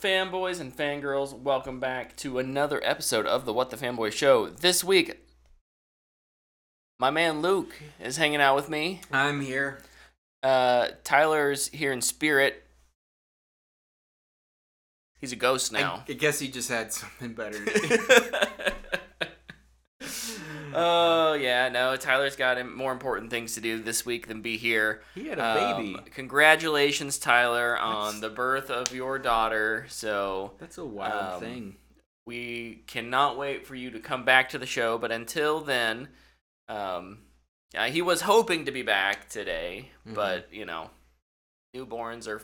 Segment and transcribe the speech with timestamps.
[0.00, 1.38] fanboys and fangirls?
[1.38, 4.46] Welcome back to another episode of the What the Fanboy Show.
[4.46, 5.26] This week,
[6.98, 9.02] my man Luke is hanging out with me.
[9.12, 9.80] I'm here.
[10.42, 12.64] Uh, Tyler's here in spirit.
[15.20, 16.04] He's a ghost now.
[16.08, 17.58] I, I guess he just had something better.
[20.70, 20.76] do.
[20.76, 21.96] oh yeah, no.
[21.96, 25.02] Tyler's got more important things to do this week than be here.
[25.14, 26.10] he had a Um, baby.
[26.10, 29.86] congratulations, Tyler, on That's- the birth of your daughter.
[29.88, 31.76] So That's a wild um, thing.
[32.26, 34.98] we cannot wait for you to come back to the show.
[34.98, 36.08] But until then,
[36.68, 37.18] um,
[37.74, 40.14] yeah, he was hoping to be back today, Mhm.
[40.14, 40.90] but you know,
[41.76, 42.42] newborns are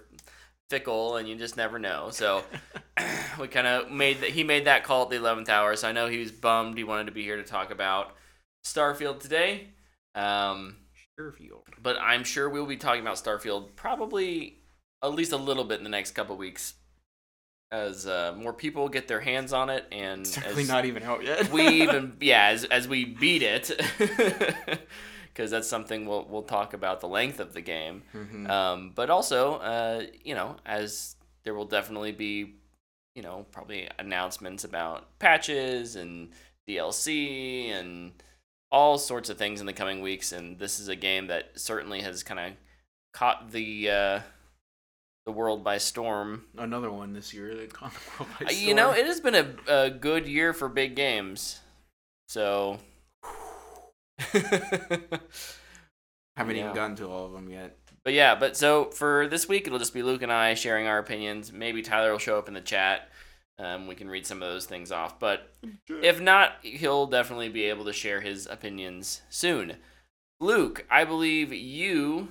[0.70, 2.10] fickle, and you just never know.
[2.10, 2.42] So
[3.40, 4.30] we kind of made that.
[4.30, 5.76] He made that call at the eleventh hour.
[5.76, 6.76] So I know he was bummed.
[6.78, 8.14] He wanted to be here to talk about
[8.66, 9.68] Starfield today.
[10.14, 10.76] Um,
[11.18, 11.62] Sherfield.
[11.82, 14.58] but I'm sure we'll be talking about Starfield probably
[15.02, 16.74] at least a little bit in the next couple weeks
[17.70, 21.22] as uh, more people get their hands on it and It's definitely not even out
[21.24, 21.50] yet.
[21.52, 23.70] we even yeah as, as we beat it
[25.36, 28.48] because that's something we'll we'll talk about the length of the game Mhm.
[28.48, 32.54] um, but also uh, you know as there will definitely be
[33.14, 36.30] you know probably announcements about patches and
[36.68, 38.12] DLC and
[38.72, 42.00] all sorts of things in the coming weeks and this is a game that certainly
[42.00, 42.52] has kind of
[43.12, 44.20] caught the uh,
[45.26, 48.74] the world by storm Another one this year that caught the world by uh, You
[48.74, 51.60] know, it has been a, a good year for big games.
[52.28, 52.78] So.
[56.36, 56.62] haven't Yeah.
[56.64, 57.76] even gotten to all of them yet.
[58.04, 60.98] but yeah, but so for this week, it'll just be Luke and I sharing our
[60.98, 61.52] opinions.
[61.52, 63.08] Maybe Tyler will show up in the chat.
[63.58, 65.18] Um, we can read some of those things off.
[65.18, 65.50] But
[65.88, 69.76] if not, he'll definitely be able to share his opinions soon.
[70.40, 72.28] Luke, I believe you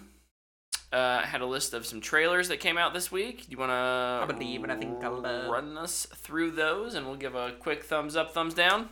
[0.93, 3.45] uh, had a list of some trailers that came out this week.
[3.45, 7.07] Do you want to believe it, I think I'll, uh, run us through those and
[7.07, 8.89] we'll give a quick thumbs up, thumbs down?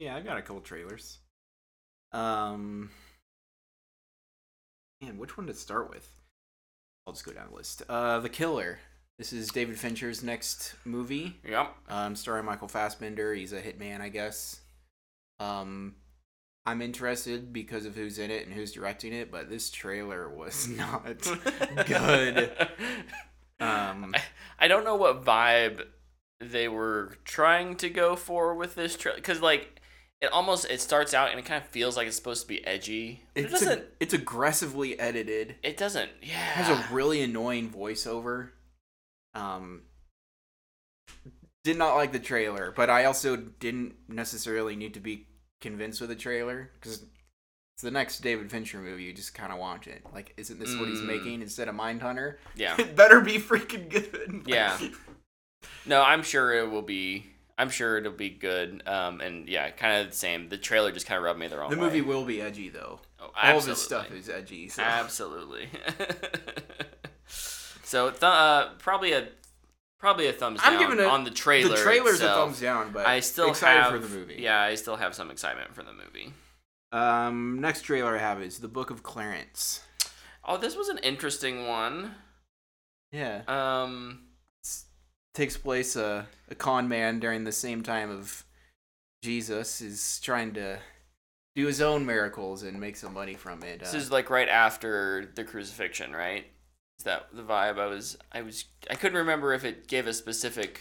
[0.00, 1.18] Yeah, I got a couple trailers.
[2.12, 2.90] Um,
[5.02, 6.08] man, which one to start with?
[7.06, 7.82] I'll just go down the list.
[7.88, 8.78] Uh, The Killer.
[9.18, 11.38] This is David Fincher's next movie.
[11.46, 11.74] Yep.
[11.90, 13.34] Um, starring Michael Fassbender.
[13.34, 14.60] He's a hitman, I guess.
[15.38, 15.96] Um,
[16.64, 20.66] I'm interested because of who's in it and who's directing it, but this trailer was
[20.76, 21.04] not
[21.86, 22.50] good.
[23.62, 24.14] Um,
[24.58, 25.82] I don't know what vibe
[26.40, 29.79] they were trying to go for with this trailer because like
[30.22, 32.64] it almost it starts out and it kind of feels like it's supposed to be
[32.66, 33.22] edgy.
[33.34, 33.78] But it doesn't.
[33.80, 35.56] a- it's aggressively edited.
[35.62, 36.10] it doesn't.
[36.22, 36.34] Yeah.
[36.34, 38.50] It has a really annoying voiceover.
[39.34, 39.82] Um,
[41.64, 45.26] did not like the trailer, but I also didn't necessarily need to be
[45.60, 47.02] convinced with the trailer because
[47.74, 49.04] it's the next David Fincher movie.
[49.04, 50.02] You just kind of watch it.
[50.12, 51.06] Like, isn't this what he's Mm.
[51.06, 52.36] making instead of Mindhunter?
[52.56, 52.74] yeah.
[52.78, 54.42] It better be freaking good.
[54.46, 54.76] Yeah.
[55.84, 57.26] No, I'm sure it will be.
[57.60, 58.82] I'm sure it'll be good.
[58.86, 60.48] Um, and yeah, kind of the same.
[60.48, 61.74] The trailer just kind of rubbed me the wrong way.
[61.74, 61.86] the way.
[61.88, 63.00] movie will be edgy though.
[63.20, 64.68] Oh, All this stuff is edgy.
[64.68, 64.82] So.
[64.82, 65.68] Absolutely.
[67.84, 69.28] so th- uh, probably a
[69.98, 71.76] probably a thumbs down I'm giving it- on the trailer.
[71.76, 72.38] the trailer's itself.
[72.38, 74.36] a thumbs down, but I still excited have for the movie.
[74.38, 76.32] Yeah, I still have some excitement for the movie.
[76.92, 79.82] Um, next trailer I have is The Book of Clarence.
[80.44, 82.14] Oh, this was an interesting one.
[83.12, 83.42] Yeah.
[83.46, 84.22] Um,
[85.34, 88.44] takes place uh, a con man during the same time of
[89.22, 90.78] Jesus is trying to
[91.56, 93.80] do his own miracles and make some money from it.
[93.80, 96.46] this Uh, is like right after the crucifixion, right?
[96.98, 97.78] Is that the vibe?
[97.78, 100.80] I was, I was, I couldn't remember if it gave a specific.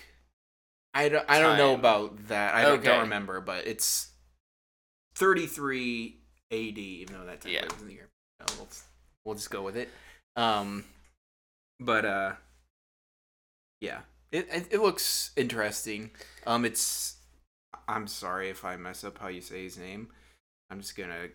[0.94, 2.54] I don't, I don't know about that.
[2.56, 4.12] I don't, don't remember, but it's
[5.16, 6.18] 33
[6.52, 7.66] AD, even though that takes Yeah.
[7.68, 8.10] place in the year.
[8.42, 8.68] Uh, we'll,
[9.26, 9.90] we'll just go with it.
[10.36, 10.86] Um,
[11.80, 12.34] but uh,
[13.82, 14.00] yeah,
[14.32, 16.12] it, it it looks interesting.
[16.46, 17.18] Um, it's
[17.88, 20.10] I'm sorry if I mess up how you say his name.
[20.70, 21.30] I'm just gonna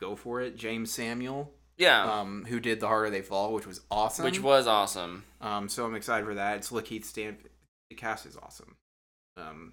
[0.00, 0.56] go for it.
[0.56, 4.24] Jeymes Samuel, Yeah, um, who did The Harder They Fall, which was awesome.
[4.24, 5.24] which was awesome.
[5.40, 6.58] Um, so I'm excited for that.
[6.58, 7.50] It's Lakeith Stanfield.
[7.90, 8.76] The cast is awesome.
[9.36, 9.72] Um,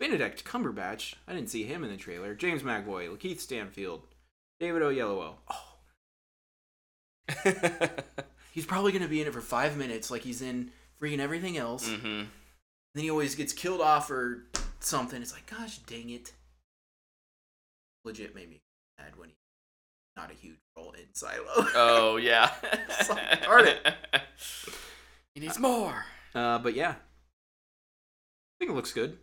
[0.00, 1.14] Benedict Cumberbatch.
[1.28, 2.34] I didn't see him in the trailer.
[2.34, 4.02] James McAvoy, Lakeith Stanfield,
[4.60, 5.34] David Oyelowo.
[5.48, 5.68] Oh,
[8.52, 10.70] he's probably gonna be in it for five minutes, like he's in
[11.02, 11.88] freaking everything else.
[11.88, 12.24] mm-hmm.
[12.94, 14.46] Then he always gets killed off or
[14.80, 15.20] something.
[15.22, 16.32] It's like, gosh dang it.
[18.04, 18.60] Legit made me
[18.98, 19.34] mad when he
[20.16, 21.44] not a huge role in Silo.
[21.74, 22.50] Oh yeah.
[23.04, 23.94] So, darn it.
[25.34, 26.04] He needs more.
[26.34, 26.94] Uh, but yeah, I
[28.58, 29.16] think it looks good.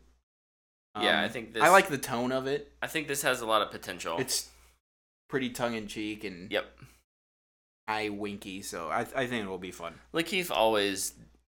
[0.99, 1.61] Yeah, Um, I think this.
[1.61, 2.71] I like the tone of it.
[2.81, 4.17] I think this has a lot of potential.
[4.17, 4.49] It's
[5.29, 6.65] pretty tongue in cheek, and Yep.
[7.87, 8.63] eye winky.
[8.63, 9.93] So I I think it will be fun.
[10.15, 11.13] Lakeith always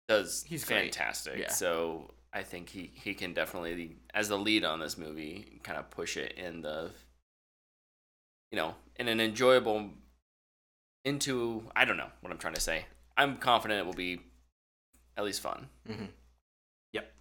[0.10, 1.38] does He's fantastic.
[1.40, 1.52] Yeah.
[1.52, 5.90] So I think he, he can definitely, as the lead on this movie, kind of
[5.90, 6.92] push it in the,
[8.52, 9.92] you know, in an enjoyable,
[11.06, 12.86] into, I don't know what I'm trying to say.
[13.16, 14.20] I'm confident it will be
[15.16, 15.68] at least fun.
[15.90, 16.06] Mm-hmm.
[16.94, 17.12] Yep.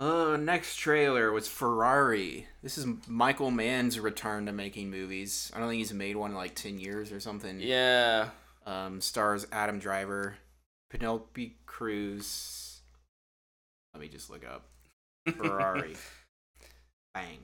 [0.00, 2.46] Uh, next trailer was Ferrari.
[2.62, 5.50] This is Michael Mann's return to making movies.
[5.54, 7.60] I don't think he's made one in like ten years or something.
[7.60, 8.28] Yeah.
[8.66, 10.36] Um, stars Adam Driver,
[10.90, 12.80] Penelope Cruz.
[13.94, 14.68] Let me just look up
[15.36, 15.96] Ferrari.
[17.14, 17.38] Bang.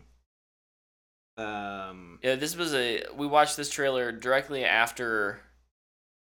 [1.37, 5.41] Um, Yeah, this was a, we watched this trailer directly after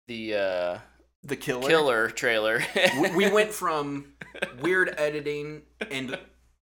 [0.08, 0.78] the uh,
[1.22, 1.68] the killer.
[1.68, 2.62] killer trailer.
[3.00, 4.14] we, we went from
[4.60, 6.18] weird editing and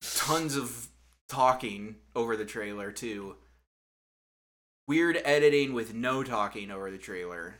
[0.02, 0.88] tons of
[1.28, 3.36] talking over the trailer to
[4.86, 7.54] weird editing with no talking over the trailer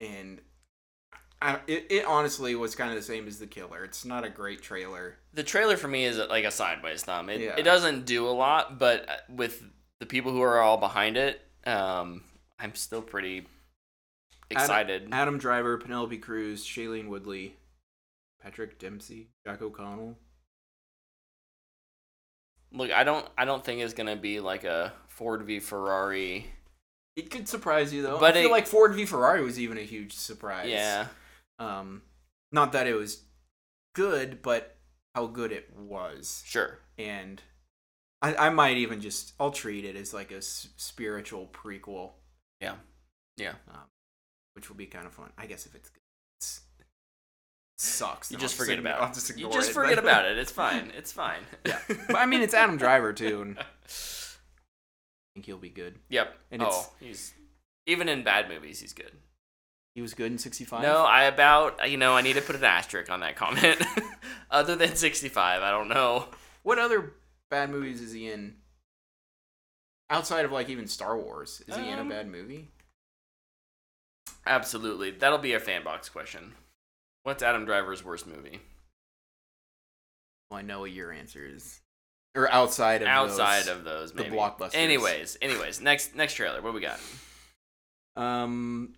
[0.00, 0.40] and
[1.66, 4.62] it, it honestly was kind of the same as the killer it's not a great
[4.62, 7.28] trailer the trailer for me is like a sideways thumb.
[7.30, 7.54] It, Yeah.
[7.56, 9.62] it doesn't do a lot, but uh, with
[10.00, 12.22] the people who are all behind it, um,
[12.58, 13.46] I'm still pretty
[14.50, 15.08] excited.
[15.12, 17.56] adam driver penelope cruz shailene woodley
[18.42, 20.18] patrick dempsey jack o'connell
[22.74, 26.46] Look, I don't, I don't think it's gonna be like a Ford v Ferrari.
[27.16, 29.76] it could surprise you though But i feel it- like ford v ferrari was even
[29.78, 31.06] a huge surprise Yeah,
[31.58, 32.02] Um,
[32.50, 33.24] not that it was
[33.94, 34.76] good, but
[35.14, 36.42] how good it was.
[36.46, 36.78] sure.
[36.98, 37.40] And
[38.20, 42.12] I, I might even just I'll treat it as like a s- spiritual prequel.
[42.60, 42.74] Yeah.
[43.36, 43.54] Yeah.
[43.70, 43.80] Um,
[44.54, 45.30] which will be kind of fun.
[45.38, 46.00] I guess if it's good.
[46.38, 46.86] It's, it
[47.78, 48.30] sucks.
[48.30, 49.14] You just forget about I'll it.
[49.14, 50.38] just You just it, forget but- about it.
[50.42, 50.92] It's fine.
[50.96, 51.40] It's fine.
[51.66, 53.64] yeah, but I mean it's Adam Driver too, and I
[55.34, 55.98] think he'll be good.
[56.10, 56.34] Yep.
[56.50, 57.34] And oh, it's- he's
[57.86, 59.12] even in bad movies, he's good.
[59.94, 60.82] He was good in '65.
[60.82, 63.82] No, I about you know I need to put an asterisk on that comment.
[64.50, 66.28] Other than 65, I don't know.
[66.62, 67.12] What other
[67.50, 68.56] bad movies is he in?
[70.10, 72.68] Outside of like even Star Wars, is he in a Um, bad movie?
[74.46, 75.10] Absolutely.
[75.12, 76.52] That'll be a fan box question.
[77.22, 78.60] What's Adam Driver's worst movie?
[80.50, 81.80] Well, I know what your answer is.
[82.34, 83.68] Or outside of Outside those.
[83.68, 84.74] of those, the blockbusters.
[84.74, 86.60] Anyways, anyways, next next trailer.
[86.62, 86.98] What we got?
[88.16, 88.94] um,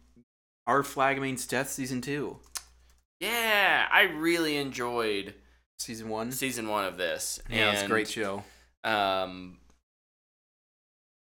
[0.67, 2.39] our flag means death season two,
[3.21, 5.35] Yeah, I really enjoyed
[5.79, 6.33] season one.
[6.33, 7.41] season one of this.
[7.51, 8.45] Yeah, it's a great show.
[8.83, 9.59] Um,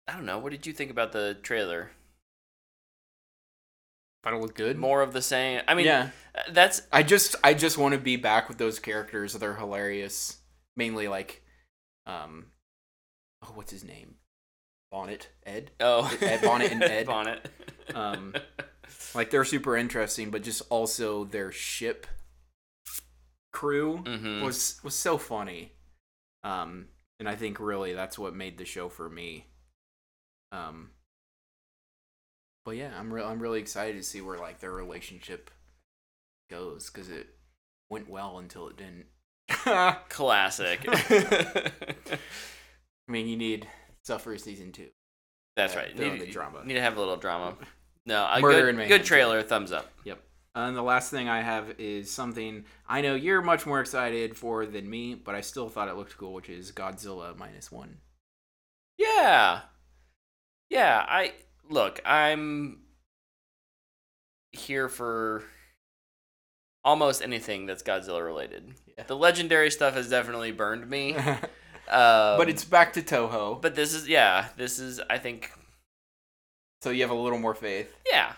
[0.07, 0.39] I don't know.
[0.39, 1.91] What did you think about the trailer?
[4.23, 4.77] Thought it looked good.
[4.77, 5.61] More of the same.
[5.67, 8.79] I mean, yeah, uh, that's I just I just want to be back with those
[8.79, 9.33] characters.
[9.33, 10.37] They're hilarious.
[10.75, 11.43] Mainly like,
[12.05, 12.47] um,
[13.43, 14.15] oh, what's his name?
[14.91, 15.71] Bonnet Ed.
[15.79, 17.05] oh Ed Bonnet and Ed.
[17.07, 17.49] Bonnet.
[17.93, 18.33] Um,
[19.15, 22.07] Like they're super interesting, but just also their ship
[23.53, 24.43] crew Mhm.
[24.43, 25.73] was was so funny.
[26.43, 26.89] Um,
[27.19, 29.47] and I think really that's what made the show for me.
[30.51, 30.91] Um,
[32.65, 35.49] but yeah, I'm re- I'm really excited to see where like their relationship
[36.49, 37.27] goes because it
[37.89, 39.05] went well until it didn't.
[40.09, 40.79] Classic.
[40.87, 41.71] I
[43.07, 43.67] mean, you need
[44.03, 44.89] stuff for season two.
[45.55, 45.97] That's right.
[45.97, 46.63] Need, the drama.
[46.63, 47.55] need to have a little drama.
[48.07, 49.43] No, a Murder good, good trailer.
[49.43, 49.91] Thumbs up.
[50.05, 50.19] Yep.
[50.55, 54.65] And the last thing I have is something I know you're much more excited for
[54.65, 57.97] than me, but I still thought it looked cool, which is Godzilla minus one.
[58.97, 59.59] Yeah.
[60.69, 61.33] Yeah, I
[61.69, 62.79] look, I'm
[64.53, 65.43] here for
[66.83, 68.73] almost anything that's Godzilla related.
[68.97, 69.03] Yeah.
[69.05, 71.13] The legendary stuff has definitely burned me.
[71.87, 75.51] but Um, it's back to Toho, but this is yeah, this is I think
[76.81, 77.93] so you have a little more faith.
[78.11, 78.33] yeah.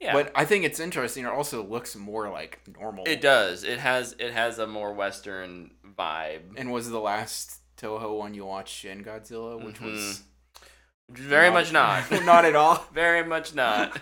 [0.00, 0.12] Yeah.
[0.12, 1.24] But I think it's interesting.
[1.24, 3.04] It also looks more like normal.
[3.06, 3.64] it does.
[3.64, 6.40] It has it has a more western vibe.
[6.56, 10.22] And was the last Toho one you watched Shin Godzilla, which was
[11.10, 12.10] Very much not.
[12.24, 12.84] not at all.
[12.92, 13.98] Very much not.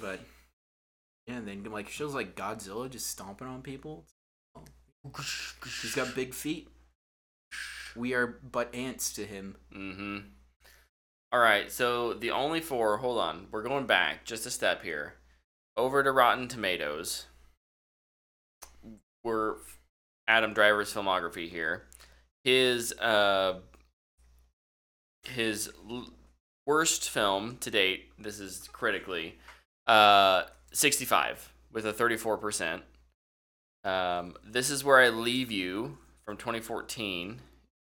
[0.00, 0.20] But
[1.26, 4.06] yeah, and then like shows like Godzilla just stomping on people.
[5.82, 6.68] He's got big feet.
[7.94, 9.56] We are but ants to him.
[9.74, 10.18] Mm-hmm.
[11.32, 12.98] All right, so the only four.
[12.98, 15.14] Hold on, we're going back just a step here,
[15.78, 17.24] over to Rotten Tomatoes.
[19.24, 19.54] We're
[20.28, 21.84] Adam Driver's filmography here.
[22.44, 23.60] His uh,
[25.22, 26.10] his l-
[26.66, 28.10] worst film to date.
[28.18, 29.38] This is critically,
[29.86, 32.82] uh, sixty five with a thirty four percent.
[33.84, 37.40] Um, this is where I leave you from 2014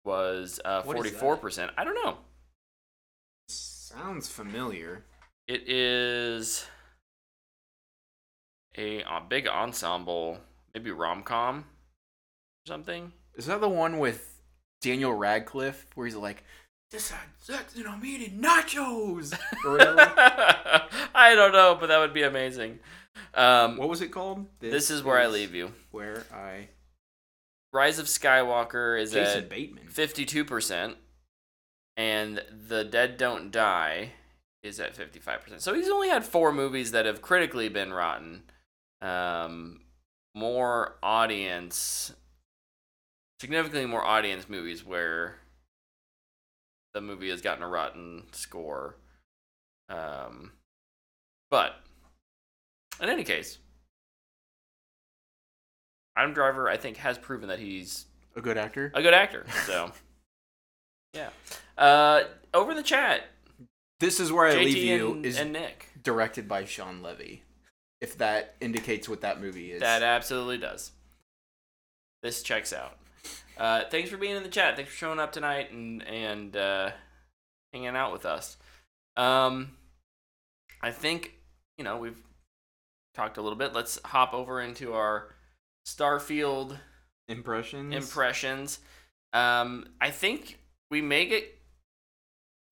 [0.04, 1.20] was uh, is that?
[1.20, 1.70] 44%.
[1.76, 2.16] I don't know.
[3.86, 5.04] Sounds familiar.
[5.46, 6.66] It is
[8.76, 10.38] a, a big ensemble,
[10.74, 13.12] maybe rom com or something.
[13.36, 14.40] Is that the one with
[14.82, 16.42] Daniel Radcliffe where he's like,
[16.90, 19.38] "This had sex and I'm eating nachos"?
[21.14, 22.80] I don't know, but that would be amazing.
[23.34, 24.46] Um, what was it called?
[24.58, 25.70] this is where I leave you.
[25.92, 26.70] Where I
[27.72, 29.86] Rise of Skywalker is Jason at Bateman.
[29.86, 30.96] fifty-two percent,
[31.96, 34.12] and The Dead Don't Die
[34.62, 35.62] is at fifty-five percent.
[35.62, 38.42] So he's only had four movies that have critically been rotten.
[39.00, 39.80] Um,
[40.34, 42.12] more audience,
[43.40, 45.36] significantly more audience movies where
[46.94, 48.96] the movie has gotten a rotten score.
[49.88, 50.52] Um,
[51.50, 51.76] but
[53.00, 53.58] in any case,
[56.16, 58.90] Adam Driver, I think, has proven that he's A good actor.
[58.94, 59.44] a good actor.
[59.66, 59.92] So,
[61.16, 61.82] yeah.
[61.82, 63.22] Uh, over in the chat,
[64.00, 65.12] This is where I JT leave you.
[65.12, 65.88] and, is and Nick.
[66.02, 67.42] directed by Shawn Levy.
[68.00, 69.80] If that indicates what that movie is.
[69.80, 70.92] That absolutely does.
[72.22, 72.98] This checks out.
[73.56, 74.76] Uh, thanks for being in the chat.
[74.76, 76.90] Thanks for showing up tonight and and uh,
[77.72, 78.58] hanging out with us.
[79.16, 79.72] Um,
[80.82, 81.32] I think
[81.78, 82.22] you know we've
[83.14, 83.72] talked a little bit.
[83.72, 85.34] Let's hop over into our
[85.86, 86.78] Starfield
[87.28, 87.94] impressions.
[87.94, 88.78] impressions.
[89.32, 90.58] Um, I think
[90.90, 91.44] we may get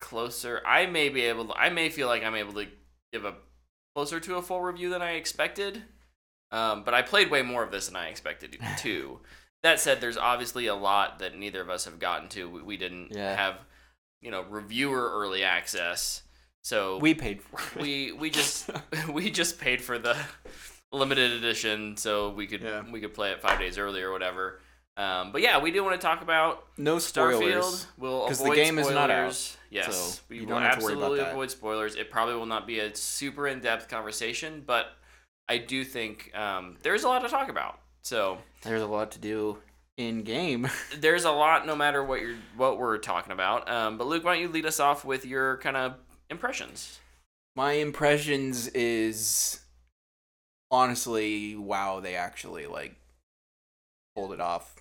[0.01, 0.61] closer.
[0.67, 1.55] I may be able to.
[1.55, 2.67] I may feel like I'm able to
[3.13, 3.35] give a
[3.95, 5.83] closer to a full review than I expected.
[6.51, 9.21] Um, but I played way more of this than I expected to.
[9.63, 12.49] that said, there's obviously a lot that neither of us have gotten to.
[12.49, 13.35] We, we didn't Yeah.
[13.35, 13.57] have,
[14.21, 16.23] you know, reviewer early access.
[16.63, 17.83] So we paid for it.
[17.83, 18.71] we we just
[19.13, 20.17] we just paid for the
[20.93, 22.83] limited edition so we could Yeah.
[22.91, 24.61] we could play it five days early or whatever.
[24.97, 27.65] Um, but yeah, we do want to talk about no spoilers.
[27.65, 27.87] Starfield.
[27.99, 28.95] We'll 'Cause the avoid game is spoilers.
[28.95, 31.95] not out, Yes, so we you will don't have to worry about absolutely avoid spoilers.
[31.97, 34.93] It probably will not be a super in depth conversation, but
[35.49, 37.81] I do think um, there's a lot to talk about.
[38.03, 39.59] So There's a lot to do
[39.97, 40.69] in game.
[40.97, 43.69] there's a lot, no matter what you're what we're talking about.
[43.69, 45.95] Um, but Luke, why don't you lead us off with your kind of
[46.31, 47.01] impressions?
[47.57, 49.61] My impressions is
[50.71, 52.95] honestly, wow, they actually like
[54.15, 54.75] pulled it off.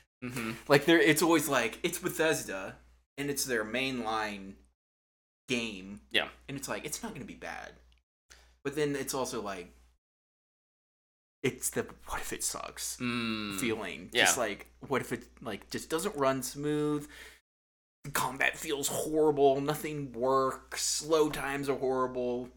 [0.22, 2.76] hmm like there it's always like it's Bethesda
[3.18, 4.54] and it's their mainline
[5.48, 6.00] game.
[6.10, 6.28] Yeah.
[6.48, 7.72] And it's like it's not gonna be bad.
[8.62, 9.72] But then it's also like
[11.42, 13.58] it's the what if it sucks Mm.
[13.60, 14.08] feeling.
[14.12, 14.24] Yeah.
[14.24, 17.06] Just like what if it like just doesn't run smooth?
[18.12, 22.50] Combat feels horrible, nothing works, slow times are horrible.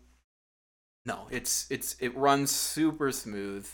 [1.06, 3.68] No, it's it's it runs super smooth.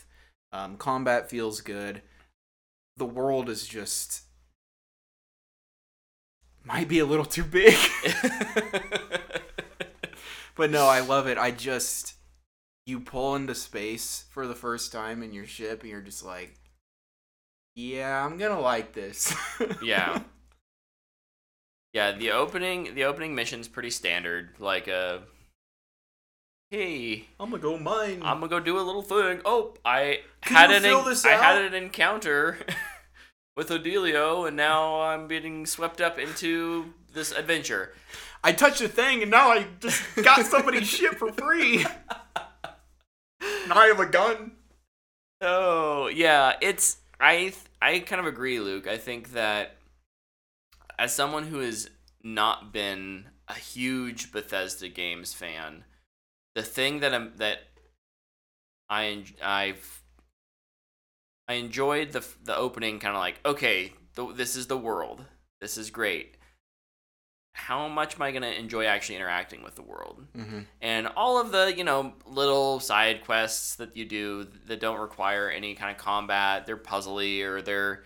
[0.52, 2.02] Um, combat feels good.
[2.96, 4.22] The world is just
[6.64, 7.76] might be a little too big.
[10.56, 11.38] but no, I love it.
[11.38, 12.14] I just
[12.86, 16.58] you pull into space for the first time in your ship and you're just like
[17.74, 19.34] yeah, I'm going to like this.
[19.82, 20.22] yeah.
[21.92, 24.50] Yeah, the opening the opening mission's pretty standard.
[24.58, 25.22] Like a
[26.74, 28.20] hey, I'm to go mine.
[28.22, 29.40] I'm gonna go do a little thing.
[29.44, 32.58] Oh, I Can had an en- I had an encounter
[33.56, 37.94] with Odelio, and now I'm getting swept up into this adventure.
[38.42, 41.82] I touched a thing and now I just got somebody's shit for free.
[41.82, 44.52] now I have a gun.
[45.40, 48.86] Oh yeah, it's I th- I kind of agree, Luke.
[48.86, 49.76] I think that
[50.98, 51.88] as someone who has
[52.22, 55.84] not been a huge Bethesda games fan,
[56.54, 57.58] the thing that I'm that
[58.88, 60.02] I I've
[61.48, 65.24] I enjoyed the the opening kind of like okay, the, this is the world.
[65.60, 66.36] This is great.
[67.56, 70.26] How much am I gonna enjoy actually interacting with the world?
[70.36, 70.60] Mm-hmm.
[70.80, 75.48] and all of the you know little side quests that you do that don't require
[75.48, 78.04] any kind of combat they're puzzly or they're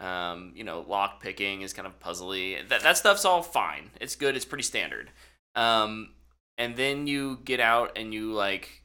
[0.00, 4.16] um, you know lock picking is kind of puzzly that, that stuff's all fine it's
[4.16, 5.10] good it's pretty standard
[5.54, 6.10] um,
[6.58, 8.82] and then you get out and you like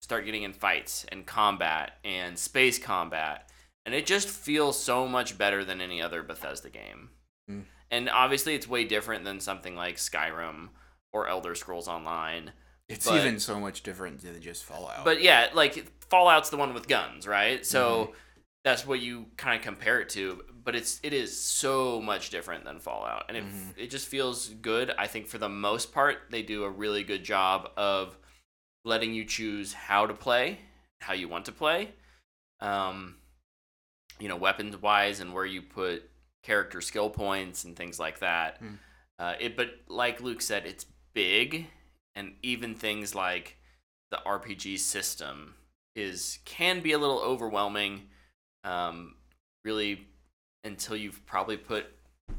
[0.00, 3.48] start getting in fights and combat and space combat
[3.84, 7.10] and it just feels so much better than any other bethesda game
[7.50, 7.64] Mm.
[7.92, 10.70] and obviously it's way different than something like skyrim
[11.12, 12.52] or elder scrolls online
[12.88, 15.04] It's But- even so much different than just Fallout.
[15.04, 17.64] but yeah, like Fallout's the one with guns, right?
[17.66, 18.14] So
[18.66, 20.42] that's what you kind of compare it to.
[20.64, 23.78] But it's it is so much different than Fallout, and it Mhm.
[23.78, 24.90] it just feels good.
[24.98, 28.18] I think for the most part, they do a really good job of
[28.84, 30.58] letting you choose how to play,
[31.00, 31.92] how you want to play,
[32.58, 33.20] um,
[34.18, 36.10] you know, weapons wise, and where you put
[36.42, 38.60] character skill points and things like that.
[38.60, 38.78] Mm.
[39.20, 41.68] Uh, it, but like Luke said, it's big
[42.16, 43.58] and even things like
[44.10, 45.54] the RPG system
[45.94, 48.10] is can be a little overwhelming.
[48.66, 49.14] Um,
[49.64, 50.06] really,
[50.64, 51.86] until you've probably put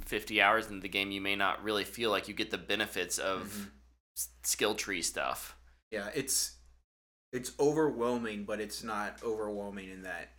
[0.06, 3.18] 50 hours into the game, you may not really feel like you get the benefits
[3.18, 3.72] of Mhm.
[4.18, 5.56] s- skill tree stuff.
[5.92, 6.54] Yeah, it's
[7.34, 10.30] it's overwhelming, but it's not overwhelming in that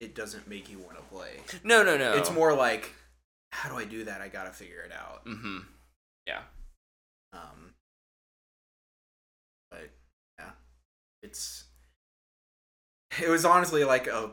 [0.00, 1.40] it doesn't make you want to play.
[1.64, 2.14] No, no, no.
[2.16, 2.94] It's more like,
[3.52, 4.20] how do I do that?
[4.20, 5.24] I gotta figure it out.
[5.26, 5.58] Mm-hmm.
[6.26, 6.42] Yeah.
[7.32, 7.74] Um,
[9.70, 9.90] but
[10.38, 10.52] yeah,
[11.22, 11.64] it's
[13.22, 14.32] it was honestly like a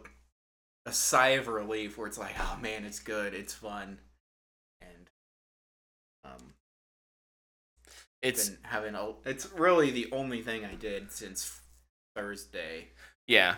[0.86, 4.00] a sigh of relief where it's like, oh man, it's good, it's fun,
[4.82, 5.10] and
[6.26, 6.54] um,
[8.22, 9.14] It's been having a.
[9.26, 11.60] It's really the only thing I did since
[12.16, 12.88] Thursday.
[13.28, 13.56] yeah.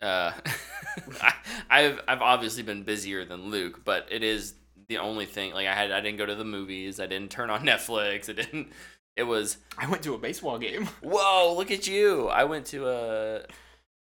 [0.00, 0.32] Uh,
[1.22, 1.34] I,
[1.68, 4.54] I've I've obviously been busier than Luke, but it is
[4.88, 5.52] the only thing.
[5.52, 6.98] Like I had, I didn't go to the movies.
[7.00, 8.30] I didn't turn on Netflix.
[8.30, 8.68] I didn't.
[9.16, 10.86] It was I went to a baseball game.
[11.02, 11.54] whoa!
[11.56, 12.28] Look at you.
[12.28, 13.42] I went to a.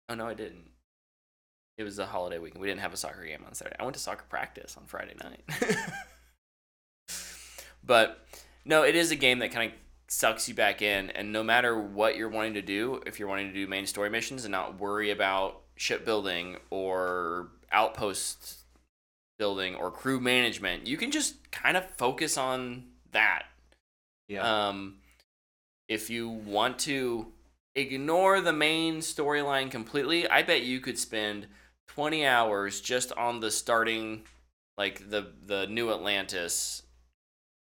[0.10, 0.71] Oh no, I didn't.
[1.78, 2.62] It was a holiday weekend.
[2.62, 3.76] We didn't have a soccer game on Saturday.
[3.80, 5.44] I went to soccer practice on Friday night.
[7.84, 8.26] but
[8.66, 11.80] no, it is a game that kind of sucks you back in, and no matter
[11.80, 14.80] what you're wanting to do, if you're wanting to do main story missions and not
[14.80, 18.60] worry about shipbuilding or outpost
[19.40, 23.44] building or crew management, you can just kind of focus on that.
[24.28, 24.68] Yeah.
[24.68, 24.98] Um,
[25.88, 27.28] if you want to
[27.74, 31.48] ignore the main storyline completely, I bet you could spend
[31.96, 34.24] 20 hours just on the starting,
[34.78, 36.84] like the the New Atlantis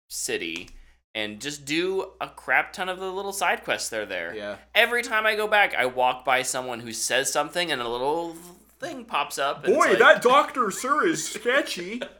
[0.10, 0.70] city,
[1.14, 4.34] and just do a crap ton of the little side quests that are there.
[4.36, 4.56] yeah.
[4.74, 8.36] Every time I go back, I walk by someone who says something, and a little
[8.80, 9.66] thing pops up.
[9.66, 12.02] and Boy, like- that doctor, sir, is sketchy.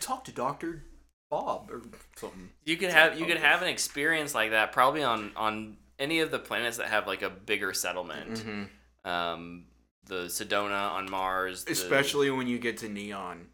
[0.00, 0.82] Talk to Doctor
[1.30, 1.80] Bob or
[2.16, 2.50] something.
[2.64, 6.30] You could have you could have an experience like that probably on on any of
[6.30, 8.30] the planets that have like a bigger settlement.
[8.34, 9.08] Mm-hmm.
[9.08, 9.64] Um,
[10.04, 13.48] the Cydonia on Mars, the- Especially when you get to Neon.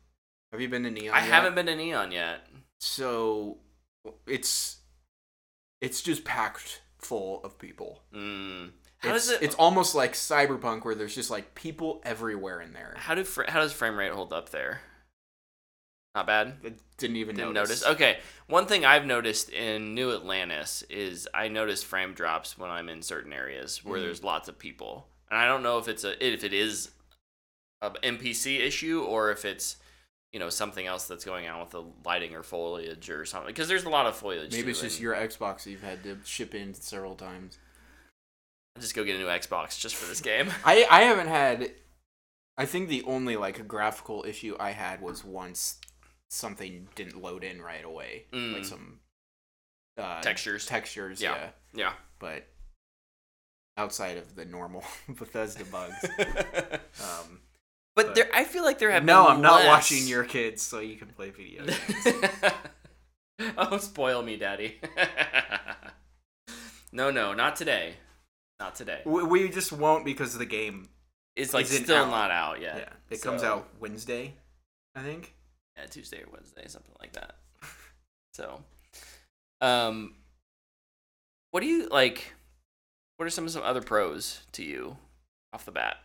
[0.53, 1.15] Have you been to Neon?
[1.15, 1.29] I yet?
[1.29, 2.47] haven't been to Neon yet.
[2.81, 3.59] So
[4.27, 4.79] it's
[5.81, 8.01] it's just packed full of people.
[8.15, 8.71] Mm.
[8.99, 9.43] How It's, does it?
[9.45, 12.95] it's almost like Cyberpunk where there's just like people everywhere in there.
[12.97, 14.81] how do how does frame rate hold up there?
[16.15, 16.55] Not bad.
[16.65, 17.83] I didn't even Didn't notice.
[17.83, 17.95] notice.
[17.95, 22.89] Okay, one thing I've noticed in New Atlantis is I notice frame drops when I'm
[22.89, 24.03] in certain areas where Mhm.
[24.05, 26.91] there's lots of people, and I don't know if it's a if it is
[27.83, 29.77] a NPC issue or if it's
[30.33, 33.69] you know something else that's going on with the lighting or foliage or something because
[33.69, 34.53] there's a lot of foliage.
[34.53, 37.59] Maybe it's just your Xbox you've had to ship in several times.
[38.77, 40.51] I'll just go get a new Xbox just for this game.
[40.65, 41.71] I I haven't had.
[42.57, 45.79] I think the only like graphical issue I had was once
[46.31, 48.53] something didn't load in right away, Mm.
[48.55, 48.99] like some
[49.97, 50.67] uh, Textures.
[50.67, 51.35] Textures, Yeah.
[51.37, 51.49] yeah.
[51.73, 51.93] yeah.
[52.19, 52.47] But
[53.79, 57.41] outside of the normal Bethesda bugs, um,
[57.97, 60.61] But But- there, I feel like there have been no, I'm not watching your kids,
[60.63, 61.65] so you can play video
[62.05, 62.53] games.
[63.57, 64.81] oh, spoil me, daddy.
[66.93, 67.95] no, no, not today.
[68.61, 69.01] Not today.
[69.05, 70.89] we, we just won't because the game.
[71.37, 72.11] It's like still out.
[72.11, 72.77] not out yet.
[72.79, 74.35] Yeah, it comes out Wednesday,
[74.97, 75.35] I think.
[75.77, 77.37] yeah, Tuesday or Wednesday, something like that.
[78.35, 78.61] So,
[79.61, 80.15] um,
[81.53, 82.35] what do you like?
[83.19, 84.97] What are some of some other pros to you
[85.53, 85.97] off the bat?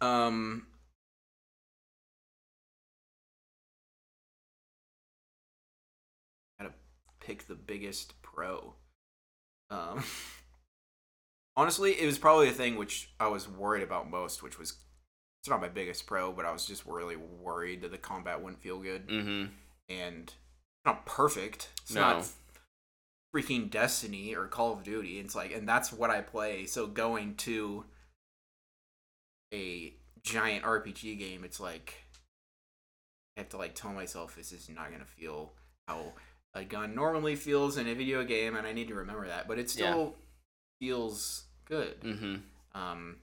[0.00, 0.66] Um,
[6.58, 6.72] gotta
[7.20, 8.74] pick the biggest pro.
[9.70, 10.04] Um,
[11.56, 14.74] honestly, it was probably the thing which I was worried about most, which was
[15.40, 18.62] it's not my biggest pro, but I was just really worried that the combat wouldn't
[18.62, 19.52] feel good, Mm-hmm.
[19.90, 20.34] and it's
[20.86, 21.68] not perfect.
[21.82, 22.00] It's No.
[22.00, 22.26] not
[23.34, 25.18] freaking Destiny or Call of Duty.
[25.18, 26.66] It's like, and that's what I play.
[26.66, 27.84] So going to
[29.52, 32.04] a giant RPG game, it's like
[33.36, 35.52] I have to like tell myself this is not gonna feel
[35.88, 36.12] how
[36.54, 39.48] a gun normally feels in a video game, and I need to remember that.
[39.48, 40.14] But it still
[40.80, 42.00] feels good.
[42.00, 42.80] Mm-hmm.
[42.80, 43.16] Um,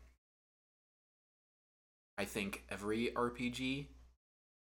[2.17, 3.88] I think every RPG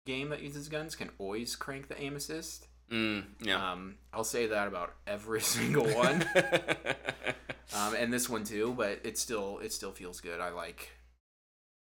[0.05, 2.68] game that uses guns can always crank the aim assist.
[2.91, 3.71] Mm, yeah.
[3.71, 6.25] Um, I'll say that about every single one,
[7.75, 8.73] um, and this one too.
[8.77, 10.39] But it still it still feels good.
[10.39, 10.89] I like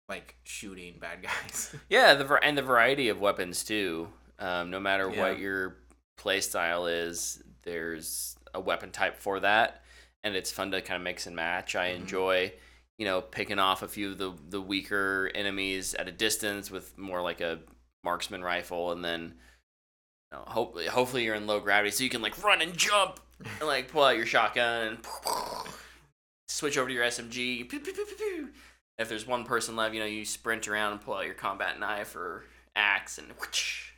[0.08, 1.74] like shooting bad guys.
[1.88, 4.08] Yeah, the and the variety of weapons too.
[4.38, 5.20] Um, no matter Yeah.
[5.30, 5.76] what your
[6.16, 9.82] play style is, there's a weapon type for that,
[10.24, 11.76] and it's fun to kind of mix and match.
[11.76, 11.96] I Mhm.
[11.96, 12.52] enjoy,
[12.98, 16.96] you know, picking off a few of the the weaker enemies at a distance with
[16.98, 17.60] more like a
[18.04, 19.38] marksman rifle, and then
[20.32, 23.20] you know, hopefully hopefully you're in low gravity, so you can like run and jump
[23.58, 24.98] and like pull out your shotgun and
[26.48, 27.70] switch over to your SMG.
[28.98, 31.80] If there's one person left, you know you sprint around and pull out your combat
[31.80, 32.44] knife or
[32.76, 33.28] axe and.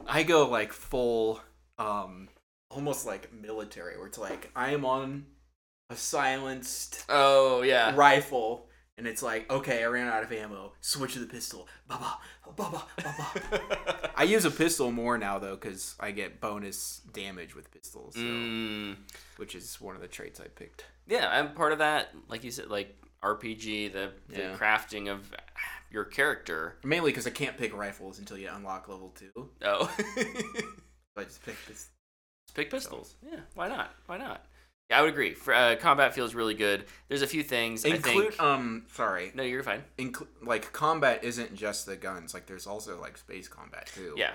[0.07, 1.41] I go like full,
[1.79, 2.29] um,
[2.71, 5.27] almost like military, where it's like I am on
[5.91, 7.93] a silenced Oh yeah.
[7.95, 10.73] rifle, and it's like okay, I ran out of ammo.
[10.81, 11.69] Switch to the pistol.
[11.89, 12.19] Ba ba
[12.57, 14.11] ba ba ba ba.
[14.17, 18.21] I use a pistol more now though, because I get bonus damage with pistols, so,
[18.21, 18.97] Mm,
[19.37, 20.85] which is one of the traits I picked.
[21.07, 22.11] yeah, I'm part of that.
[22.29, 24.57] Like you said, like RPG, the, the Yeah.
[24.57, 25.33] crafting of
[25.91, 26.77] your character.
[26.85, 29.51] Mainly because I can't pick rifles until you unlock level two.
[29.65, 29.91] Oh,
[31.15, 31.91] So I just pick this.
[32.47, 33.15] Let's pick pistols.
[33.23, 33.95] Yeah, why not?
[34.07, 34.47] Why not?
[34.93, 35.33] Yeah, I would agree.
[35.33, 36.85] For, uh, combat feels really good.
[37.09, 38.43] There's a few things I Include think.
[38.43, 39.83] um, sorry, no, you're fine.
[40.43, 42.35] like combat isn't just the guns.
[42.35, 44.15] Like there's also like space combat too.
[44.19, 44.33] Yeah.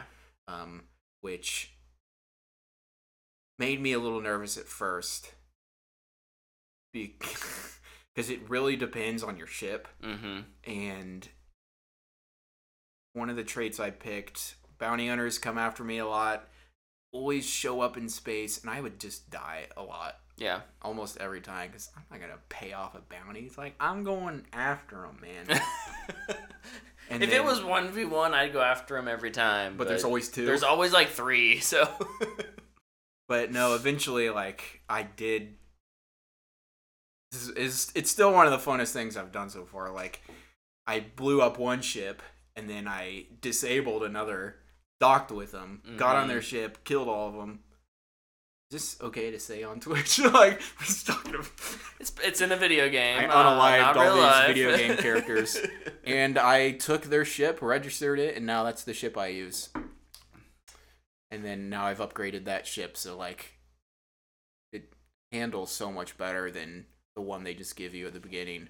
[0.48, 0.84] um,
[1.22, 1.74] which
[3.60, 5.32] made me a little nervous at first
[6.92, 7.76] because
[8.30, 10.40] it really depends on your ship Mm-hmm.
[10.72, 11.28] and
[13.14, 16.48] one of the traits i picked bounty hunters come after me a lot
[17.12, 20.62] always show up in space and i would just die a lot Yeah.
[20.84, 24.46] almost every time because i'm not gonna pay off a bounty it's like i'm going
[24.54, 25.46] after them man
[27.10, 29.78] and if then- it was one v one, I'd go after him every time.
[29.78, 31.60] but there's always two there's always like three.
[31.62, 31.90] So
[33.30, 35.56] But no, eventually, like I did.
[37.34, 39.92] Is, is it's still one of the funnest things I've done so far.
[39.92, 40.22] Like
[40.86, 42.22] I blew up one ship
[42.56, 44.56] and then I disabled another,
[45.02, 46.44] docked with them, got on their Mhm.
[46.44, 47.60] ship, killed all of them.
[48.70, 50.20] Is this okay to say on Twitch?
[50.34, 51.50] like we're just talking about.
[52.02, 53.18] it's it's in a video game.
[53.20, 54.48] I uh, unalived not all these life.
[54.48, 55.58] video game characters.
[56.06, 59.70] And I took their ship, registered it, and now that's the ship I use.
[61.32, 63.54] And then now I've upgraded that ship, so like
[64.74, 64.92] it
[65.32, 68.68] handles so much better than the one they just give you at the beginning.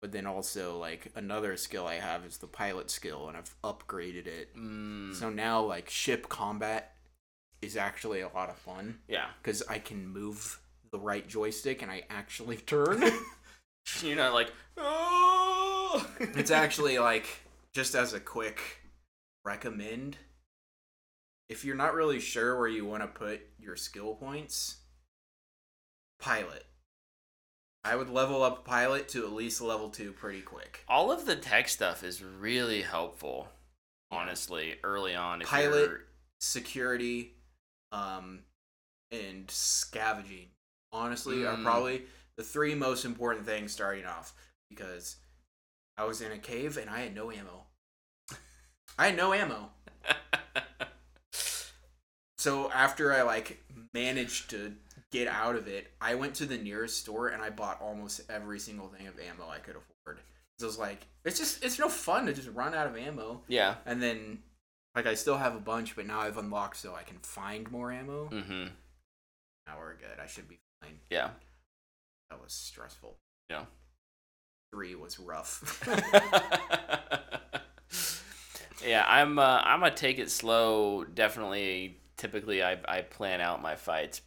[0.00, 4.26] But then also like another skill I have is the pilot skill, and I've upgraded
[4.26, 4.56] it.
[4.56, 6.94] Mm, So now like ship combat
[7.62, 11.90] is actually a lot of fun yeah, because I can move the right joystick and
[11.90, 13.02] I actually turn.
[14.02, 16.06] you're not like oh.
[16.20, 17.26] it's actually like
[17.72, 18.60] just as a quick
[19.44, 20.16] recommend
[21.48, 24.76] if you're not really sure where you want to put your skill points
[26.20, 26.66] pilot
[27.82, 31.36] i would level up pilot to at least level 2 pretty quick all of the
[31.36, 33.48] tech stuff is really helpful.
[34.10, 36.00] Honestly, early on, if Pilot-
[36.40, 37.34] security
[37.92, 38.40] um
[39.10, 40.48] and scavenging
[40.92, 41.64] honestly are Mm.
[41.64, 42.02] probably
[42.36, 44.34] the three most important things starting off
[44.70, 45.16] because
[45.96, 47.64] i was in a cave and i had no ammo
[48.98, 49.70] i had no ammo
[52.38, 53.60] So after I like
[53.92, 54.72] managed to
[55.10, 58.60] get out of it, I went to the nearest store and I bought almost every
[58.60, 60.20] single thing of ammo I could afford.
[60.58, 63.42] So I was like, it's just it's no fun to just run out of ammo.
[63.48, 63.74] yeah.
[63.86, 64.38] And then
[64.98, 67.92] like I still have a bunch, but now I've unlocked so I can find more
[67.92, 68.28] ammo.
[68.32, 68.64] Mm-hmm.
[69.68, 70.18] Now we're good.
[70.20, 70.98] I should be fine.
[71.08, 71.30] Yeah.
[72.30, 73.16] That was stressful.
[73.48, 73.66] Yeah.
[74.72, 75.80] Three was rough.
[78.84, 79.38] yeah, I'm.
[79.38, 81.04] Uh, I'm gonna take it slow.
[81.04, 82.00] Definitely.
[82.16, 84.20] Typically, I I plan out my fights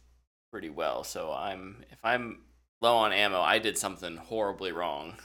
[0.50, 1.04] pretty well.
[1.04, 2.44] So I'm if I'm
[2.80, 5.16] low on ammo, I did something horribly wrong.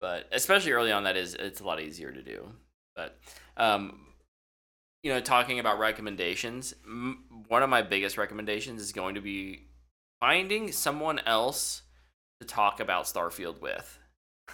[0.00, 2.52] But especially early on, that is it's a lot easier to do.
[2.94, 3.18] But
[3.56, 4.06] um,
[5.02, 9.66] you know, talking about recommendations, m- one of my biggest recommendations is going to be
[10.20, 11.82] finding someone else
[12.40, 13.98] to talk about Starfield with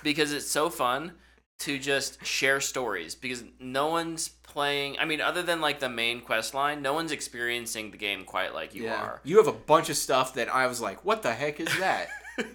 [0.03, 1.13] because it's so fun
[1.59, 6.21] to just share stories because no one's playing I mean other than like the main
[6.21, 9.89] quest line no one's experiencing the game quite like you are You have a bunch
[9.89, 12.09] of stuff that I was like, what the heck is that?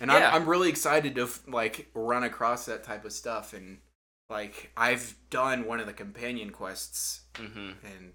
[0.00, 0.28] And Yeah.
[0.28, 3.52] I'm, I'm really excited to like run across that type of stuff.
[3.52, 3.78] And
[4.30, 8.12] like I've done one of the companion quests hmm and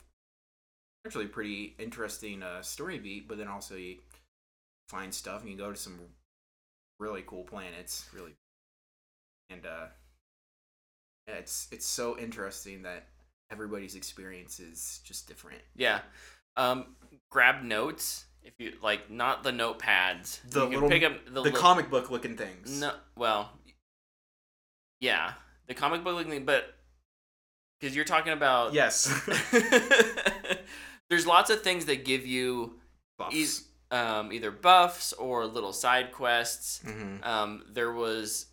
[1.06, 3.28] actually pretty interesting uh, story beat.
[3.28, 3.98] But then also you
[4.89, 6.00] find stuff and you go to some
[7.00, 8.08] really cool planets.
[8.13, 8.34] Really,
[9.50, 9.86] and uh,
[11.28, 13.06] yeah, it's it's so interesting that
[13.52, 15.62] everybody's experience is just different.
[15.76, 16.00] yeah
[16.58, 16.95] um
[17.32, 21.32] grab notes if you like not the notepads The you can little- pick up the,
[21.32, 22.80] The li- comic book looking things.
[22.82, 23.52] no well
[25.00, 25.34] yeah
[25.70, 26.76] the comic book looking but
[27.80, 29.08] because you're talking about Yes.
[31.10, 32.76] there's lots of things that give you
[33.18, 33.36] Buffs.
[33.36, 36.82] eas- um, either buffs or little side quests.
[36.86, 37.26] Mhm.
[37.26, 38.46] Um, there was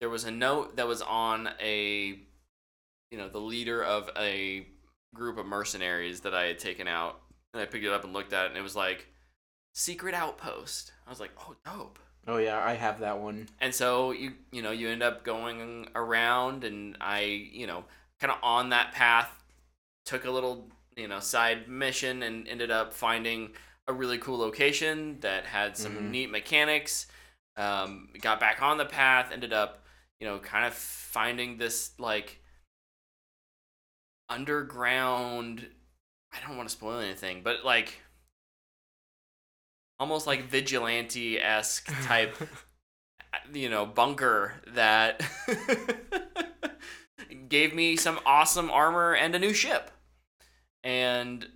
[0.00, 2.18] there was a note that was on a
[3.10, 4.66] you know the leader of a
[5.14, 7.20] group of mercenaries that I had taken out
[7.52, 9.06] and I picked it up and looked at it, and it was like
[9.74, 10.92] secret outpost.
[11.06, 12.00] I was like, oh, dope.
[12.26, 13.48] Oh yeah, I have that one.
[13.60, 17.20] And so you you know you end up going around, and I
[17.52, 17.84] you know
[18.20, 19.30] kind of on that path
[20.06, 23.52] took a little you know side mission and ended up finding
[23.88, 26.10] a really cool location that had some Mhm.
[26.10, 27.06] neat mechanics.
[27.56, 29.84] Um, got back on the path, ended up
[30.20, 32.40] you know kind of finding this like
[34.28, 35.68] underground.
[36.32, 38.00] I don't want to spoil anything, but like
[39.98, 42.36] almost like vigilante esque type
[43.52, 45.22] you know bunker that
[47.48, 49.90] gave me some awesome armor and a new ship.
[50.82, 51.46] And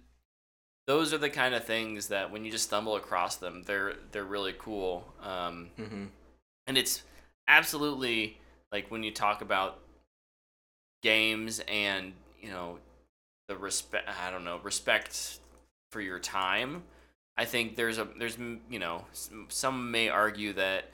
[0.87, 4.25] those are the kind of things that when you just stumble across them they're they're
[4.25, 5.05] really cool.
[5.23, 6.07] Um, hmm
[6.69, 7.03] and it's
[7.49, 8.39] absolutely
[8.71, 9.81] like when you talk about
[11.03, 12.79] games and you know
[13.49, 15.39] the respect i don't know respect
[15.91, 16.83] for your time
[17.39, 18.37] i think there's a there's
[18.71, 19.05] you know
[19.49, 20.91] some may argue that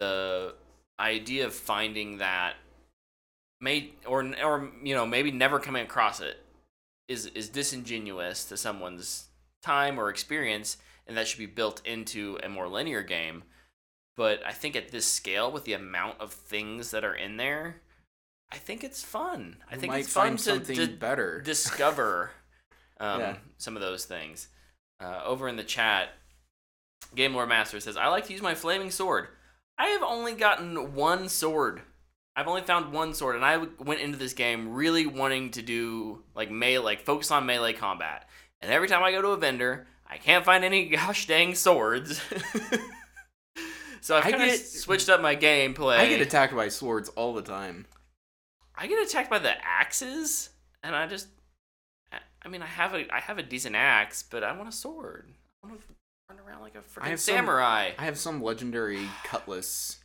[0.00, 0.54] the
[1.00, 2.54] idea of finding that
[3.60, 6.44] may or or you know maybe never coming across it
[7.08, 9.28] is is disingenuous to someone's
[9.62, 13.42] time or experience and that should be built into a more linear game
[14.16, 17.82] but I think at this scale, with the amount of things that are in there,
[18.50, 19.58] I think it's fun.
[19.70, 21.40] I think it's fun find to, something to better.
[21.44, 22.30] discover
[22.98, 23.36] um, Yeah.
[23.58, 24.48] some of those things.
[25.00, 26.10] Uh, over in the chat,
[27.14, 29.28] Game Lore Master says, "I like to use my flaming sword.
[29.78, 31.82] I have only gotten one sword.
[32.34, 36.22] I've only found one sword, and I went into this game really wanting to do
[36.34, 38.28] like melee, like focus on melee combat.
[38.60, 42.20] And every time I go to a vendor, I can't find any gosh dang swords."
[44.00, 45.98] so I've I kind of switched up my gameplay.
[45.98, 47.86] I get attacked by swords all the time.
[48.74, 50.50] I get attacked by the axes,
[50.82, 51.28] and I just,
[52.46, 55.30] I- mean, I have a, I have a decent axe, but I want a sword.
[55.64, 55.86] I want to
[56.30, 57.90] run around like a freaking have some- samurai.
[57.98, 59.98] I have some legendary cutlass.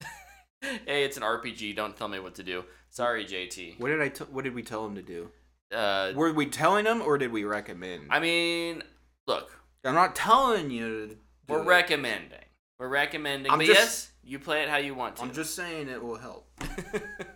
[0.60, 1.76] hey, it's an RPG.
[1.76, 2.64] Don't tell me what to do.
[2.90, 3.78] Sorry, JT.
[3.80, 4.08] What did I?
[4.08, 5.28] T- what did we tell him to do?
[5.74, 8.04] Uh, Were we telling him or did we recommend?
[8.10, 8.82] I mean,
[9.26, 9.50] look,
[9.84, 11.08] I'm not telling you.
[11.08, 11.66] To do we're it.
[11.66, 12.38] recommending.
[12.78, 15.22] We're recommending, I'm but just- yes, you play it how you want to.
[15.22, 16.48] I'm just saying it will help.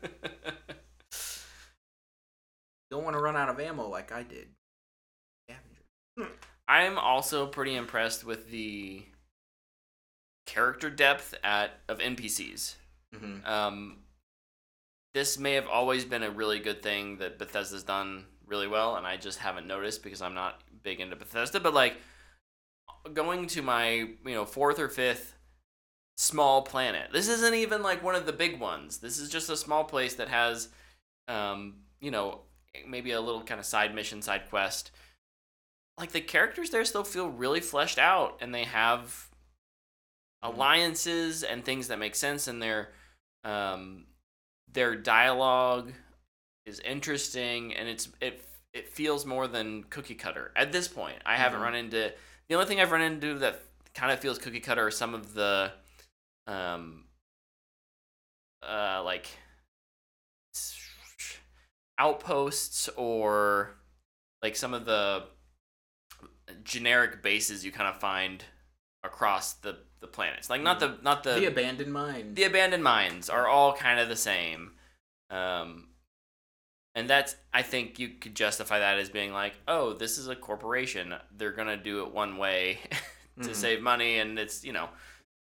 [2.91, 4.49] Don't want to run out of ammo like I did.
[5.49, 6.35] Scavenger.
[6.69, 9.05] I'm also pretty impressed with the
[10.47, 12.75] character depth at of NPCs.
[13.15, 13.47] Mm-hmm.
[13.47, 13.99] Um,
[15.15, 19.07] this may have always been a really good thing that Bethesda's done really well, and
[19.07, 21.61] I just haven't noticed because I'm not big into Bethesda.
[21.61, 21.97] But like
[23.15, 25.35] going to my you know fourth or fifth
[26.17, 27.11] small planet.
[27.13, 28.99] This isn't even like one of the big ones.
[28.99, 30.69] This is just a small place that has,
[31.29, 32.43] um, you know,
[32.87, 34.91] maybe a little kind of side mission, side quest.
[35.99, 39.29] Like the characters there still feel really fleshed out, and they have
[40.43, 42.91] alliances and things that make sense and their
[43.45, 44.07] um,
[44.73, 45.93] their dialogue
[46.67, 51.17] is interesting and it's it it feels more than cookie cutter at this point.
[51.27, 51.65] I haven't Mhm.
[51.65, 52.13] run into
[52.49, 53.61] the only thing I've run into that
[53.95, 55.73] kind of feels cookie cutter are some of the
[56.47, 57.05] um
[58.63, 59.27] uh like
[62.01, 63.77] outposts or
[64.43, 65.25] like some of the
[66.65, 68.45] generic bases you kind of find
[69.05, 70.49] across the the planets.
[70.49, 72.35] Like not the not The abandoned mine.
[72.35, 74.73] the abandoned mines are all kind of the same
[75.31, 75.89] um,
[76.95, 80.35] and that's i think you could justify that as being like oh this is a
[80.35, 82.79] corporation they're gonna do it one way
[83.43, 83.55] to Mhm.
[83.55, 84.89] save money and it's you know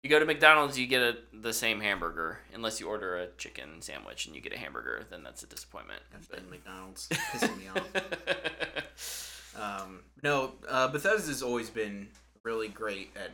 [0.03, 3.81] you go to mcdonald's you get a, the same hamburger unless you order a chicken
[3.81, 9.33] sandwich and you get a hamburger then that's a disappointment been McDonald's pissing me off.
[9.55, 12.07] Um, no, uh, Bethesda's always been
[12.43, 13.31] really great at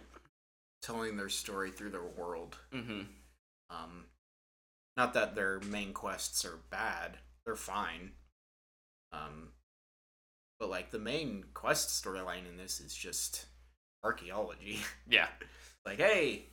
[0.81, 2.57] telling their story through their world.
[2.73, 3.01] hmm
[3.69, 4.05] Um,
[4.97, 8.11] not that their main quests are bad; they're fine.
[9.13, 9.49] Um,
[10.59, 13.45] but like the main quest storyline in this is just
[14.03, 14.79] archaeology.
[15.07, 15.29] yeah
[15.85, 16.47] like, hey,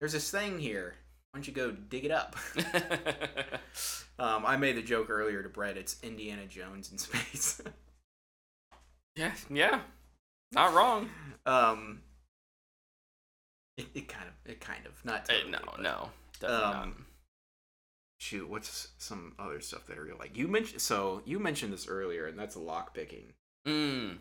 [0.00, 0.94] there's this thing here.
[1.32, 2.36] Why don't you go dig it up?
[4.18, 5.76] um, I made the joke earlier to Brett.
[5.76, 7.60] It's Indiana Jones in space.
[9.16, 9.80] yeah yeah
[10.52, 11.08] not wrong
[11.46, 12.02] um,
[13.78, 16.82] it, it kind of, it kind of, not Uh, no but- no definitely not.
[16.82, 17.06] Um,
[18.20, 20.16] shoot, what's some other stuff that are real?
[20.18, 23.32] Like you mentioned, so you mentioned this earlier, and that's lock picking.
[23.66, 24.18] mm.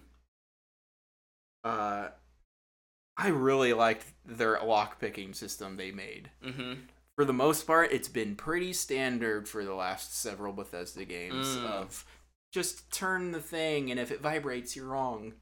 [1.65, 2.09] Uh,
[3.17, 6.31] I really liked their lock picking system they made.
[6.43, 6.73] mm-hmm
[7.15, 11.65] For the most part, it's been pretty standard for the last several Bethesda games Mm.
[11.65, 12.05] of
[12.53, 15.33] just turn the thing, and if it vibrates, you're wrong.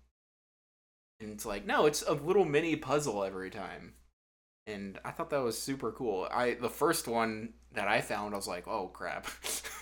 [1.20, 3.94] And it's like, no, it's a little mini puzzle every time.
[4.68, 6.28] And I thought that was super cool.
[6.32, 9.28] I the first one that I found, I was like, oh crap,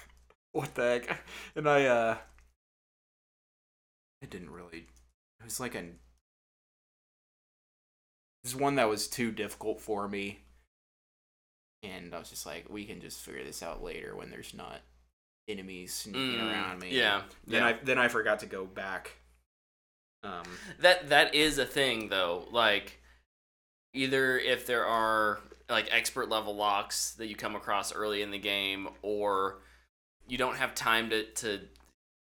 [0.54, 1.23] what the heck?
[1.56, 2.17] And I uh,
[4.21, 4.88] it didn't really.
[5.39, 5.99] It was like an.
[8.43, 10.39] This one that was too difficult for me.
[11.84, 14.82] And I was just like, we can just figure this out later when there's not
[15.47, 16.95] enemies sneaking Mm, around me.
[16.95, 17.23] Yeah.
[17.47, 17.67] Then yeah.
[17.67, 19.12] I then I forgot to go back.
[20.23, 20.43] Um.
[20.80, 22.47] That that is a thing though.
[22.51, 23.01] Like
[23.93, 28.38] either if there are like expert level locks that you come across early in the
[28.39, 29.60] game or
[30.27, 31.62] you don't have time to to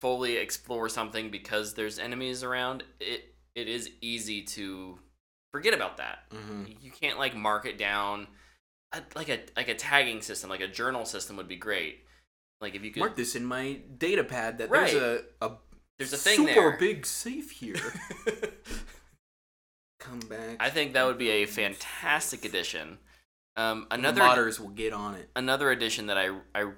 [0.01, 4.97] fully explore something because there's enemies around, it it is easy to
[5.53, 6.29] forget about that.
[6.31, 6.75] mhm.
[6.81, 8.27] You can't like mark it down
[8.93, 12.03] a, like a like a tagging system, like a journal system would be great.
[12.59, 14.91] Like if you could Mark this in my data pad that Right.
[14.91, 15.51] there's a a
[15.97, 16.77] there's a thing super there.
[16.77, 17.75] big safe here.
[19.99, 20.57] Come back.
[20.59, 22.97] I think that would be a fantastic addition.
[23.55, 25.29] Um, another Another modders will get on it.
[25.35, 26.71] another addition that I I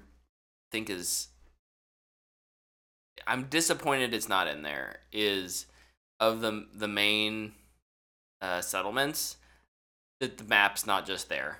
[0.72, 1.28] think is
[3.26, 5.66] I'm disappointed it's not in there is
[6.20, 7.52] of the the main
[8.44, 9.36] uh, settlements
[10.20, 11.58] that the map's not just there.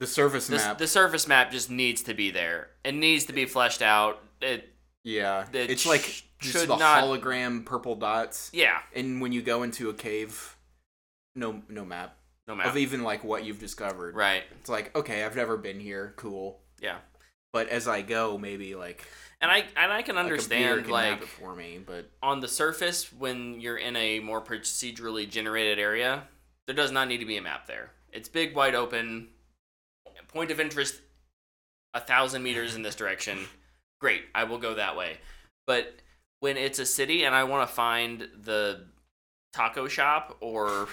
[0.00, 0.78] The surface This, map.
[0.78, 2.68] the surface map just needs to be there.
[2.84, 4.22] It needs to be fleshed out.
[4.40, 4.68] It
[5.04, 6.02] yeah, it it's sh- like
[6.40, 8.50] just should the not- hologram purple dots.
[8.52, 10.56] yeah, And when you go into a cave,
[11.34, 12.16] no no map
[12.46, 12.66] no map.
[12.66, 14.14] of even like what you've discovered.
[14.14, 14.44] right.
[14.60, 16.14] It's like okay, I've never been here.
[16.16, 16.60] Cool.
[16.80, 16.98] Yeah.
[17.52, 19.04] But as I go, maybe like
[19.40, 21.78] And I and I can understand like it for me.
[21.84, 26.24] But on the surface when you're in a more procedurally generated area
[26.66, 27.92] there does not need to be a map there.
[28.12, 29.28] It's big wide open.
[30.28, 31.00] Point of interest
[31.94, 33.46] a thousand meters in this direction.
[34.00, 35.18] Great i will go that way.
[35.66, 36.02] But
[36.40, 38.86] when it's a city and i want to find the
[39.52, 40.88] taco shop or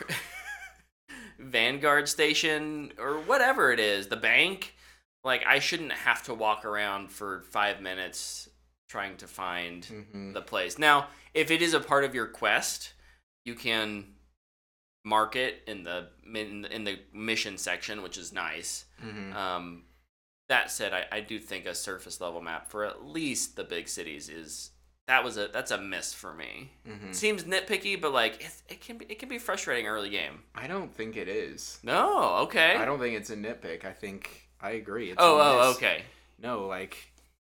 [1.39, 4.74] vanguard station or whatever it is the bank
[5.25, 8.47] like i shouldn't have to walk around for five minutes
[8.88, 10.33] trying to find mhm.
[10.33, 10.77] the place.
[10.77, 12.93] Now, if it is a part of your quest,
[13.43, 14.05] you can
[15.03, 18.85] mark it in the in, in the mission section, which is nice.
[19.03, 19.35] Mhm.
[19.35, 19.83] Um,
[20.47, 23.89] that said, I, I do think a surface level map for at least the big
[23.89, 24.71] cities is
[25.07, 26.71] that was a that's a miss for me.
[26.88, 27.13] Mhm.
[27.13, 30.43] Seems nitpicky, but like it, it can be it can be frustrating early game.
[30.53, 31.79] I don't think it is.
[31.83, 32.75] No, okay.
[32.75, 33.83] I don't think it's a nitpick.
[33.85, 35.11] I think I agree.
[35.11, 36.03] It's oh, oh, okay.
[36.41, 36.97] No, like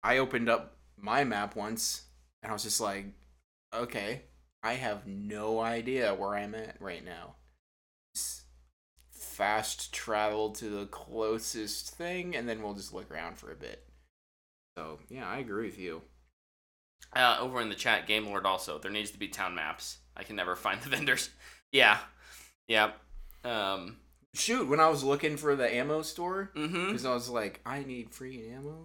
[0.02, 2.02] I opened up my map once
[2.42, 3.06] and I was just like,
[3.74, 4.22] okay,
[4.62, 7.34] I have no idea where I'm at right now.
[9.12, 13.84] Fast travel to the closest thing and then we'll just look around for a bit.
[14.76, 16.02] So, yeah, I agree with you.
[17.14, 18.78] Uh, over in the chat, Game Lord also.
[18.78, 19.98] There needs to be town maps.
[20.16, 21.30] I can never find the vendors.
[21.72, 21.98] Yeah,
[22.68, 22.90] yeah.
[23.44, 23.96] Um.
[24.37, 26.87] Shoot, when I was looking for the ammo store, Mm-hmm.
[26.88, 28.85] because I was like, I need free ammo.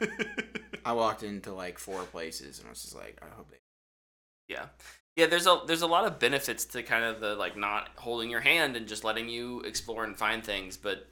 [0.84, 3.58] I walked into like four places and I was just like, I hope they.
[4.48, 4.66] yeah,
[5.16, 5.26] yeah.
[5.26, 8.40] There's a there's a lot of benefits to kind of the like not holding your
[8.40, 11.06] hand and just letting you explore and find things, but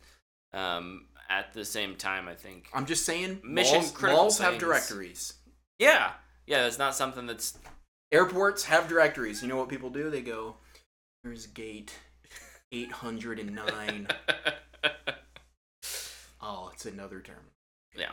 [0.55, 4.59] um, at the same time, I think I'm just saying, Mission malls, critical malls have
[4.59, 5.35] directories.
[5.79, 6.13] yeah,
[6.47, 6.63] yeah.
[6.63, 7.59] That's not something that's
[8.11, 9.43] Airports have directories.
[9.43, 10.09] You know what people do?
[10.09, 10.57] They go,
[11.23, 11.93] "Here's gate
[12.73, 14.09] 809."
[16.41, 17.51] oh, it's another term.
[17.97, 18.13] yeah,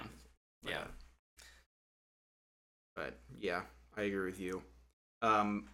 [0.63, 0.85] yeah.
[2.95, 3.63] But yeah,
[3.97, 4.63] I agree with you.
[5.21, 5.65] Um,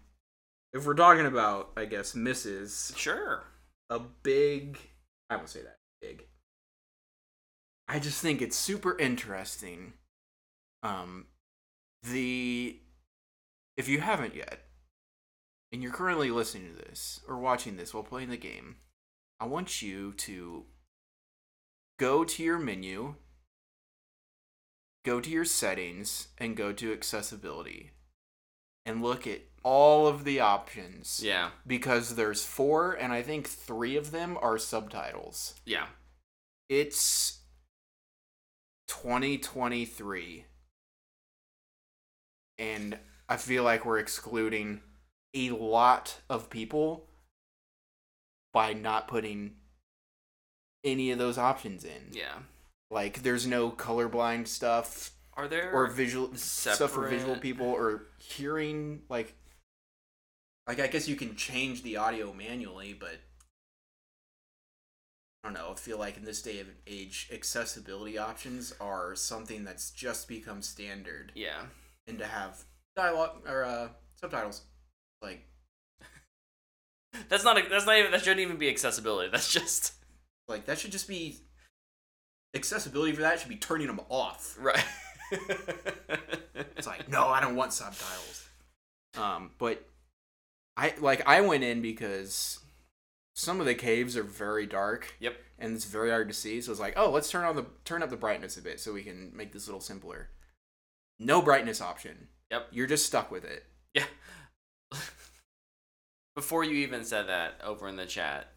[0.73, 3.43] if we're talking about, I guess, misses, Sure.
[3.89, 4.79] a big.
[5.29, 6.25] I won't say that big.
[7.87, 9.93] I just think it's super interesting.
[10.83, 11.27] Um,
[12.03, 12.79] the
[13.77, 14.65] if you haven't yet,
[15.71, 18.77] and you're currently listening to this or watching this while playing the game,
[19.39, 20.65] I want you to
[21.99, 23.15] go to your menu,
[25.05, 27.91] go to your settings, and go to accessibility,
[28.85, 33.95] and look at all of the options Yeah, because there's four and I think three
[33.95, 35.55] of them are subtitles.
[35.65, 35.85] yeah.
[36.69, 37.39] It's
[38.87, 40.45] 2023
[42.57, 42.97] and
[43.27, 44.81] I feel like we're excluding
[45.33, 47.07] a lot of people
[48.53, 49.55] by not putting
[50.83, 52.09] any of those options in.
[52.11, 52.39] Yeah.
[52.89, 59.01] Like there's no colorblind stuff Are there or visual stuff for visual people or hearing
[59.07, 59.33] like
[60.67, 63.19] like I guess you can change the audio manually, but
[65.43, 65.71] I don't know.
[65.71, 70.61] I feel like in this day of age, accessibility options are something that's just become
[70.61, 71.31] standard.
[71.33, 71.61] Yeah.
[72.07, 72.63] and to have
[72.95, 74.61] dialogue or uh, subtitles.
[75.21, 75.45] Like
[77.29, 77.57] That's not.
[77.57, 78.11] A, that's not even.
[78.11, 79.29] That shouldn't even be accessibility.
[79.31, 79.93] That's just
[80.47, 81.37] like that should just be
[82.55, 84.57] accessibility for that should be turning them off.
[84.59, 84.83] right.
[86.77, 88.47] It's like, no, I don't want subtitles.
[89.17, 89.87] Um, but
[90.75, 92.59] I like I went in because
[93.35, 95.15] some of the caves are very dark.
[95.19, 95.35] Yep.
[95.59, 96.59] And it's very hard to see.
[96.59, 98.93] So it's like, oh, let's turn on the turn up the brightness a bit so
[98.93, 100.29] we can make this a little simpler.
[101.19, 102.29] No brightness option.
[102.49, 102.67] Yep.
[102.71, 103.65] You're just stuck with it.
[103.93, 104.05] Yeah.
[106.35, 108.51] Before you even said that over in the chat,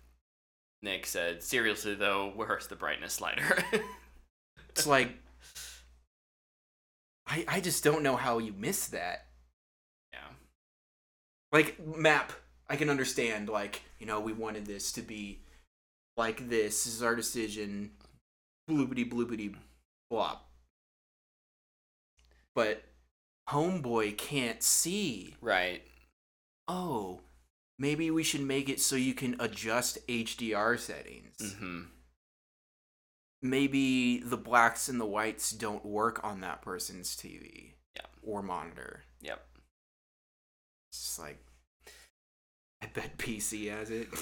[0.82, 3.58] Nick said, "Seriously though, where's the brightness slider?"
[4.70, 5.10] It's like
[7.26, 9.26] I I just don't know how you miss that.
[10.12, 10.18] yeah.
[11.52, 12.32] like map
[12.68, 15.40] i can understand like you know we wanted this to be
[16.16, 17.90] like this this is our decision
[18.68, 19.54] bloopity bloopity
[20.12, 20.38] blop
[22.54, 22.82] but
[23.50, 25.82] homeboy can't see Right.
[26.68, 27.20] Oh
[27.78, 31.82] maybe we should make it so you can adjust hdr settings Mm-hmm.
[33.42, 38.06] maybe the blacks and the whites don't work on that person's tv Yeah.
[38.22, 39.44] or monitor Yep.
[40.90, 41.38] it's just like
[42.82, 44.08] i bet pc has it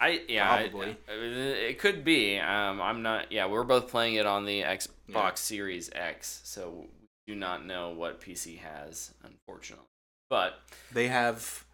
[0.00, 0.68] I yeah.
[0.68, 0.96] Probably.
[1.08, 2.38] I- it could be.
[2.38, 3.32] Um, I'm not.
[3.32, 5.34] Yeah, we're both playing it on the Xbox Yeah.
[5.34, 6.86] Series X, so
[7.26, 9.84] we do not know what PC has, unfortunately.
[10.30, 10.60] But
[10.92, 11.64] They have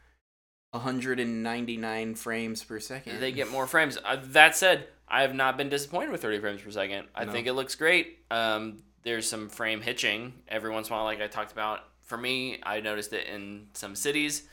[0.73, 3.21] 199 frames per second.
[3.21, 3.99] they get more frames.
[4.05, 7.09] Uh, that said, I have not been disappointed with 30 frames per second.
[7.15, 7.33] I No.
[7.33, 8.25] think it looks great.
[8.31, 11.81] Um, there's some frame hitching every once in a while, like I talked about.
[12.03, 14.49] For me, I noticed it in some cities,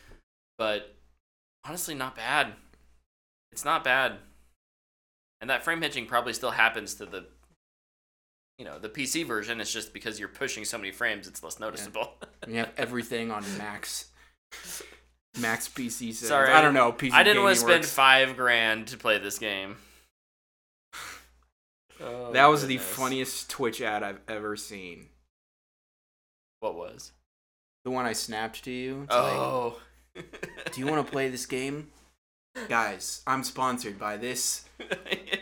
[0.57, 0.95] but
[1.65, 2.53] honestly, not bad.
[3.51, 4.17] It's not bad.
[5.41, 7.25] And that frame hitching probably still happens to the,
[8.57, 9.59] you know, the PC version.
[9.61, 12.13] It's just because you're pushing so many frames, it's less noticeable.
[12.47, 14.09] You have everything on max.
[15.39, 16.17] Max PC settings.
[16.27, 16.91] Sorry, I don't know.
[16.91, 19.77] PC I didn't want to spend five grand to play this game.
[22.03, 25.09] Oh, That was the funniest Twitch ad I've ever seen.
[26.59, 27.11] What was?
[27.85, 29.03] The one I snapped to you.
[29.03, 29.79] It's like, Oh.
[30.15, 31.89] do you want to play this game?
[32.67, 34.65] Guys, I'm sponsored by this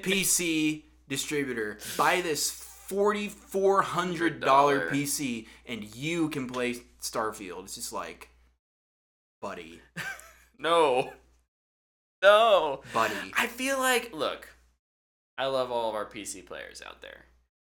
[0.04, 1.78] PC distributor.
[1.98, 2.52] Buy this
[2.90, 7.64] $4,400 PC and you can play Starfield.
[7.66, 8.30] It's just like,
[9.42, 9.82] buddy,
[10.60, 11.14] no.
[12.22, 12.82] No.
[12.94, 13.32] buddy.
[13.38, 14.50] I feel like, look,
[15.38, 17.26] I love all of our PC players out there.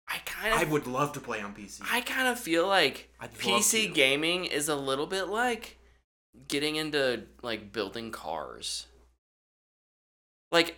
[0.07, 1.81] I kind of I would love to play on PC.
[1.91, 3.09] I kind of feel like
[3.39, 5.79] PC gaming is a little bit like
[6.47, 8.87] getting into like building cars.
[10.53, 10.77] Like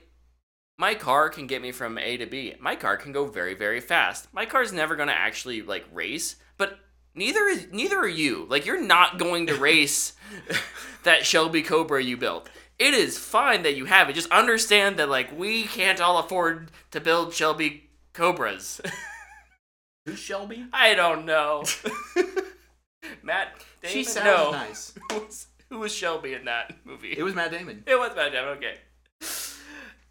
[0.78, 2.54] my car can get me from A to B.
[2.60, 4.32] My car can go very very fast.
[4.32, 6.78] My car's never going to actually like race, but
[7.14, 8.46] neither is neither are you.
[8.48, 10.14] Like you're not going to race
[11.02, 12.48] that Shelby Cobra you built.
[12.78, 14.14] It is fine that you have it.
[14.14, 18.80] Just understand that like we can't all afford to build Shelby Cobras.
[20.06, 20.66] Who's Shelby?
[20.72, 21.64] I don't know.
[23.22, 23.48] Matt
[23.82, 23.94] Damon?
[23.94, 24.50] She sounds no.
[24.52, 24.94] nice.
[25.10, 27.14] Who was, who was Shelby in that movie?
[27.16, 27.82] It was Matt Damon.
[27.86, 28.58] It was Matt Damon.
[28.58, 28.76] Okay.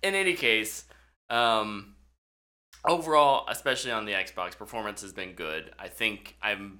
[0.06, 0.86] In any case,
[1.30, 1.96] um,
[2.86, 5.72] overall, especially on the Xbox, performance has been good.
[5.80, 6.80] I think I'm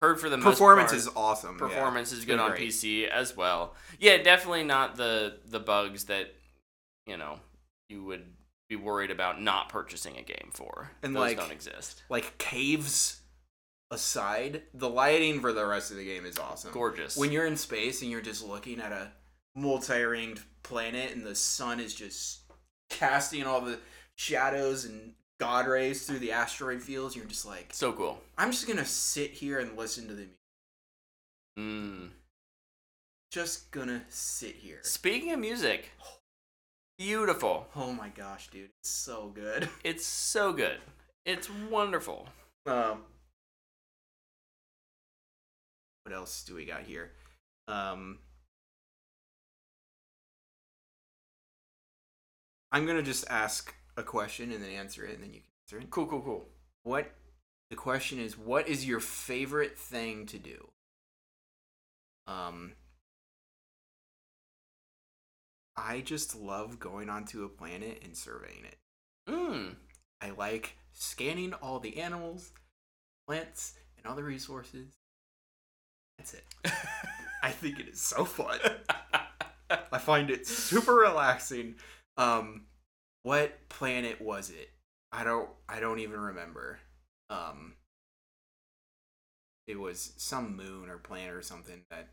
[0.00, 1.58] heard for the most Performance part, is awesome.
[1.60, 1.68] yeah.
[1.68, 2.68] performance is good on great.
[2.68, 3.74] PC as well.
[3.98, 6.34] Yeah, definitely not the the bugs that
[7.06, 7.38] you know
[7.88, 8.24] you would
[8.68, 10.90] be worried about not purchasing a game for.
[11.02, 12.02] And, Those like, don't exist.
[12.08, 13.20] Like caves
[13.90, 16.72] aside, the lighting for the rest of the game is awesome.
[16.72, 17.16] Gorgeous.
[17.16, 19.12] When you're in space and you're just looking at a
[19.54, 22.40] multi-ringed planet and the sun is just
[22.94, 23.78] casting all the
[24.16, 28.20] shadows and god rays through the asteroid fields, you're just like, so cool.
[28.38, 30.38] I'm just gonna sit here and listen to the music.
[31.58, 32.08] Mm.
[33.30, 34.78] Just gonna sit here.
[34.82, 35.90] Speaking of music,
[36.98, 37.66] beautiful.
[37.74, 39.68] Oh my gosh, dude, it's so good.
[39.84, 40.78] It's so good.
[41.26, 42.28] It's wonderful.
[42.66, 43.02] Um,
[46.04, 47.12] what else do we got here?
[47.66, 48.18] Um,
[52.74, 55.78] I'm gonna just ask a question and then answer it, and then you can answer
[55.78, 55.90] it.
[55.90, 56.48] Cool, cool, cool.
[56.82, 57.12] What
[57.70, 58.36] the question is?
[58.36, 60.70] What is your favorite thing to do?
[62.26, 62.72] Um,
[65.76, 68.78] I just love going onto a planet and surveying it.
[69.30, 69.76] Mm.
[70.20, 72.50] I like scanning all the animals,
[73.28, 74.88] plants, and other resources.
[76.18, 76.44] That's it.
[77.44, 78.58] I think it is so fun.
[79.70, 81.76] I find it super relaxing.
[82.16, 82.66] Um,
[83.22, 84.70] what planet was it?
[85.12, 85.48] I don't.
[85.68, 86.78] I don't even remember.
[87.30, 87.74] Um,
[89.66, 92.08] it was some moon or planet or something that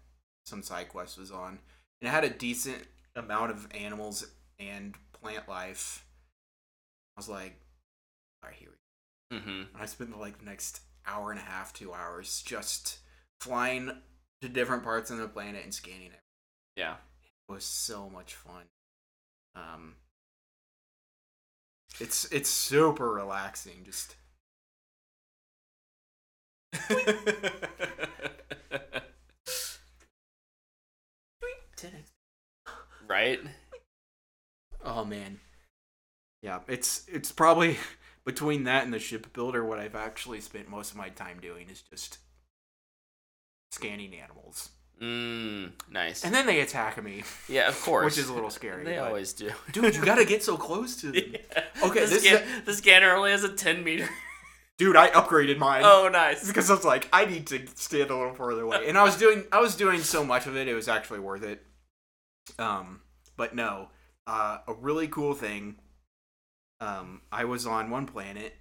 [0.46, 1.60] some side quest was on,
[2.02, 2.84] and it had a decent
[3.16, 4.26] amount of animals
[4.60, 6.06] and plant life.
[7.18, 7.60] I was like,
[8.44, 9.44] all right, here we go.
[9.44, 9.82] Mm-hmm.
[9.82, 13.00] I spent like the next hour and a half, two hours just
[13.40, 13.92] flying
[14.42, 16.22] to different parts of the planet and scanning it.
[16.76, 16.94] Yeah.
[17.50, 18.64] It was so much fun.
[19.56, 19.96] Um,
[22.00, 23.84] it's it's super relaxing.
[23.86, 24.16] Just
[33.08, 33.40] right?
[34.84, 35.40] oh man,
[36.42, 36.60] yeah.
[36.68, 37.78] It's it's probably
[38.26, 39.64] between that and the shipbuilder.
[39.66, 42.20] What I've actually spent most of my time doing is just
[43.72, 44.70] scanning animals,
[45.02, 46.24] Mm, nice.
[46.24, 48.06] and then they attack me, yeah, of course.
[48.06, 48.84] which is a little scary.
[48.84, 49.50] They but- always do.
[49.72, 51.24] dude, you gotta get so close to them.
[51.84, 54.08] Okay, the, this scan- the scanner only has a 10 meter.
[54.78, 55.84] Dude, I upgraded mine.
[55.86, 56.48] oh, nice.
[56.48, 59.16] because I was like, I need to stand a little further away, and I was
[59.16, 61.64] doing, I was doing so much of it, it was actually worth it.
[62.58, 63.02] Um,
[63.38, 63.90] but no,
[64.26, 65.76] uh, a really cool thing.
[66.80, 68.56] Um, I was on one planet.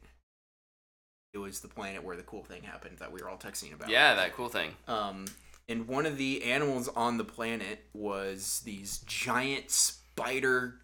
[1.32, 3.88] It was the planet where the cool thing happened that we were all texting about.
[3.88, 4.72] Yeah, that cool thing.
[4.88, 5.24] Um,
[5.70, 10.80] and one of the animals on the planet was these giant spider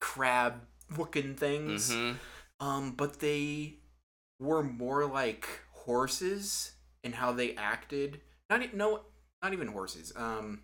[0.00, 0.60] crab
[0.96, 1.92] looking things.
[1.92, 2.12] hmm
[2.60, 3.76] Um, but they
[4.40, 6.72] were more like horses
[7.02, 8.20] in how they acted.
[8.50, 9.00] Not no,
[9.42, 10.12] not even horses.
[10.16, 10.62] Um,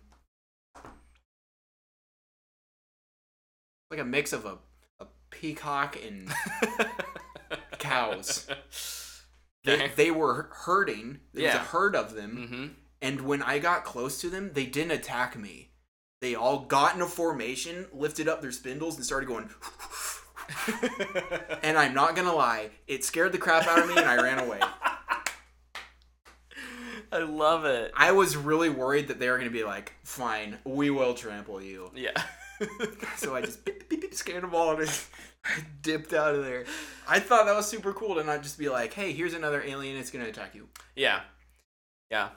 [3.91, 4.57] like a mix of a
[4.99, 6.29] a peacock and
[7.79, 8.47] cows.
[9.65, 11.21] They, they were herding.
[11.33, 11.65] There was a Yeah.
[11.65, 12.47] herd of them,
[12.77, 15.69] hmm and when I got close to them, they didn't attack me.
[16.21, 19.47] They all got in a formation, lifted up their spindles, and started going.
[21.61, 24.39] and I'm not gonna lie, it scared the crap out of me, and I ran
[24.39, 24.59] away.
[27.11, 27.91] I love it.
[27.95, 31.91] I was really worried that they were gonna be like, "Fine, we will trample you."
[31.95, 32.19] Yeah.
[33.17, 34.89] So I just beep, beep, beep, scanned them all, and
[35.43, 35.49] I
[35.81, 36.63] dipped out of there.
[37.05, 39.97] I thought that was super cool to not just be like, "Hey, here's another alien.
[39.97, 41.21] It's gonna attack you." yeah.
[42.09, 42.29] Yeah.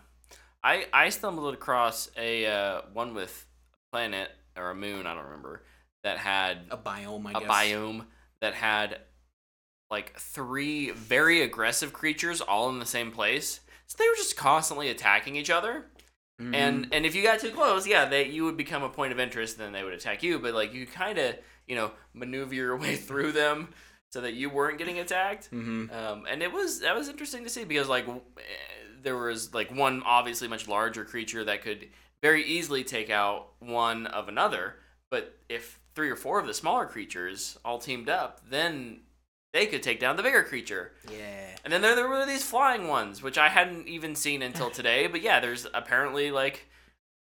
[0.62, 5.24] I I stumbled across a uh, one with a planet or a moon, I don't
[5.24, 5.62] remember,
[6.04, 7.42] that had A biome, I a guess.
[7.42, 8.04] A biome
[8.40, 9.00] that had
[9.90, 13.61] like three very aggressive creatures all in the same place.
[13.86, 15.86] So they were just constantly attacking each other.
[16.40, 16.54] Mhm.
[16.54, 19.18] And and if you got too close, yeah, they you would become a point of
[19.20, 20.38] interest, then they would attack you.
[20.38, 21.36] But like you kind of
[21.66, 23.68] you know maneuver your way through them
[24.12, 25.50] so that you weren't getting attacked.
[25.50, 25.92] Mhm.
[25.94, 28.12] Um, and it was that was interesting to see because like eh,
[29.03, 31.88] there was like one obviously much larger creature that could
[32.22, 34.76] very easily take out one of another.
[35.11, 39.01] But if three or four of the smaller creatures all teamed up, then
[39.53, 40.92] they could take down the bigger creature.
[41.11, 41.46] yeah.
[41.64, 45.07] And then there, there were these flying ones, which I hadn't even seen until today.
[45.07, 46.66] But yeah, there's apparently like,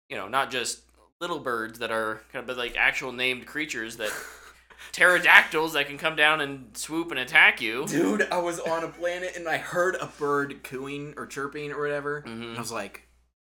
[0.09, 0.81] you know, not just
[1.21, 4.11] little birds that are kind of, but like actual named creatures that
[4.91, 7.85] pterodactyls that can come down and swoop and attack you.
[7.87, 11.79] Dude, I was on a planet and I heard a bird cooing or chirping or
[11.81, 12.21] whatever.
[12.23, 12.27] Mhm.
[12.49, 13.07] And I was like,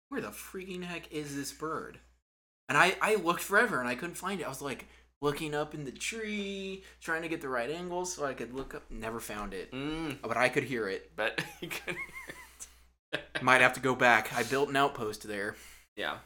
[0.09, 1.99] where the freaking heck is this bird?
[2.69, 4.45] And I, I looked forever and I couldn't find it.
[4.45, 4.87] I was like
[5.23, 8.75] looking up in the tree, trying to get the right angle so I could look
[8.75, 8.91] up.
[8.91, 9.73] Never found it.
[9.73, 11.13] Mm, But I could hear it.
[11.17, 11.97] but you can
[13.41, 14.35] Might have to go back.
[14.37, 15.57] I built an outpost there.
[15.97, 16.19] yeah,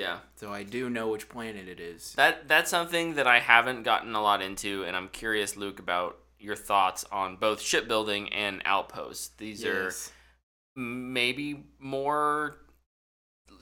[0.00, 0.18] yeah.
[0.36, 2.14] So I do know which planet it is.
[2.14, 6.16] That that's something that I haven't gotten a lot into, and I'm curious, Luke, about
[6.38, 9.28] your thoughts on both shipbuilding and outposts.
[9.36, 9.92] These are
[10.74, 12.56] maybe more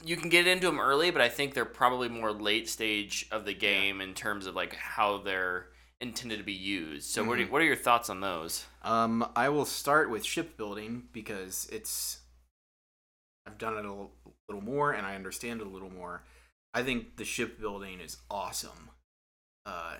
[0.04, 3.44] you can get into them early but i think they're probably more late stage of
[3.44, 5.66] the game in terms of like how they're
[6.00, 9.48] intended to be used so what, are, what are your thoughts on those Um, I
[9.48, 12.20] will start with shipbuilding because it's
[13.48, 14.06] I've done it a
[14.48, 16.22] little, more and I understand it a little more.
[16.74, 18.90] I think the shipbuilding is awesome.
[19.66, 19.96] Uh,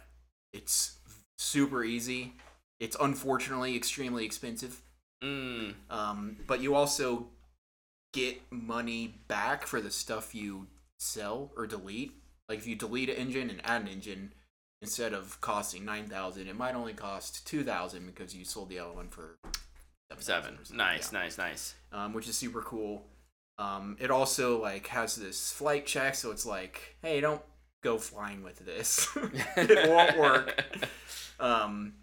[0.52, 0.98] it's
[1.38, 2.34] super easy.
[2.80, 4.80] It's unfortunately extremely expensive.
[5.22, 7.28] mm, Um, but you also
[8.12, 10.66] get money back for the stuff you
[10.98, 12.12] sell or delete.
[12.48, 14.32] Like if you delete an engine and add an engine,
[14.80, 18.78] instead of costing nine thousand, it might only cost two thousand because you sold the
[18.78, 19.36] other one for
[20.10, 20.76] 7,000 seven or something.
[20.78, 23.04] nice nice nice Um, which is super cool.
[23.58, 27.42] Um, it also like has this flight check, so it's like, hey, don't
[27.82, 29.08] go flying with this.
[29.56, 30.64] it won't work.
[31.40, 31.94] Um,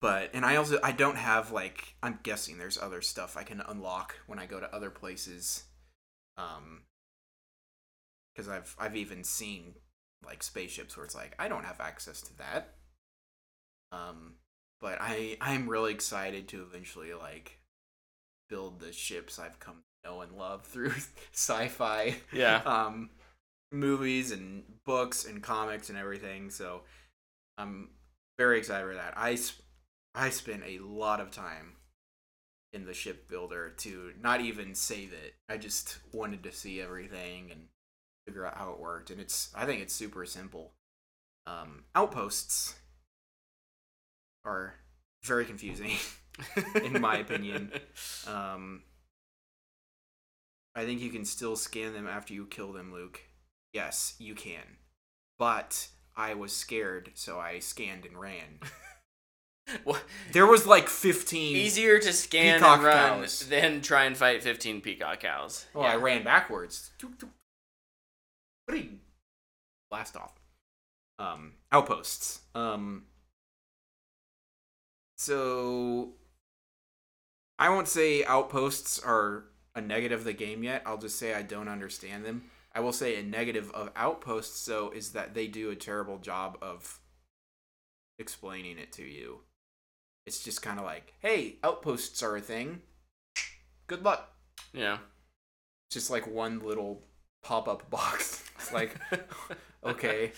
[0.00, 3.60] but and I also I don't have like I'm guessing there's other stuff I can
[3.60, 5.64] unlock when I go to other places.
[6.38, 6.84] Um,
[8.34, 9.74] because I've I've even seen
[10.24, 12.74] like spaceships where it's like I don't have access to that.
[13.92, 14.34] Um,
[14.80, 17.58] but I I'm really excited to eventually like
[18.48, 20.92] build the ships I've come know and love through
[21.32, 22.56] sci-fi Yeah.
[22.64, 23.10] um,
[23.72, 26.50] movies and books and comics and everything.
[26.50, 26.82] So
[27.58, 27.90] I'm
[28.38, 29.14] very excited for that.
[29.16, 29.62] I sp-
[30.14, 31.72] I spent a lot of time
[32.72, 35.34] in the shipbuilder to not even save it.
[35.48, 37.66] I just wanted to see everything and
[38.26, 39.10] figure out how it worked.
[39.10, 40.72] And it's I think it's super simple.
[41.46, 42.74] Um, outposts
[44.44, 44.74] are
[45.24, 45.92] very confusing.
[46.82, 47.70] in my opinion.
[48.26, 48.82] Um,
[50.74, 53.20] I think you can still scan them after you kill them, Luke.
[53.72, 54.78] Yes, you can.
[55.38, 58.60] But I was scared, so I scanned and ran.
[59.84, 60.04] What?
[60.32, 61.56] There was like 15.
[61.56, 63.48] Easier to scan and run cows.
[63.48, 65.64] than try and fight 15 peacock cows.
[65.72, 66.90] Well, I ran backwards.
[67.00, 68.98] What are you?
[69.90, 70.34] Blast off.
[71.18, 72.40] Um, outposts.
[72.54, 73.04] Um,
[75.16, 76.10] so
[77.58, 79.44] I won't say outposts are
[79.74, 80.82] a negative of the game yet.
[80.86, 82.50] I'll just say I don't understand them.
[82.72, 86.58] I will say a negative of outposts though is that they do a terrible job
[86.62, 86.98] of
[88.18, 89.40] explaining it to you.
[90.26, 92.82] It's just kind of like, "Hey, outposts are a thing.
[93.86, 94.30] Good luck."
[94.72, 94.98] Yeah.
[95.90, 97.04] just like one little
[97.44, 98.42] pop-up box.
[98.56, 98.96] It's like,
[99.84, 100.32] okay.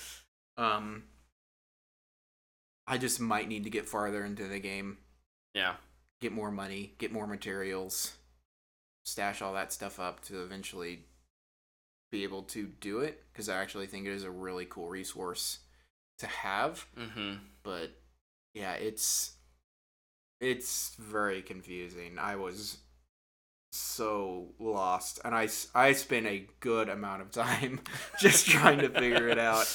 [0.59, 1.05] Um
[2.87, 4.99] I just might need to get farther into the game,
[5.55, 5.77] Yeah.
[6.21, 8.13] get more money, get more materials,
[9.07, 11.05] stash all that stuff up to eventually
[12.13, 15.61] be able to do it because I actually think it is a really cool resource
[16.19, 17.35] to have, Mm-hmm.
[17.63, 17.91] but
[18.55, 19.33] yeah, it's
[20.41, 22.19] it's very confusing.
[22.19, 22.79] I was
[23.73, 27.81] so lost and I I spent a good amount of time
[28.21, 29.67] just trying to figure it out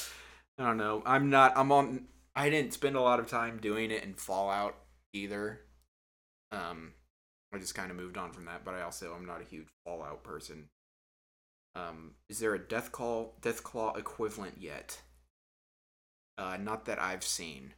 [0.58, 2.06] i don't know i'm not i'm on
[2.36, 4.76] i didn't spend a lot of time doing it in fallout
[5.14, 5.62] either
[6.52, 6.94] um
[7.54, 9.68] i just kind of moved on from that but i also I'm not a huge
[9.86, 10.70] fallout person
[11.76, 15.02] um is there a death call death claw equivalent yet
[16.38, 17.74] uh not that i've seen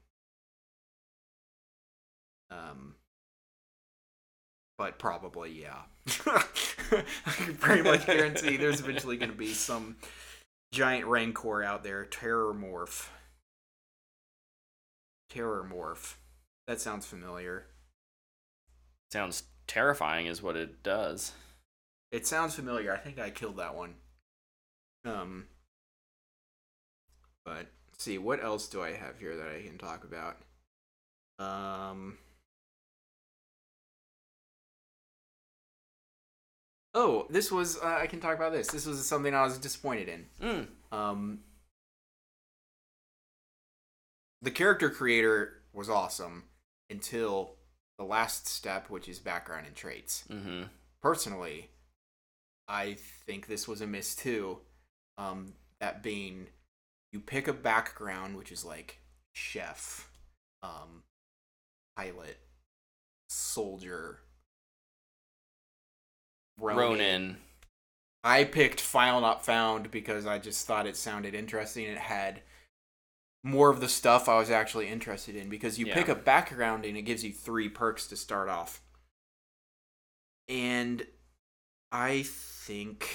[2.51, 2.95] um
[4.77, 5.83] but probably yeah.
[6.25, 9.97] I can pretty much guarantee there's eventually going to be some
[10.71, 13.07] giant rancor out there, terror morph.
[15.29, 16.15] Terror morph.
[16.67, 17.67] That sounds familiar.
[19.11, 21.33] Sounds terrifying, is what it does.
[22.11, 22.93] It sounds familiar.
[22.93, 23.95] I think I killed that one.
[25.05, 25.47] Um,
[27.43, 30.37] but see what else do I have here that I can talk about?
[31.39, 32.17] Um.
[36.95, 38.67] Oh, this was uh, I can talk about this.
[38.67, 40.25] This was something I was disappointed in.
[40.41, 40.67] Mm.
[40.95, 41.39] Um,
[44.43, 46.43] the character creator was awesome
[46.89, 47.55] until
[48.03, 50.25] the last step, which is background and traits.
[50.29, 50.63] Mm-hmm.
[51.01, 51.69] Personally,
[52.67, 54.59] I think this was a miss too.
[55.17, 56.47] Um, that being,
[57.13, 58.99] you pick a background, which is like
[59.31, 60.09] chef,
[60.61, 61.03] um,
[61.95, 62.37] pilot,
[63.29, 64.19] soldier,
[66.59, 67.37] Ronin.
[68.25, 71.85] I picked File Not Found because I just thought it sounded interesting.
[71.85, 72.41] It had
[73.43, 76.95] more of the stuff I was actually interested in because you pick a background and
[76.97, 78.81] it gives you three perks to start off.
[80.47, 81.05] And
[81.91, 83.09] I think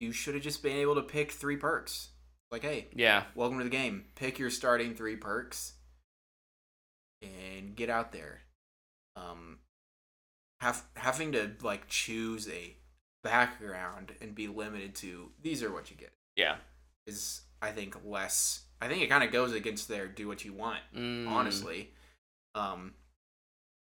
[0.00, 2.10] you should have just been able to pick three perks.
[2.50, 3.24] Like, hey, Yeah.
[3.34, 4.06] welcome to the game.
[4.14, 5.74] Pick your starting three perks
[7.22, 8.42] and get out there.
[9.16, 9.60] Um,
[10.60, 12.76] have having to like choose a
[13.22, 16.58] background and be limited to these are what you get Yeah.
[17.06, 18.64] is I think less.
[18.80, 21.26] I think it kind of goes against their do what you want, Mm.
[21.28, 21.92] honestly.
[22.54, 22.94] Um,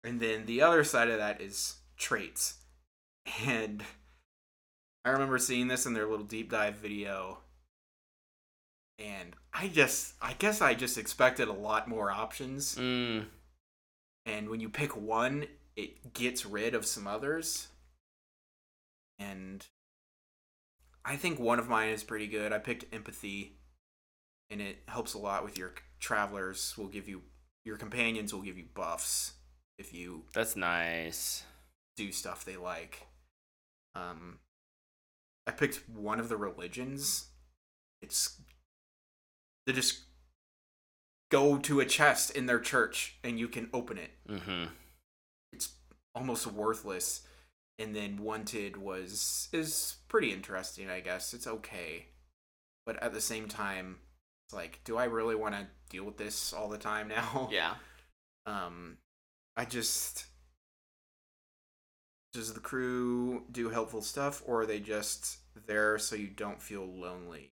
[0.05, 2.59] and then the other side of that is traits,
[3.47, 3.83] and
[5.05, 7.41] I remember seeing this in their little deep dive video,
[8.99, 13.27] and I just, I guess I just expected a lot more options, Mm.
[14.27, 15.47] and when you pick one,
[15.77, 17.69] it gets rid of some others,
[19.19, 19.67] and
[21.05, 22.53] I think one of mine is pretty good.
[22.53, 23.57] I picked empathy,
[24.55, 26.75] and it helps a lot with your travelers.
[26.79, 27.23] Will give you
[27.65, 29.33] your companions will give you buffs
[29.79, 31.43] if you That's nice.
[31.97, 33.09] do stuff they like.
[33.97, 34.39] Um,
[35.49, 37.27] I picked one of the religions.
[38.01, 38.41] It's
[39.67, 40.03] they just
[41.33, 44.11] go to a chest in their church and you can open it.
[44.29, 44.67] Mm-hmm.
[45.53, 45.71] It's
[46.15, 47.23] almost worthless.
[47.77, 51.35] And then wanted was is pretty interesting, I guess.
[51.35, 52.07] It's okay,
[52.87, 53.97] but at the same time,
[54.47, 57.49] it's like, do I really want to deal with this all the time now?
[57.53, 57.75] Yeah.
[58.47, 58.99] um
[59.57, 60.27] i just
[62.33, 66.85] does the crew do helpful stuff, or are they just there so you don't feel
[66.85, 67.53] lonely?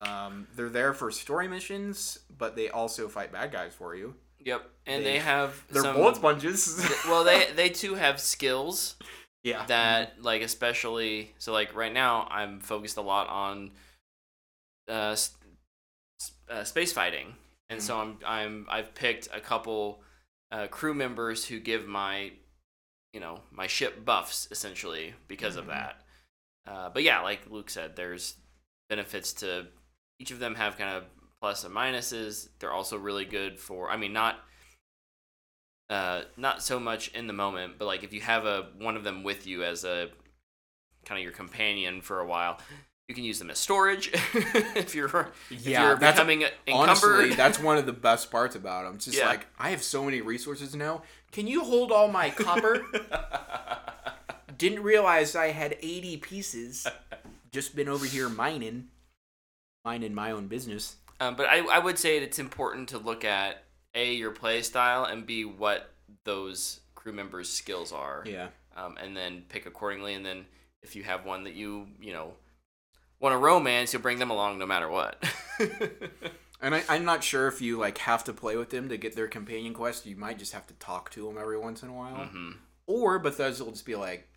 [0.00, 4.14] Um, they're there for story missions, but they also fight bad guys for you.
[4.40, 6.82] Yep, and They- they, have They're some, bullet sponges.
[7.06, 8.96] well, they they too have skills
[9.42, 9.64] yeah.
[9.66, 13.70] that like especially so like right now I'm focused a lot on
[14.88, 15.14] uh,
[16.50, 17.34] uh space fighting,
[17.70, 20.02] and so I'm I'm I've picked a couple
[20.52, 22.32] uh, crew members who give my
[23.12, 25.68] you know my ship buffs essentially because of Mhm.
[25.68, 26.00] that.
[26.66, 28.36] Uh, but yeah, like Luke said, there's
[28.88, 29.66] benefits to
[30.18, 31.04] each of them have kind of
[31.40, 32.48] plus and minuses.
[32.58, 34.40] They're also really good for I mean not
[35.90, 39.04] uh not so much in the moment, but like if you have a one of
[39.04, 40.08] them with you as a
[41.04, 42.58] kind of your companion for a while,
[43.08, 46.88] you can use them as storage if you're if Yeah, you're that's- becoming encumbered.
[46.88, 48.94] Honestly, that's one of the best parts about them.
[48.96, 49.28] It's just Yeah.
[49.28, 51.02] like I have so many resources now.
[51.32, 52.84] Can you hold all my copper?
[54.56, 56.86] Didn't realize I had 80 pieces.
[57.50, 58.88] Just been over here mining,
[59.84, 60.96] minding my own business.
[61.20, 65.04] Um, but I, I would say it's important to look at a your play style
[65.04, 65.90] and b what
[66.24, 68.48] those crew members' skills are, Yeah.
[68.76, 70.14] um, and then pick accordingly.
[70.14, 70.46] And then
[70.82, 72.32] if you have one that you you know
[73.20, 75.22] want a romance, you'll bring them along no matter what.
[76.64, 79.14] And I, I'm not sure if you like have to play with them to get
[79.14, 80.06] their companion quest.
[80.06, 82.52] You might just have to talk to them every once in a while, hmm
[82.86, 84.28] or Bethesda will just be like,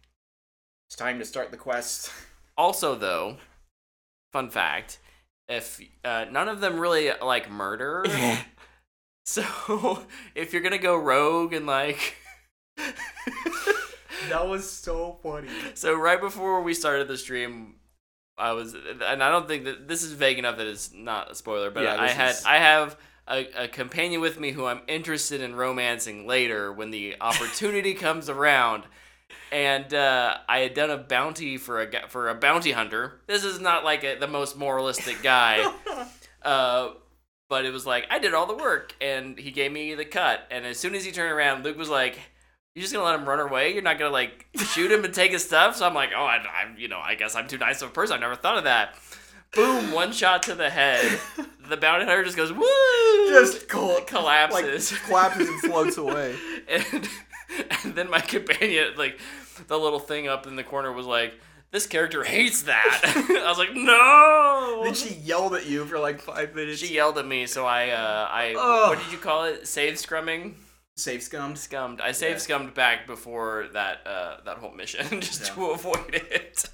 [0.89, 2.11] "It's time to start the quest."
[2.59, 3.37] Also, though,
[4.33, 4.97] fun fact:
[5.47, 8.03] if uh, none of them really like murder,
[9.25, 10.03] so
[10.33, 12.15] if you're gonna go rogue and like.
[14.29, 15.49] that was so funny.
[15.75, 17.75] So right before we started the stream,
[18.37, 21.35] I was, and I don't think that this is vague enough that it's not a
[21.35, 24.81] spoiler, but Yeah, I had, is- I have a, a companion with me who I'm
[24.87, 28.83] interested in romancing later when the opportunity comes around.
[29.51, 33.21] And uh, I had done a bounty for a for a bounty hunter.
[33.27, 35.69] This is not like a, the most moralistic guy,
[36.43, 36.89] uh,
[37.49, 40.45] but it was like I did all the work, and he gave me the cut.
[40.51, 42.19] And as soon as he turned around, Luke was like,
[42.77, 43.73] "You just gonna let him run away?
[43.73, 46.35] You're not gonna like shoot him and take his stuff?" So I'm like, "Oh, I,
[46.35, 48.17] I you know, I guess I'm too nice of a person.
[48.17, 48.93] I never thought of that."
[49.55, 49.91] Boom!
[49.91, 51.19] One shot to the head.
[51.67, 52.63] The bounty hunter just goes woo,
[53.29, 56.35] Just col- collapses, like, collapses and floats away.
[56.69, 57.09] and
[57.83, 59.19] and then my companion, like
[59.67, 61.33] the little thing up in the corner, was like,
[61.71, 63.01] "This character hates that."
[63.43, 66.79] I was like, "No." Then she yelled at you for like five minutes.
[66.79, 68.89] She yelled at me, so I, uh, I, Ugh.
[68.89, 69.67] what did you call it?
[69.67, 70.53] Save scrumming,
[70.97, 71.57] save scummed.
[71.57, 72.01] scummed.
[72.01, 72.37] I save Yeah.
[72.39, 75.53] scummed back before that, uh, that whole mission, just Yeah.
[75.53, 76.65] to avoid it.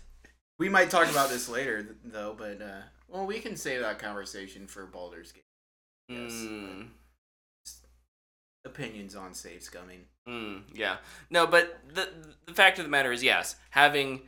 [0.60, 2.34] We might talk about this later, though.
[2.38, 5.44] But uh, well, we can save that conversation for Baldur's Gate.
[6.10, 6.32] Yes.
[6.32, 6.88] Mm,
[8.66, 10.04] Opinions on save scumming.
[10.28, 10.98] mm, yeah.
[11.30, 12.10] No, but the
[12.46, 14.22] the fact of the matter is, yes, having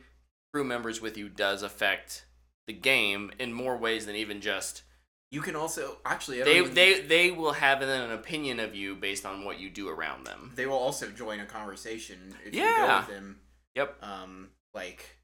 [0.52, 2.26] crew members with you does affect
[2.66, 4.82] the game in more ways than even just
[5.30, 9.26] You can also actually they everyone- they they will have an opinion of you based
[9.26, 10.52] on what you do around them.
[10.54, 12.86] they will also join a conversation if you Yeah.
[12.86, 13.40] go with them.
[13.74, 14.02] Yep.
[14.02, 15.18] Um, like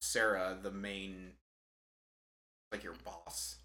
[0.00, 1.32] Sarah, the main,
[2.70, 3.56] like your boss.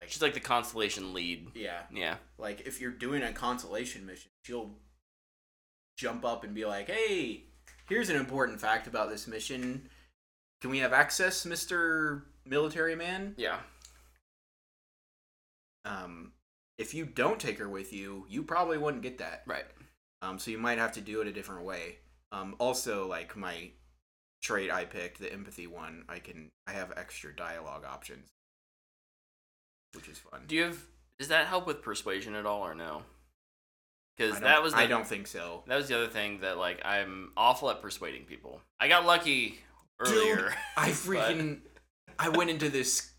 [0.00, 1.50] Like She's like the constellation lead.
[1.54, 2.16] yeah, Yeah.
[2.38, 4.74] like if you're doing a constellation mission, she'll
[5.98, 7.44] jump up and be like, "Hey,
[7.88, 9.90] here's an important fact about this mission.
[10.62, 13.60] Can we have access, Mister Military Man?" Yeah.
[15.84, 16.32] Um,
[16.78, 19.42] if you don't take her with you, you probably wouldn't get that.
[19.46, 19.64] Right.
[20.22, 21.96] Um, so you might have to do it a different way.
[22.32, 23.70] Um, also, like my
[24.42, 28.28] trait I picked, the empathy one, I can I have extra dialogue options,
[29.94, 30.42] which is fun.
[30.46, 30.78] Do you have?
[31.18, 33.02] Does that help with persuasion at all, or no?
[34.16, 35.64] Because that was the, I don't think so.
[35.66, 38.60] that was the other thing that like I'm awful at persuading people.
[38.78, 39.58] I got lucky
[39.98, 40.54] earlier.
[40.76, 41.60] I freaking
[42.18, 43.09] I went into this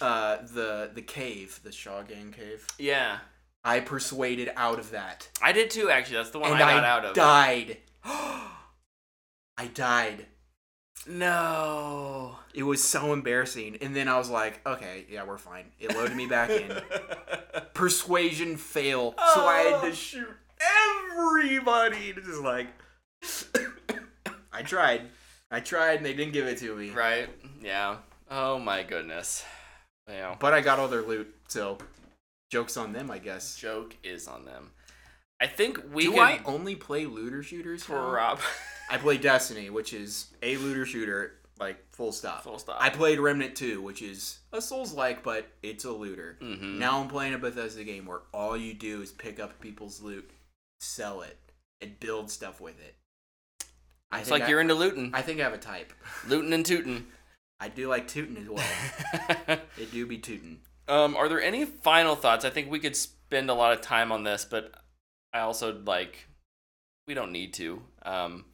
[0.00, 2.66] uh the the cave, the Shaw Gang cave.
[2.78, 3.18] yeah,
[3.64, 5.28] I persuaded out of that.
[5.42, 5.90] I did too.
[5.90, 7.14] Actually, that's the one and I got out of.
[7.14, 7.78] died.
[8.04, 10.26] I died.
[11.06, 12.36] no.
[12.54, 13.78] It was so embarrassing.
[13.80, 15.66] And then I was like, okay, yeah, we're fine.
[15.80, 16.72] It loaded me back in.
[17.74, 19.14] Persuasion fail.
[19.34, 19.88] So I had Oh.
[19.88, 20.28] to shoot
[21.10, 22.14] everybody.
[22.16, 22.68] It's just like
[24.52, 25.02] I tried.
[25.50, 26.90] I tried and they didn't give it to me.
[26.90, 27.28] right.
[27.62, 27.96] Yeah.
[28.30, 29.44] Oh my goodness.
[30.08, 30.36] Yeah.
[30.38, 31.78] But I got all their loot, so
[32.50, 33.56] joke's on them, I guess.
[33.56, 34.70] Joke is on them.
[35.40, 37.88] I think we Do I only play looter shooters?
[37.88, 38.10] now?
[38.10, 38.40] prop.
[38.90, 42.42] I play Destiny, which is a looter shooter, like full stop.
[42.44, 42.76] Full stop.
[42.80, 46.38] I played Remnant 2, which is a Souls like, but it's a looter.
[46.40, 46.78] Mhm.
[46.78, 50.30] Now I'm playing a Bethesda game where all you do is pick up people's loot,
[50.80, 51.38] sell it,
[51.80, 52.94] and build stuff with it.
[54.12, 55.92] I It's think like I- you're into looting, I think I have a type.
[56.28, 57.06] looting and tooting.
[57.60, 58.64] I do like tootin' as well.
[59.78, 60.60] it do be tootin'.
[60.88, 62.44] um, are there any final thoughts?
[62.44, 64.72] I think we could spend a lot of time on this, but
[65.32, 66.26] I also like
[67.06, 67.82] we don't need to.
[68.02, 68.44] Um,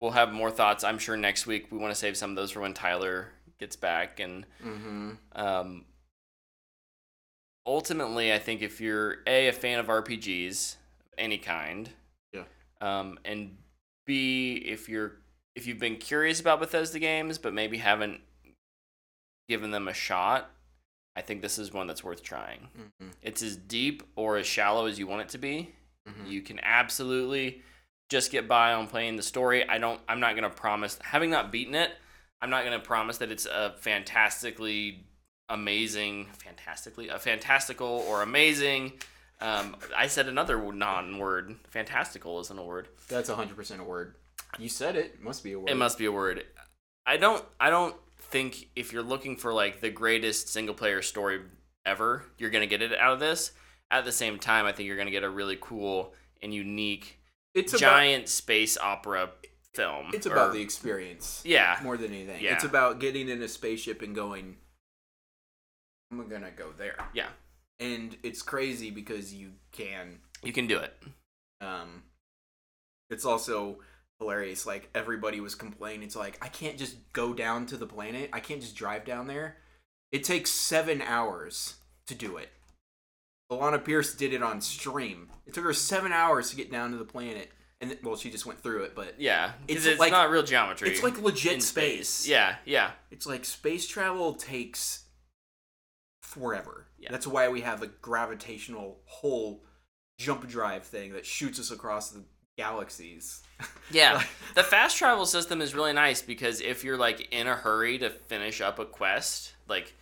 [0.00, 0.84] we'll have more thoughts.
[0.84, 1.70] I'm sure next week.
[1.70, 3.28] We want to save some of those for when Tyler
[3.58, 4.46] gets back and.
[4.64, 5.10] Mm-hmm.
[5.34, 5.84] Um,
[7.66, 11.90] ultimately, I think if you're a a fan of RPGs of any kind,
[12.32, 12.44] Yeah.
[12.80, 13.56] um, and
[14.06, 15.19] b if you're
[15.54, 18.20] if you've been curious about Bethesda games but maybe haven't
[19.48, 20.50] given them a shot,
[21.16, 22.68] I think this is one that's worth trying.
[22.78, 23.10] Mm-hmm.
[23.22, 25.74] It's as deep or as shallow as you want it to be.
[26.08, 26.30] Mm-hmm.
[26.30, 27.62] You can absolutely
[28.08, 29.68] just get by on playing the story.
[29.68, 31.90] I don't I'm not going to promise having not beaten it,
[32.40, 35.04] I'm not going to promise that it's a fantastically
[35.48, 38.92] amazing, fantastically a fantastical or amazing
[39.40, 41.56] um, I said another non-word.
[41.70, 42.88] Fantastical isn't a word.
[43.08, 44.14] That's hundred percent a word.
[44.58, 45.06] You said it.
[45.14, 45.22] it.
[45.22, 45.70] Must be a word.
[45.70, 46.44] It must be a word.
[47.06, 47.44] I don't.
[47.58, 51.40] I don't think if you're looking for like the greatest single player story
[51.84, 53.52] ever, you're gonna get it out of this.
[53.90, 57.18] At the same time, I think you're gonna get a really cool and unique
[57.54, 57.80] It's about.
[57.80, 59.30] giant space opera
[59.74, 60.10] film.
[60.12, 62.42] It's about the experience yeah, more than anything.
[62.42, 62.54] Yeah.
[62.54, 64.56] It's about getting in a spaceship and going.
[66.12, 66.96] I'm gonna go there.
[67.14, 67.28] yeah.
[67.78, 70.18] And it's crazy because you can.
[70.42, 70.94] You can do it.
[71.60, 72.02] Um,
[73.10, 73.78] it's also
[74.20, 74.66] hilarious.
[74.66, 76.02] Like everybody was complaining.
[76.04, 78.30] It's like I can't just go down to the planet.
[78.32, 79.56] I can't just drive down there.
[80.12, 81.74] It takes seven hours
[82.06, 82.50] to do it.
[83.50, 85.28] Alanah Pearce did it on stream.
[85.46, 87.50] It took her seven hours to get down to the planet,
[87.80, 88.94] and well, she just went through it.
[88.94, 90.88] But Yeah, It's it's, like- not real geometry.
[90.90, 92.28] it's like legit in space.
[92.28, 95.04] Yeah, yeah, It's like space travel takes
[96.22, 96.86] forever.
[96.98, 97.10] Yeah.
[97.10, 99.64] That's why we have a gravitational hole
[100.18, 102.22] jump drive thing that shoots us across the
[102.60, 103.42] galaxies.
[103.90, 104.14] yeah.
[104.14, 107.98] Like- the fast travel system is really nice because if you're like in a hurry
[107.98, 109.94] to finish up a quest, like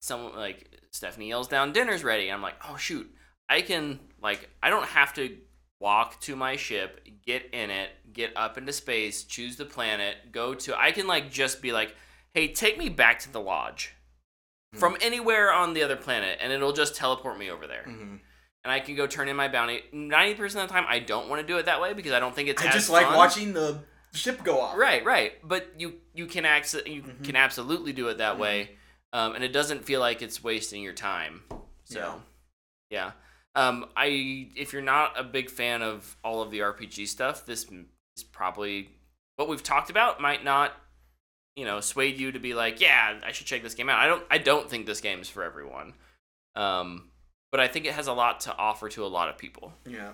[0.00, 3.08] someone like Stephanie yells down, "Dinner's ready." I'm like, "Oh shoot,
[3.48, 5.36] I can like I don't have to
[5.80, 10.52] walk to my ship, get in it, get up into space, choose the planet, go
[10.54, 10.78] to.
[10.78, 11.94] I can like just be like,
[12.34, 13.94] "Hey, take me back to the lodge."
[14.74, 18.16] From anywhere on the other planet, and it'll just teleport me over there, hmm
[18.64, 19.82] and I can go turn in my bounty.
[19.92, 22.20] Ninety percent of the time, I don't want to do it that way because I
[22.20, 22.62] don't think it's.
[22.62, 23.78] I just like watching the
[24.12, 24.76] ship go off.
[24.76, 25.32] Right, right.
[25.46, 27.24] But you you can access you Mhm.
[27.24, 28.40] can absolutely do it that Mhm.
[28.40, 28.76] way,
[29.12, 31.42] um, and it doesn't feel like it's wasting your time.
[31.84, 32.22] So,
[32.90, 33.12] yeah.
[33.56, 37.66] Um, I if you're not a big fan of all of the RPG stuff, this
[38.16, 38.90] is probably
[39.36, 40.72] what we've talked about might not,
[41.56, 43.98] you know, sway you to be like, yeah, I should check this game out.
[43.98, 45.94] I don't I don't think this game is for everyone,
[46.54, 47.09] um,
[47.50, 49.72] but I think it has a lot to offer to a lot of people.
[49.86, 50.12] Yeah.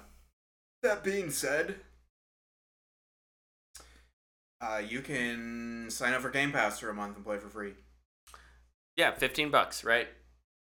[0.83, 1.77] That being said,
[4.61, 7.75] uh, you can sign up for Game Pass for a month and play for free.
[8.97, 10.09] Yeah, fifteen bucks, right?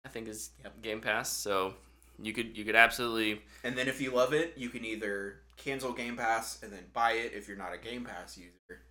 [0.05, 0.51] I think is
[0.83, 1.31] Game Pass.
[1.31, 1.75] So
[2.21, 5.93] you could you could absolutely And then if you love it, you can either cancel
[5.93, 8.83] Game Pass and then buy it if you're not a Game Pass user.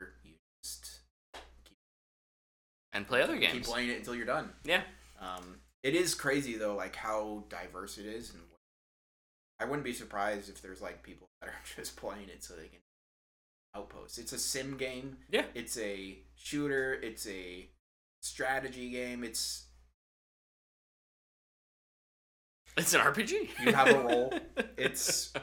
[0.00, 1.00] Or you just
[2.92, 3.52] and play other games.
[3.52, 4.50] keep playing it until you're done.
[4.64, 4.82] Yeah.
[5.20, 8.40] Um, it is crazy though, like how diverse it is, and
[9.60, 12.68] I wouldn't be surprised if there's like people that are just playing it so they
[12.68, 12.80] can
[13.74, 14.18] outpost.
[14.18, 15.18] It's a sim game.
[15.30, 15.44] Yeah.
[15.54, 16.94] It's a shooter.
[16.94, 17.68] It's a
[18.20, 19.22] strategy game.
[19.22, 19.66] It's
[22.76, 23.48] It's an RPG.
[23.64, 24.32] You have a role.
[24.76, 25.34] It's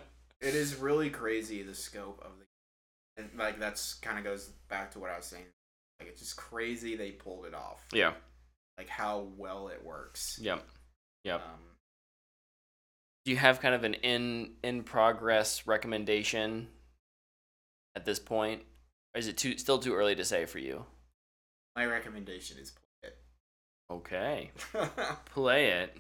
[0.42, 4.90] it is really crazy the scope of the and like that's kind of goes back
[4.92, 5.46] to what I was saying.
[6.00, 7.86] Like it's just crazy they pulled it off.
[7.94, 8.14] yeah.
[8.78, 10.38] Like how well it works.
[10.42, 10.64] Yep.
[11.24, 11.42] Yep.
[11.42, 11.60] Um,
[13.26, 16.68] Do you have kind of an in in progress recommendation
[17.96, 18.62] at this point?
[19.16, 20.86] Or is it too still too early to say for you?
[21.76, 23.18] my recommendation is play it.
[23.92, 24.52] Okay.
[25.26, 25.96] Play it.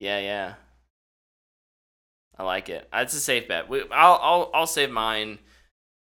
[0.00, 0.54] Yeah, yeah.
[2.36, 2.88] I like it.
[2.92, 3.68] That's a safe bet.
[3.68, 5.38] We, I'll I'll I'll save mine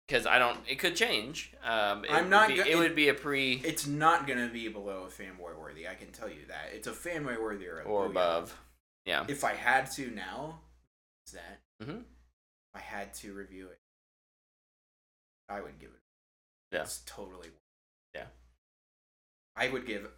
[0.08, 0.58] because I don't.
[0.68, 1.54] It could change.
[1.64, 4.48] Um, it I'm would not Be, go- it would be a pre it's not gonna
[4.48, 5.88] be below a fanboy worthy.
[5.88, 6.70] I can tell you that.
[6.74, 8.58] It's a fanboy worthy or, or above.
[9.06, 9.26] Yeah.
[9.28, 10.60] If I had to now,
[11.26, 12.00] is that Mhm.
[12.00, 12.06] if
[12.76, 13.80] I had to review it,
[15.50, 16.76] I would give it.
[16.76, 16.82] Yeah.
[16.82, 17.48] It's totally.
[18.16, 18.26] Yeah.
[19.56, 20.10] I would give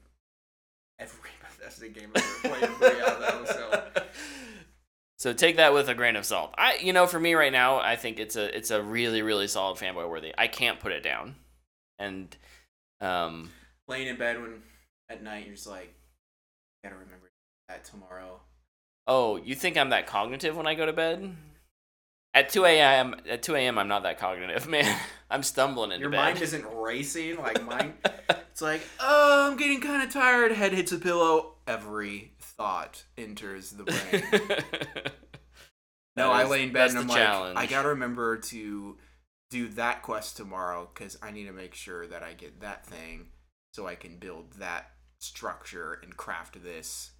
[1.00, 3.46] every Bethesda game I've ever played a booyah though.
[3.46, 3.92] So
[5.20, 6.54] So take that with a grain of salt.
[6.58, 9.48] I, you know, for me right now, I think it's a it's a really really
[9.48, 10.34] solid fanboy worthy.
[10.38, 11.36] I can't put it down,
[11.98, 12.36] and
[13.02, 13.50] um,
[13.88, 14.62] laying in bed when
[15.10, 15.94] at night you're just like,
[16.84, 17.30] gotta remember
[17.68, 18.40] that tomorrow.
[19.08, 21.36] oh, you think I'm that cognitive when I go to bed?
[22.36, 23.16] At 2 a.m.
[23.28, 23.78] At 2 a.m.
[23.80, 24.98] I'm not that cognitive, man.
[25.32, 26.18] I'm stumbling into Your bed.
[26.18, 27.96] mind isn't racing like mine.
[28.30, 30.52] it's like, oh, I'm getting kind of tired.
[30.52, 31.56] Head hits the pillow.
[31.68, 34.24] Every thought enters the brain.
[36.16, 37.58] no, That I is- lay in bed and I'm like, challenge.
[37.58, 38.98] I gotta remember to
[39.50, 43.30] do that quest tomorrow because I need to make sure that I get that thing
[43.74, 47.12] so I can build that structure and craft this.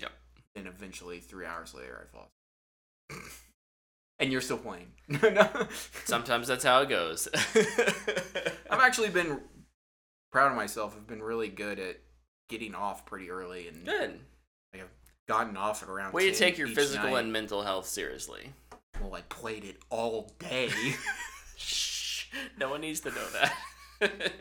[0.00, 0.10] Yep.
[0.56, 2.32] And eventually, three hours later, I fall.
[4.18, 4.88] and you're still playing.
[5.08, 5.48] no.
[6.04, 7.28] Sometimes that's how it goes.
[8.70, 9.40] I've actually been
[10.32, 10.94] proud of myself.
[10.96, 12.00] I've been really good at
[12.48, 14.18] getting off pretty early and Good.
[15.28, 16.12] Gotten off at around.
[16.12, 17.20] Way to take your physical night.
[17.20, 18.52] and mental health seriously.
[19.00, 20.70] well, I played it all day.
[21.56, 22.26] Shh.
[22.58, 23.26] No one needs to know
[24.00, 24.32] that.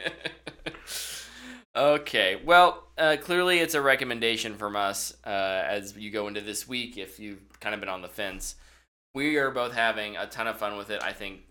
[1.76, 2.42] okay.
[2.44, 6.98] Well, uh, clearly it's a recommendation from us uh, as you go into this week
[6.98, 8.56] if you've kind of been on the fence.
[9.14, 11.02] We are both having a ton of fun with it.
[11.02, 11.42] I think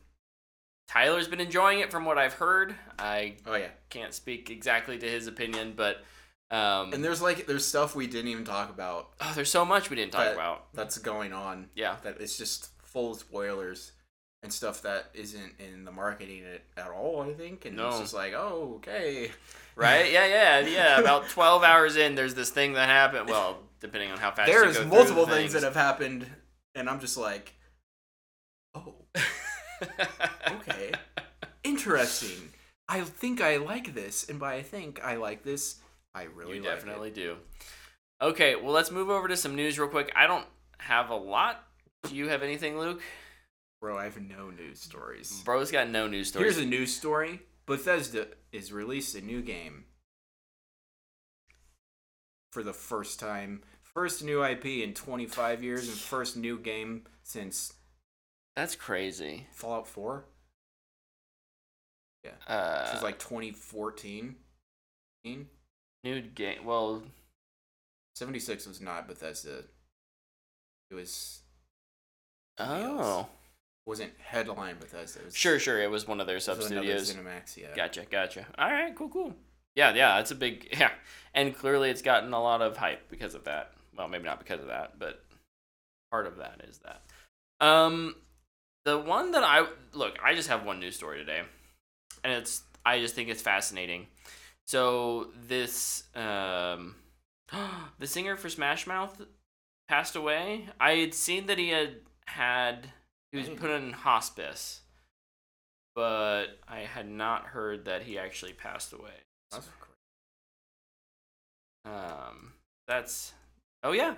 [0.89, 2.75] Tyler's been enjoying it from what I've heard.
[2.99, 6.05] I oh yeah, can't speak exactly to his opinion, but
[6.51, 9.91] um, and there's like there's stuff we didn't even talk about oh, there's so much
[9.91, 10.73] we didn't talk But- about.
[10.75, 11.69] that's going on.
[11.75, 11.97] Yeah.
[12.05, 13.93] that it's just full of spoilers
[14.43, 17.23] and stuff that isn't in the marketing at, at all.
[17.23, 18.01] I think, and it's No.
[18.01, 19.31] just like, oh, okay.
[19.79, 20.11] Right?
[20.11, 21.01] Yeah, yeah, yeah.
[21.01, 23.29] About 12 hours in, there's this thing that happened.
[23.29, 26.27] Well, depending on how fast There's multiple the things that have happened,
[26.75, 27.53] and I'm just like,
[28.75, 28.95] oh,
[30.51, 30.93] okay,
[31.65, 32.51] interesting.
[32.89, 35.77] I think I like this, and by I think I like this,
[36.17, 37.37] I really you like definitely do.
[38.23, 40.11] Okay, well, let's move over to some news real quick.
[40.17, 40.47] I don't
[40.79, 41.63] have a lot.
[42.05, 43.03] Do you have anything, Luke?
[43.83, 45.43] Bro, I have no news stories.
[45.45, 46.55] Bro's got no news stories.
[46.55, 49.85] Here's a news story: Bethesda is released a new game
[52.53, 53.63] for the first time.
[53.83, 57.75] First new IP in 25 years, and first new game since
[58.55, 59.47] That's crazy.
[59.53, 60.25] Fallout 4.
[62.25, 62.31] Yeah.
[62.49, 64.37] Uh, This is like 2014.
[66.07, 66.65] New game.
[66.65, 67.03] Well,
[68.15, 69.65] 76 was not Bethesda.
[70.89, 71.41] It was
[72.61, 72.71] else.
[72.71, 73.27] oh,
[73.87, 75.19] wasn't headline Bethesda.
[75.19, 75.83] It was, sure, sure.
[75.83, 77.13] It was one of their sub studios.
[77.13, 77.75] ZeniMax, yeah.
[77.75, 78.47] Gotcha, gotcha.
[78.57, 79.35] All right, cool, cool.
[79.75, 80.93] Yeah, yeah, it's a big yeah,
[81.35, 83.73] and clearly it's gotten a lot of hype because of that.
[83.99, 85.25] Well, maybe not because of that, but
[86.13, 87.03] part of that is that.
[87.67, 88.15] Um,
[88.85, 91.43] the one that I look, I just have one news story today,
[92.23, 94.07] and it's I just think it's fascinating.
[94.67, 96.97] So this um,
[97.99, 99.21] the singer for Smash Mouth
[99.89, 100.69] passed away.
[100.81, 101.97] I had seen that he had
[102.27, 102.91] had
[103.33, 104.81] he was put in hospice
[105.97, 109.25] but I had not heard that he actually passed away.
[109.51, 109.95] That's crazy.
[111.97, 112.53] Um,
[112.87, 113.33] that's
[113.83, 114.15] oh yeah,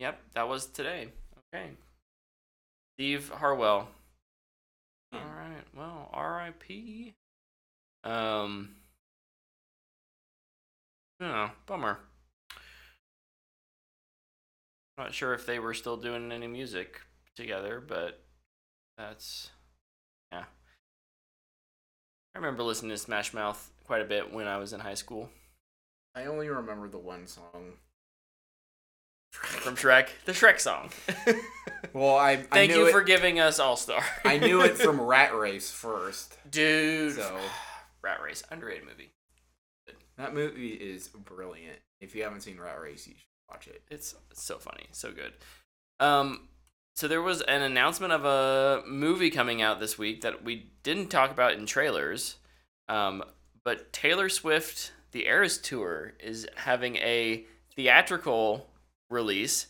[0.00, 1.08] yep, that was today.
[1.54, 1.70] Okay,
[2.96, 3.88] Steve Harwell.
[5.12, 5.18] Hmm.
[5.18, 7.14] All right, well, R.I.P.
[8.02, 8.70] Um,
[11.20, 11.98] no, bummer.
[14.98, 17.00] Not sure if they were still doing any music
[17.36, 18.22] together, but
[18.96, 19.50] that's
[20.32, 20.44] yeah.
[22.34, 25.28] I remember listening to Smash Mouth quite a bit when I was in high school.
[26.14, 27.74] I only remember the one song.
[29.32, 30.90] From Shrek, the Shrek song.
[31.92, 34.02] Well, I, I Thank you it, for giving us All Star.
[34.24, 36.36] I knew it from Rat Race first.
[36.50, 37.14] dude.
[37.14, 37.38] So
[38.02, 39.12] Rat Race, underrated movie.
[40.18, 41.78] That movie is brilliant.
[42.00, 43.82] If you haven't seen Rat Race, you should watch it.
[43.90, 45.32] It's so funny, so good.
[46.00, 46.48] Um,
[46.94, 51.08] so there was an announcement of a movie coming out this week that we didn't
[51.08, 52.36] talk about in trailers.
[52.88, 53.22] Um,
[53.64, 57.44] but Taylor Swift, the Eras Tour, is having a
[57.74, 58.70] theatrical
[59.10, 59.66] release.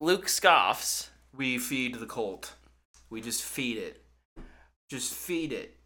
[0.00, 1.10] Luke scoffs.
[1.36, 2.54] We feed the cult.
[3.10, 4.02] We just feed it.
[4.88, 5.76] Just feed it.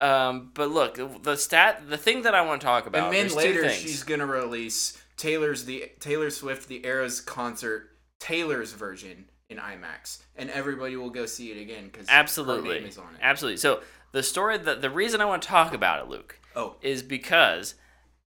[0.00, 3.14] Um, but look, the- the stat, the thing that I want to talk about.
[3.14, 7.90] and then later she's gonna release Taylor's the Taylor Swift the Eras concert
[8.20, 12.88] Taylor's version in IMAX, and everybody will go see it again because absolutely, her name
[12.88, 13.20] is on it.
[13.22, 13.56] absolutely.
[13.56, 13.80] So
[14.12, 17.74] the story that the reason I want to talk about it, Luke, Oh, is because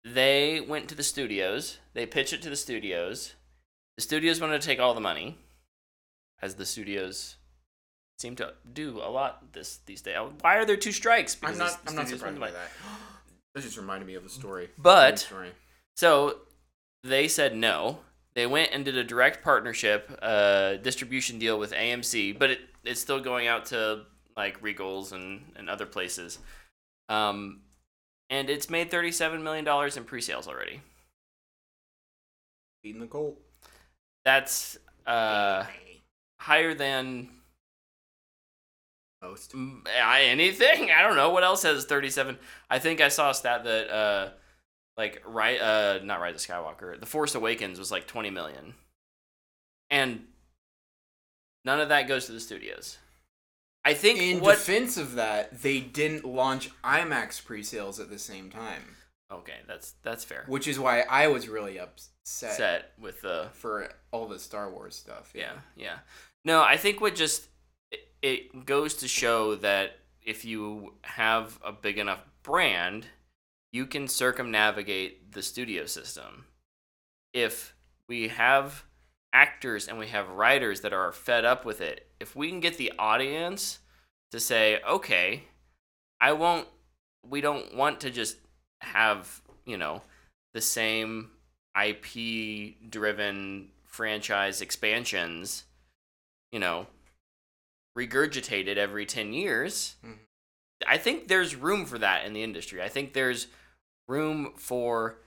[0.05, 1.79] they went to the studios.
[1.95, 3.35] They pitched it to the studios.
[3.97, 5.39] The studios wanted to take all the money,
[6.41, 7.37] as the studios
[8.19, 10.17] seem to do a lot this these days.
[10.41, 11.37] Why are there two strikes?
[11.43, 11.85] I'm not.
[11.85, 12.69] the I'm not surprised by that.
[13.55, 14.69] This just reminded me of the story.
[14.77, 15.49] But- story.
[15.97, 16.41] So
[17.03, 18.01] they said no.
[18.35, 23.01] They went and did a direct partnership, uh, distribution deal with AMC, but it, it's
[23.01, 24.03] still going out to
[24.37, 26.39] like Regals and, and other places.
[27.09, 27.63] Um,
[28.29, 30.83] and it's made $37 million in pre sales already.
[32.83, 33.41] feeding the cult.
[34.27, 35.65] That's uh,
[36.39, 37.31] higher than
[39.23, 39.55] Most.
[39.55, 40.91] I, anything.
[40.97, 42.39] I don't know what else has 37.
[42.71, 44.31] I think I saw a stat that uh
[44.97, 48.75] like right uh not Rise of Skywalker, The Force Awakens was like 20 million.
[49.91, 50.25] And
[51.65, 52.99] none of that goes to the studios.
[53.85, 58.51] I think In what defense of that, they didn't launch IMAX pre-sales at the same
[58.51, 58.97] time,
[59.31, 60.45] Okay, that's that's fair.
[60.49, 62.11] which is why I was really upset
[62.57, 65.31] Set with the for all the Star Wars stuff.
[65.35, 65.99] yeah, yeah.
[66.45, 67.47] No, I think what just
[68.27, 73.07] it, goes to show that if you have a big enough brand,
[73.73, 76.47] you can circumnavigate the studio system.
[77.33, 77.75] If
[78.09, 78.85] we have
[79.33, 82.79] actors and we have writers that are fed up with it, if we can get
[82.79, 83.81] the audience
[84.33, 85.45] to say, "Okay,
[86.21, 86.69] I won't
[87.29, 88.39] we don't want to just
[88.81, 90.03] have, you know,
[90.55, 91.31] the same
[91.75, 95.65] IP driven franchise expansions,
[96.53, 96.87] you know,
[97.97, 99.97] regurgitated every 10 years.
[100.05, 100.19] Mhm.
[100.87, 102.83] I think there's room for that in the industry.
[102.83, 103.47] I think there's
[104.09, 105.19] room for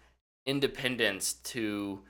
[0.46, 2.04] independence to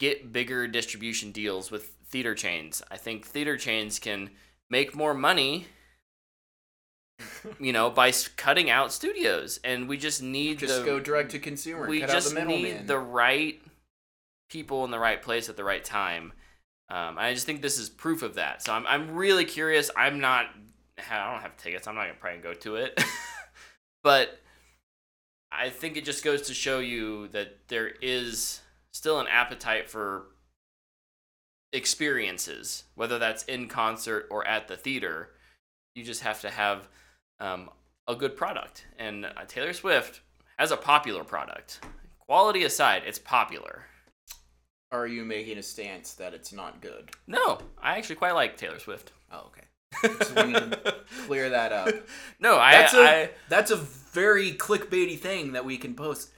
[0.00, 2.82] get bigger distribution deals with theater chains.
[2.90, 4.30] I think theater chains can
[4.70, 5.66] make more money,
[7.60, 11.38] you know, by cutting out studios and we just need Just the go direct to
[11.38, 11.86] consumer.
[11.86, 12.86] we cut just out the need middleman.
[12.86, 13.62] the right
[14.48, 16.32] people in the right place at the right time.
[16.90, 18.62] Um, I just think this is proof of that.
[18.62, 19.90] So I'm I'm really curious.
[19.96, 20.46] I'm not.
[20.98, 21.88] I don't have tickets.
[21.88, 23.02] I'm not gonna probably go to it,
[24.02, 24.40] but
[25.50, 28.60] I think it just goes to show you that there is
[28.92, 30.26] still an appetite for
[31.72, 35.30] experiences, whether that's in concert or at the theater.
[35.94, 36.88] You just have to have
[37.40, 37.70] um,
[38.06, 40.20] a good product, and uh, Taylor Swift
[40.58, 41.80] has a popular product.
[42.18, 43.84] Quality aside, it's popular.
[44.94, 47.10] Are you making a stance that it's not good?
[47.26, 49.10] No, I actually quite like Taylor Swift.
[49.32, 50.14] Oh, okay.
[50.18, 50.94] Just wanted to
[51.26, 51.88] clear that up.
[52.38, 56.30] no, I, That's a I that's a very clickbaity thing that we can post.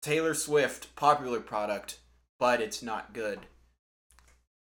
[0.00, 1.98] Taylor Swift, popular product,
[2.40, 3.40] but it's not good.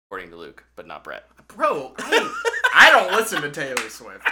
[0.07, 1.27] according to Luke, but not Brett.
[1.49, 2.35] Bro, I,
[2.75, 4.27] I don't listen to Taylor Swift.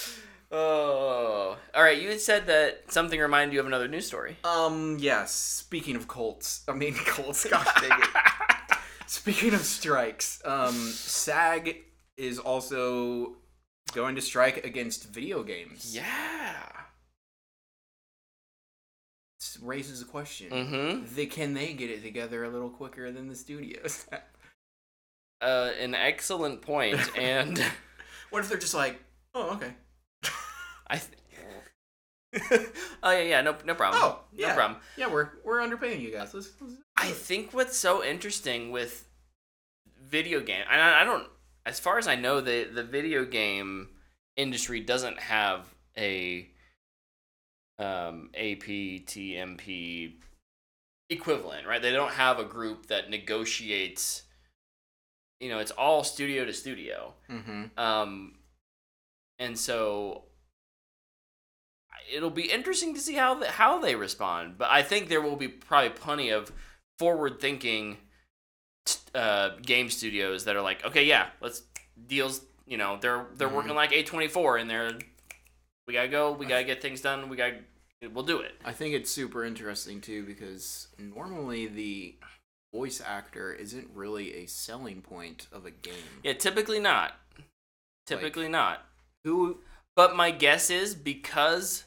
[0.50, 2.00] Oh, all right.
[2.00, 4.36] You had said that something reminded you of another news story.
[4.44, 5.32] Um, yes.
[5.32, 7.46] Speaking of Colts, I mean Colts.
[7.48, 8.08] Gosh dang it.
[9.06, 11.76] Speaking of strikes, um, SAG
[12.16, 13.36] is also
[13.92, 15.94] going to strike against video games.
[15.94, 16.54] yeah.
[19.38, 20.50] This raises a question.
[20.50, 21.14] Mm-hmm.
[21.14, 24.04] They can they get it together a little quicker than the studios?
[25.40, 27.62] Uh, an excellent point, and
[28.30, 29.00] what if they're just like,
[29.34, 29.72] oh okay,
[30.90, 30.98] I.
[30.98, 31.14] Th-
[33.02, 34.02] oh yeah, yeah, no, no problem.
[34.02, 34.48] Oh, yeah.
[34.48, 34.80] no problem.
[34.96, 36.34] yeah, we're we're underpaying you guys.
[36.34, 39.08] Let's, let's I think what's so interesting with
[40.06, 41.26] video game, and I, I don't,
[41.64, 43.88] as far as I know, the the video game
[44.36, 46.48] industry doesn't have a
[47.78, 50.14] um, APTMP
[51.10, 51.80] equivalent, right?
[51.80, 54.24] They don't have a group that negotiates.
[55.40, 57.14] You know, it's all studio to studio.
[57.30, 57.78] mm-hmm.
[57.78, 58.34] Um,
[59.38, 60.24] and so
[62.12, 64.58] it'll be interesting to see how the, how they respond.
[64.58, 66.52] But I think there will be probably plenty of
[66.98, 67.98] forward thinking
[69.14, 71.62] uh, game studios that are like, okay, yeah, let's
[72.06, 72.42] deals.
[72.66, 73.54] You know, they're they're Mhm.
[73.54, 74.98] working like A twenty four, and they're
[75.86, 77.52] we gotta go, we gotta get things done, we got
[78.02, 78.54] to we'll do it.
[78.64, 82.14] I think it's super interesting too because normally the
[82.74, 85.94] voice actor isn't really a selling point of a game.
[86.22, 87.14] Yeah, typically not.
[88.06, 88.84] Typically not.
[89.24, 89.60] Who
[89.96, 91.84] But my guess is because,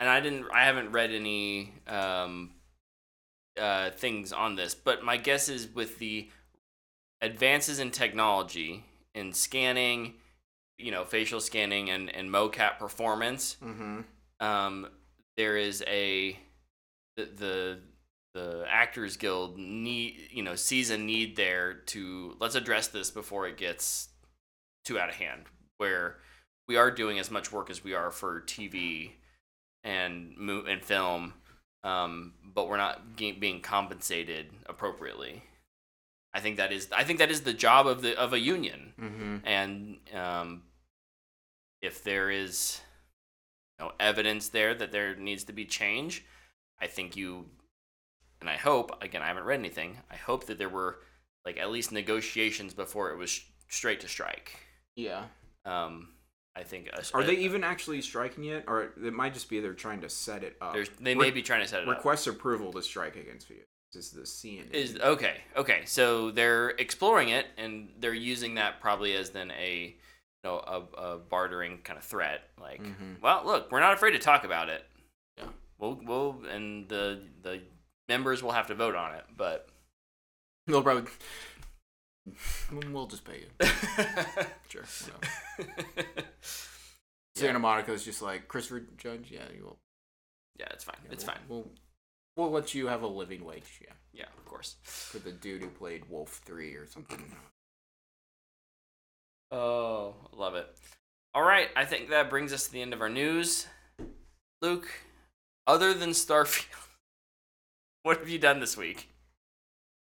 [0.00, 2.50] and I didn't, I haven't read any um,
[3.60, 6.28] uh, things on this, but my guess is with the
[7.20, 10.14] advances in technology in scanning,
[10.78, 14.00] you know, facial scanning and, and mocap performance, mm-hmm.
[14.40, 14.88] um,
[15.36, 16.38] there is a
[17.16, 17.78] the, the
[18.34, 23.48] the actors guild need you know sees a need there to let's address this before
[23.48, 24.08] it gets
[24.84, 25.42] too out of hand
[25.78, 26.18] where
[26.68, 29.10] we are doing as much work as we are for TV
[29.84, 31.34] and mo- and film
[31.82, 35.42] um, but we're not ge- being compensated appropriately
[36.32, 38.92] I think that is I think that is the job of the of a union
[39.00, 39.36] Mm-hmm.
[39.44, 40.62] and um,
[41.82, 42.80] if there is
[43.78, 46.22] you know, evidence there that there needs to be change,
[46.78, 47.46] I think you,
[48.40, 49.96] and I hope again I haven't read anything.
[50.10, 50.98] I hope that there were
[51.46, 54.58] like at least negotiations before it was sh- straight to strike.
[54.96, 55.24] Yeah.
[55.64, 56.08] Um,
[56.56, 59.60] I think a, Are a- they even actually striking yet, or it might just be
[59.60, 60.76] they're trying to set it up?
[61.00, 61.94] they may Re- be trying to set it up.
[61.96, 63.64] request approval to strike against video.
[63.94, 64.72] is the CNN.
[64.72, 65.82] Is okay, okay.
[65.84, 69.94] So they're exploring it, and they're using that probably as then a, you
[70.44, 72.42] know, a, a bartering kind of threat.
[72.60, 73.20] Like, Mhm.
[73.20, 74.84] well, look, we're not afraid to talk about it.
[75.38, 75.44] Yeah.
[75.78, 77.62] We'll, we'll, and the the
[78.08, 79.68] members will have to vote on it, but.
[80.66, 81.10] They'll probably.
[82.92, 83.66] We'll just pay you.
[84.68, 84.84] Sure.
[87.34, 89.30] Santa Monica's just like Christopher Judge.
[89.30, 89.78] Yeah, you will.
[90.58, 90.96] yeah, it's fine.
[91.04, 91.42] yeah, It's we'll, fine.
[91.48, 91.66] We'll
[92.36, 93.80] we'll let you have a living wage.
[93.82, 94.76] Yeah, Yeah, of course.
[94.82, 97.24] for the dude who played Wolf Three or something.
[99.50, 100.68] Oh, love it.
[101.34, 103.66] All right, I think that brings us to the end of our news.
[104.62, 104.88] Luke,
[105.66, 106.66] other than Starfield,
[108.04, 109.09] what have you done this week?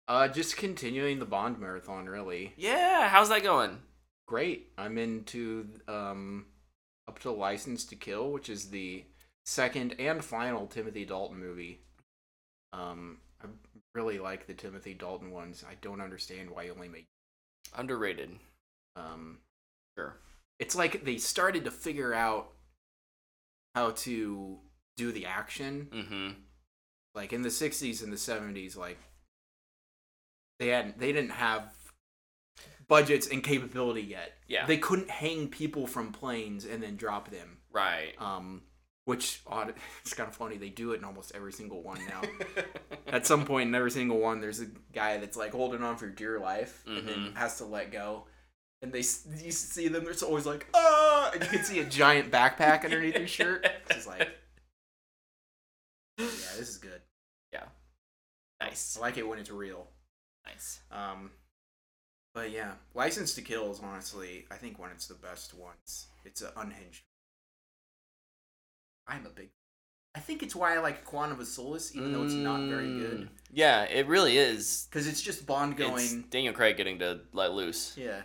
[0.07, 2.05] Uh, just continuing the Bond marathon.
[2.05, 3.79] Really Yeah, how's that going?
[4.27, 4.71] great.
[4.77, 6.45] I'm into um
[7.07, 9.05] up to License to Kill, which is the
[9.45, 11.79] second and final Timothy Dalton movie.
[12.73, 13.47] Um, I
[13.95, 15.63] really like the Timothy Dalton ones.
[15.69, 17.05] I don't understand why he only made
[17.75, 18.31] Underrated.
[18.95, 19.39] um
[19.97, 20.17] Sure.
[20.59, 22.49] it's like they started to figure out
[23.75, 24.59] how to
[24.95, 26.29] do the action Mm-hmm.
[27.15, 28.97] like in the 60s and the 70s like
[30.59, 31.73] they hadn't they didn't have
[32.87, 34.65] budgets and capability yet Yeah.
[34.65, 38.13] they couldn't hang people from planes and then drop them right.
[38.19, 38.61] um
[39.05, 42.21] which odd it's kind of funny they do it in almost every single one now
[43.07, 46.07] at some point in every single one there's a guy that's like holding on for
[46.07, 47.35] dear life and then Mhm.
[47.35, 48.25] has to let go
[48.81, 52.31] and they you see them there's always like ah and you can see a giant
[52.31, 54.29] backpack underneath their shirt it's just like
[56.17, 56.25] yeah
[56.57, 57.01] this is good
[57.53, 57.63] Yeah.
[58.61, 58.97] nice.
[58.97, 59.87] i like it when it's real
[60.47, 60.79] Nice.
[60.91, 61.31] um
[62.33, 66.41] but yeah license to kill is honestly i think when it's the best ones it's
[66.41, 67.03] an unhinged
[69.07, 69.49] i'm a big
[70.15, 73.21] i think it's why i like quantum of solace even though it's not very good
[73.21, 74.87] Mm, Yeah, it really is.
[74.89, 77.95] because it's just bond going It's Daniel Craig getting to let loose.
[77.97, 78.21] Yeah.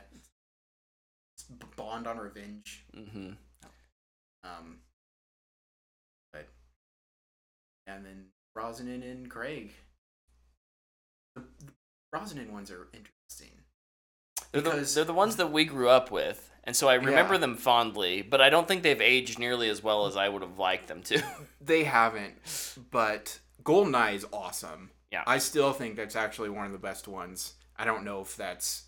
[1.36, 2.85] It's B- Bond on revenge.
[2.97, 3.31] Mm-hmm.
[4.44, 4.78] Um.
[6.32, 6.49] But.
[7.86, 9.70] And then Brosnan and Craig.
[12.12, 13.59] Brosnan ones are interesting.
[14.52, 17.40] They're the, they're the ones that we grew up with, and so I remember Yeah.
[17.40, 18.20] them fondly.
[18.20, 21.02] But I don't think they've aged nearly as well as I would have liked them
[21.05, 21.22] to.
[21.64, 22.34] They haven't,
[22.90, 24.90] but Goldeneye is awesome.
[25.12, 25.22] Yeah.
[25.28, 27.55] I still think that's actually one of the best ones.
[27.76, 28.82] I don't know if that's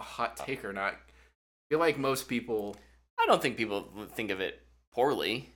[0.00, 0.94] a hot take or not.
[0.94, 0.98] I
[1.70, 2.76] feel like most people
[3.20, 4.60] I don't think people think of it
[4.92, 5.52] poorly.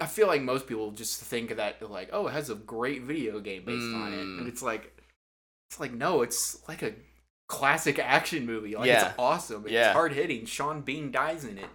[0.00, 3.02] I feel like most people just think of that like, oh, it has a great
[3.02, 4.38] video game based on it, Mm.
[4.38, 4.98] and it's like,
[5.70, 6.94] it's like no, it's like a
[7.48, 8.74] classic action movie.
[8.76, 9.10] Like Yeah.
[9.10, 9.64] it's awesome.
[9.64, 9.92] It's Yeah.
[9.92, 10.46] hard hitting.
[10.46, 11.68] Sean Bean dies in it.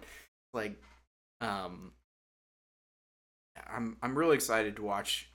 [0.52, 0.82] Like,
[1.40, 1.92] um,
[3.68, 5.30] I'm I'm really excited to watch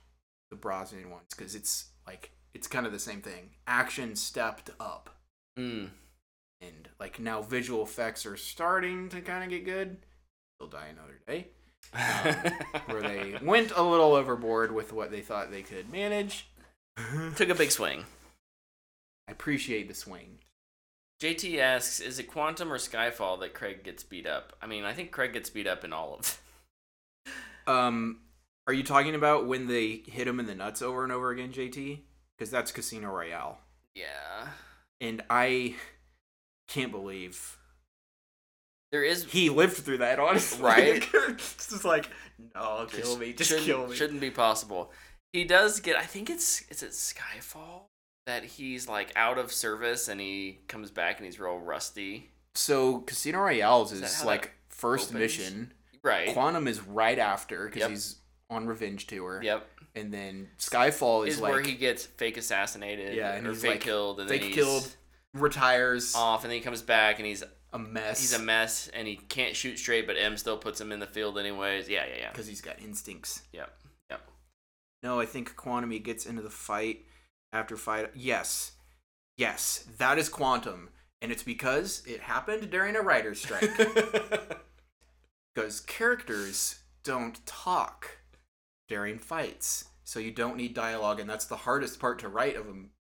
[0.50, 3.50] the Brosnan ones because it's like it's kind of the same thing.
[3.66, 5.10] Action stepped up,
[5.58, 5.90] Mm.
[6.60, 10.04] and like now visual effects are starting to kind of get good.
[10.58, 11.48] They'll die another day
[12.86, 16.48] where they went a little overboard with what they thought they could manage.
[17.36, 18.04] took a big swing.
[19.28, 20.38] I appreciate the swing.
[21.20, 24.92] JT asks, "Is it Quantum or Skyfall that Craig gets beat up?" I mean, I
[24.92, 26.40] think Craig gets beat up in all of.
[27.64, 27.74] them.
[27.74, 28.20] Um,
[28.66, 31.52] are you talking about when they hit him in the nuts over and over again,
[31.52, 32.02] JT?
[32.36, 33.58] Because that's Casino Royale,
[33.94, 34.48] Yeah,
[35.00, 35.74] and I
[36.68, 37.58] can't believe
[38.96, 40.18] there is he lived through that.
[40.18, 41.06] Honestly, Right?
[41.28, 42.08] it's just like,
[42.54, 43.94] no, kill me, just kill me.
[43.94, 44.90] Shouldn't be possible.
[45.32, 45.96] He does get.
[45.96, 47.82] I think it's is it Skyfall
[48.26, 52.30] that he's like out of service and he comes back and he's real rusty.
[52.54, 55.20] So Casino Royale's Is is like first opens?
[55.20, 55.72] mission.
[56.02, 56.32] Right.
[56.32, 57.90] Quantum is right after because Yep.
[57.90, 58.16] he's
[58.48, 59.40] on revenge tour.
[59.42, 59.68] Yep.
[59.94, 63.14] And then Skyfall is, Is like where he gets fake assassinated.
[63.14, 64.96] Yeah, and or he's, fake like, killed and fake then he's killed,
[65.34, 67.42] retires off and then he comes back and he's
[67.72, 68.20] a mess.
[68.20, 71.06] he's a mess and he can't shoot straight, but M still puts him in the
[71.06, 71.88] field anyways.
[71.88, 72.30] Yeah, yeah, yeah.
[72.30, 73.42] because he's got instincts.
[73.52, 73.72] Yep.
[74.10, 74.30] Yep.
[75.02, 77.04] No, I think Quantum he gets into the fight
[77.52, 78.10] after fight.
[78.14, 78.72] Yes,
[79.36, 80.90] yes, that is Quantum,
[81.20, 83.70] and it's because it happened during a writer's strike.
[85.54, 88.18] because characters don't talk
[88.88, 92.68] during fights, so you don't need dialogue, and that's the hardest part to write of
[92.68, 92.74] a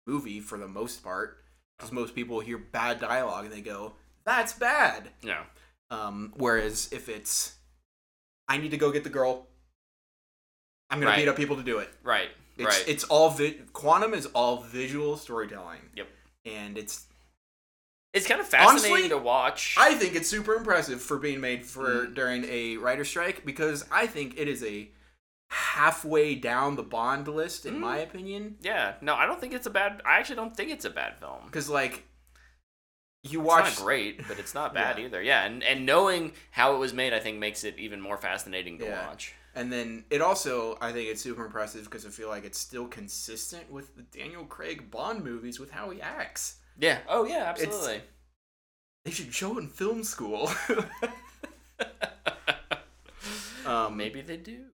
[0.06, 1.38] movie for the most part.
[1.78, 1.96] Because oh.
[1.96, 3.94] most people hear bad dialogue and they go,
[4.28, 5.44] "That's bad." yeah.
[5.90, 7.56] Um, whereas if it's,
[8.48, 9.48] I need to go get the girl.
[10.90, 11.18] I'm gonna Right.
[11.18, 11.90] beat up people to do it.
[12.04, 12.30] Right.
[12.58, 12.88] It's, right.
[12.88, 15.82] It's all vi- quantum is all visual storytelling.
[15.96, 16.08] Yep.
[16.46, 17.06] And it's
[18.14, 19.76] It's kind of fascinating Honestly, to watch.
[19.78, 22.16] I think it's super impressive for being made for Mm.
[22.16, 24.90] during a writer strike because I think it is a
[25.52, 27.80] halfway down the Bond list, in Mm.
[27.80, 28.58] my opinion.
[28.62, 30.02] Yeah, no, I don't think it's a bad.
[30.04, 31.46] I actually don't think it's a bad film.
[31.46, 32.07] Because like,
[33.32, 35.06] you It's watch not great, but it's not bad Yeah.
[35.06, 35.22] either.
[35.22, 38.78] Yeah, and and knowing how it was made, I think makes it even more fascinating
[38.80, 39.08] to Yeah.
[39.08, 39.34] watch.
[39.56, 42.88] And then it also, I think it's super impressive because I feel like it's still
[42.88, 46.58] consistent with the Daniel Craig Bond movies with how he acts.
[46.80, 47.00] Yeah.
[47.08, 48.02] Oh yeah, absolutely.
[49.06, 50.52] They should show it in film school.
[53.66, 54.66] um, Maybe they do.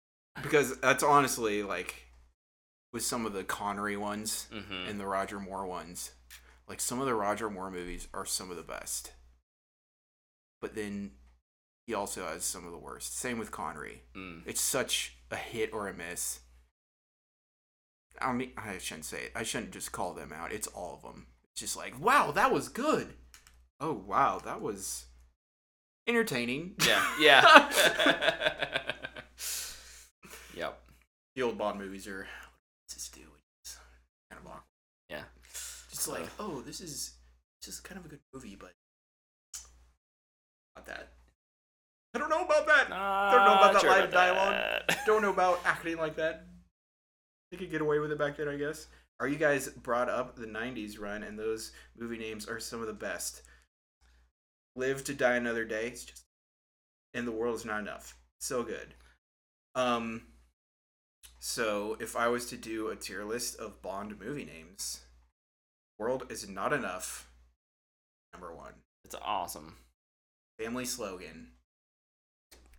[0.42, 1.94] because that's honestly like
[2.92, 4.88] with some of the Connery ones Mm-hmm.
[4.88, 6.12] and the Roger Moore ones,
[6.72, 9.12] like some of the Roger Moore movies are some of the best.
[10.58, 11.10] But then
[11.86, 13.18] he also has some of the worst.
[13.18, 14.04] Same with Connery.
[14.16, 14.40] Mm.
[14.46, 16.40] It's such a hit or a miss.
[18.22, 19.32] I mean, I shouldn't say it.
[19.36, 20.50] I shouldn't just call them out.
[20.50, 21.26] It's all of them.
[21.52, 23.16] It's just like, wow, that was good.
[23.78, 25.04] Oh, wow, that was
[26.08, 26.76] entertaining.
[26.86, 27.04] Yeah.
[27.20, 27.70] Yeah.
[30.56, 30.80] yep.
[31.34, 32.26] the old Bond movies are.
[32.80, 33.20] What's this do?
[33.62, 33.76] It's
[34.30, 34.62] kind of awkward.
[35.10, 35.24] Yeah.
[36.02, 37.12] Just like, oh, this is
[37.62, 38.72] just kind of a good movie, but
[40.74, 41.10] not that.
[42.12, 42.88] I don't know about that.
[42.88, 44.82] Don't know about that line of dialogue.
[45.06, 46.44] don't know about acting like that.
[47.52, 48.88] They could get away with it back then, I guess.
[49.20, 52.88] Are you guys brought up the 90s run, and those movie names are some of
[52.88, 53.42] the best?
[54.74, 55.86] Live to Die Another Day.
[55.86, 56.24] It's just.
[57.14, 58.16] And The World is Not Enough.
[58.40, 58.94] So good.
[59.76, 60.22] Um.
[61.38, 65.02] So, if I was to do a tier list of Bond movie names,
[66.02, 67.28] World is Not Enough.
[68.32, 68.72] Number one.
[69.04, 69.76] It's awesome.
[70.58, 71.52] Family slogan.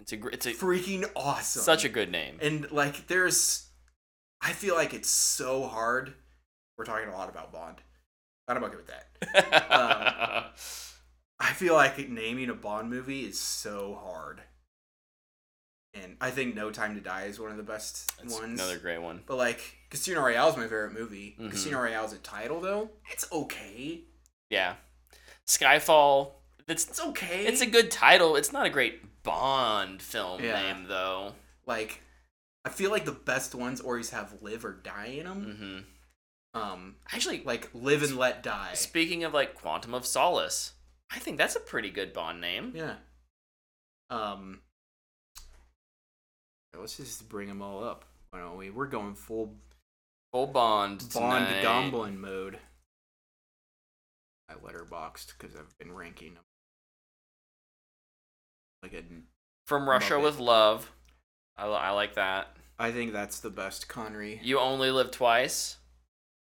[0.01, 1.61] It's a it's a Freaking awesome.
[1.61, 2.37] such a good name.
[2.41, 3.67] And like, there's,
[4.41, 6.13] I feel like it's so hard.
[6.77, 7.77] We're talking a lot about Bond.
[8.49, 9.71] I'm okay with that.
[9.71, 10.43] um,
[11.39, 14.41] I feel like naming a Bond movie is so hard.
[15.93, 18.59] And I think No Time to Die is one of the best It's ones.
[18.59, 19.21] another great one.
[19.25, 21.35] But like, Casino Royale is my favorite movie.
[21.39, 21.51] Mhm.
[21.51, 22.89] Casino Royale is a title though.
[23.11, 24.01] It's okay.
[24.49, 24.77] Yeah.
[25.47, 26.31] Skyfall.
[26.67, 27.45] It's It's okay.
[27.45, 28.35] it's a good title.
[28.35, 30.59] It's not a great Bond film Yeah.
[30.73, 31.35] name though.
[31.67, 32.01] like.
[32.65, 35.85] I feel like the best ones always have live or die in them.
[36.53, 38.73] hmm Um, Actually, like live and let die.
[38.73, 40.73] speaking of like Quantum of Solace,
[41.11, 42.73] I think that's a pretty good Bond name.
[42.75, 42.95] Yeah.
[44.09, 44.63] Um.
[46.75, 48.05] Let's just bring them all up.
[48.31, 48.71] Why don't we?
[48.71, 49.55] We're going full
[50.33, 50.99] Full Bond.
[51.13, 51.61] Bond tonight.
[51.61, 52.57] gambling mode.
[54.49, 56.43] I Letterboxd because I've been ranking them.
[58.81, 59.03] Like a,
[59.67, 60.23] From Russia Muppet.
[60.23, 60.91] with Love.
[61.55, 62.55] I, I like that.
[62.79, 64.39] I think that's the best Connery.
[64.43, 65.77] You Only Live Twice.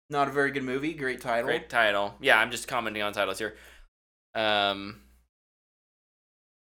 [0.10, 0.94] Not a very good movie.
[0.94, 1.46] Great title.
[1.46, 2.16] Great title.
[2.22, 3.56] Yeah, I'm just commenting on titles here.
[4.34, 5.02] Um,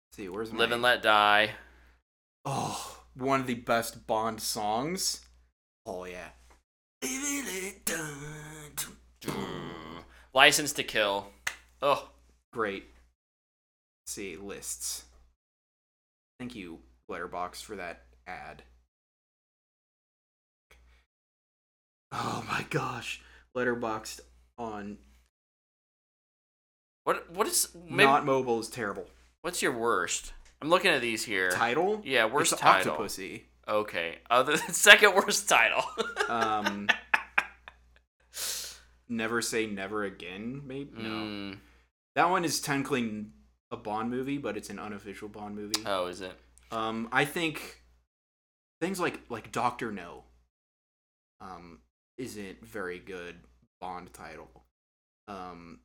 [0.10, 0.60] Let's see, where's my?
[0.60, 1.52] Live and Let Die.
[2.46, 5.22] Oh, one of the best Bond songs.
[5.86, 6.30] Oh yeah.
[9.24, 10.04] Mm.
[10.34, 11.28] License to Kill.
[11.82, 12.10] Oh,
[12.54, 12.86] Great.
[14.04, 15.06] Let's see lists.
[16.40, 16.80] Thank you,
[17.10, 18.64] Letterboxd, for that ad.
[22.12, 23.22] Oh my gosh,
[23.56, 24.20] Letterboxd
[24.58, 24.98] on
[27.06, 29.06] what what is maybe, not mobile is terrible.
[29.42, 30.34] what's your worst?
[30.62, 31.52] I'm looking at these here.
[31.52, 32.02] Title?
[32.04, 32.98] Yeah, worst it's title.
[32.98, 33.44] Octopussy.
[33.72, 35.84] Okay, other second worst title.
[36.30, 36.88] Um,
[39.10, 40.62] never say never again.
[40.66, 41.10] Maybe no.
[41.10, 41.58] Mm,
[42.16, 43.26] That one is technically
[43.70, 45.82] a Bond movie, but it's an unofficial Bond movie.
[45.86, 46.32] oh, is it?
[46.72, 47.82] Um, I think
[48.80, 50.24] things like like Doctor No,
[51.42, 51.80] um,
[52.18, 53.36] isn't very good
[53.82, 54.50] Bond title.
[55.28, 55.80] Um,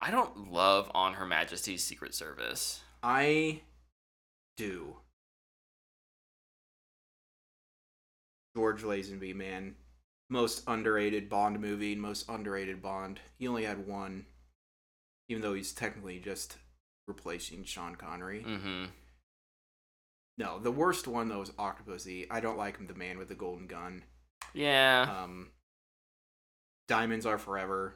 [0.00, 2.80] I don't love On Her Majesty's Secret Service.
[3.02, 3.60] I
[4.60, 4.96] do.
[8.56, 9.76] George Lazenby, man,
[10.28, 13.20] most underrated Bond movie, most underrated Bond.
[13.38, 14.26] He only had one,
[15.28, 16.58] even though he's technically just
[17.06, 18.44] replacing Sean Connery.
[18.46, 18.84] Mm-hmm.
[20.36, 22.26] No, the worst one though is Octopussy.
[22.30, 24.02] I don't like him, the man with the golden gun.
[24.52, 25.22] Yeah.
[25.22, 25.50] Um,
[26.88, 27.94] Diamonds Are Forever.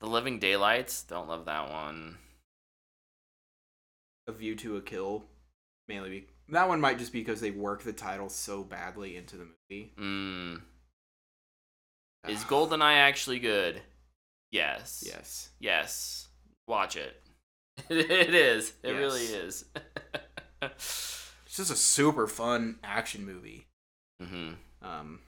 [0.00, 1.02] the Living Daylights.
[1.02, 2.18] Don't love that one.
[4.28, 5.24] A View to a Kill.
[5.88, 9.36] Mainly, be- that one might just be because they work the title so badly into
[9.36, 9.92] the movie.
[9.98, 10.60] Mm.
[12.28, 13.80] Is Ah, GoldenEye actually good?
[14.50, 15.04] Yes.
[15.06, 15.50] Yes.
[15.60, 16.28] Yes.
[16.66, 17.22] Watch it.
[17.88, 18.72] it is.
[18.82, 19.64] It really is.
[20.62, 23.66] It's just a super fun action movie.
[24.20, 25.20] hmm Um,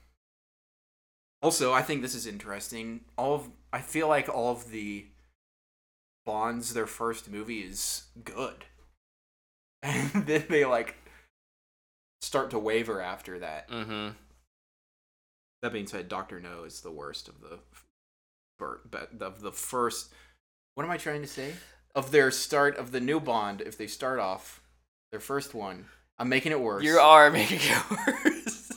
[1.43, 3.01] also, I think this is interesting.
[3.16, 5.07] All of I feel like all of the
[6.27, 8.65] Bonds, their first movie is good,
[9.83, 10.97] and then they like
[12.21, 13.69] start to waver after that.
[13.71, 14.09] Mm-hmm.
[15.63, 17.59] That being said, Doctor No is the worst of the
[18.59, 20.13] but of the first.
[20.75, 21.55] What am I trying to say?
[21.95, 24.61] Of their start of the new Bond, if they start off
[25.11, 25.87] their first one,
[26.19, 26.85] I'm making it worse.
[26.85, 28.73] You are making it worse.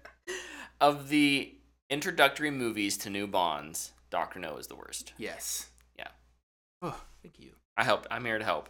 [0.80, 1.54] of the
[1.88, 5.12] introductory movies to new Bonds, Doctor No is the worst.
[5.16, 5.68] Yes.
[5.98, 6.08] Yeah.
[6.82, 7.52] Oh, thank you.
[7.76, 8.06] I help.
[8.10, 8.68] I'm here to help.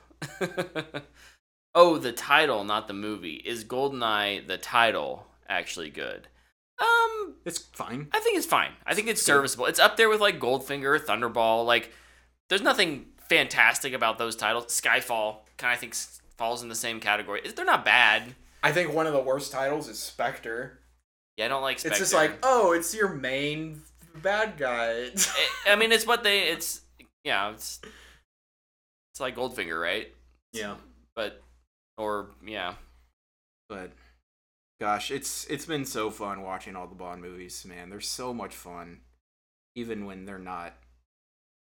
[1.75, 3.37] Oh, the title, not the movie.
[3.37, 6.29] Is Goldeneye the title actually good?
[6.79, 8.09] Um, It's fine.
[8.13, 8.73] I think it's fine.
[8.87, 9.67] I think it's serviceable.
[9.67, 11.67] It's up there with like Goldfinger, Thunderball.
[11.67, 11.93] Like,
[12.49, 14.67] there's nothing fantastic about those titles.
[14.67, 15.95] Skyfall kind of think
[16.37, 17.43] falls in the same category.
[17.55, 18.35] They're not bad.
[18.63, 20.81] I think one of the worst titles is Spectre.
[21.37, 21.79] Yeah, I don't like.
[21.79, 21.93] Spectre.
[21.93, 23.83] It's just like, oh, it's your main
[24.23, 25.11] bad guy.
[25.67, 26.45] I I mean, it's what they.
[26.49, 26.81] It's
[27.25, 27.51] yeah.
[27.53, 27.81] It's
[29.13, 30.09] it's like Goldfinger, right?
[30.53, 30.77] Yeah.
[31.15, 31.43] But
[32.01, 32.75] or yeah.
[33.69, 33.93] But
[34.81, 37.91] gosh, it's it's been so fun watching all the Bond movies, man.
[37.91, 39.01] They're so much fun.
[39.77, 40.75] Even when they're not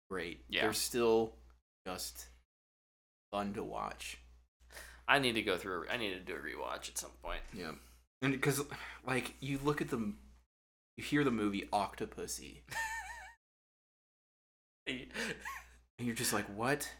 [0.08, 0.44] great.
[0.48, 0.62] Yeah.
[0.62, 1.32] They're still
[1.86, 2.26] just
[3.32, 4.18] fun to watch.
[5.08, 5.86] I need to go through.
[5.90, 7.40] I need to do a rewatch at some point.
[7.52, 7.72] Yeah.
[8.22, 8.62] And because
[9.06, 10.12] like you look at the
[10.96, 12.58] you hear the movie Octopussy
[14.86, 15.06] and
[15.98, 16.90] you're just like, "What?"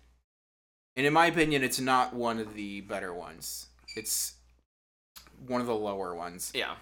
[0.99, 3.69] And in my opinion, it's not one of the better ones.
[3.97, 4.35] It's
[5.47, 6.51] one of the lower ones.
[6.55, 6.75] yeah.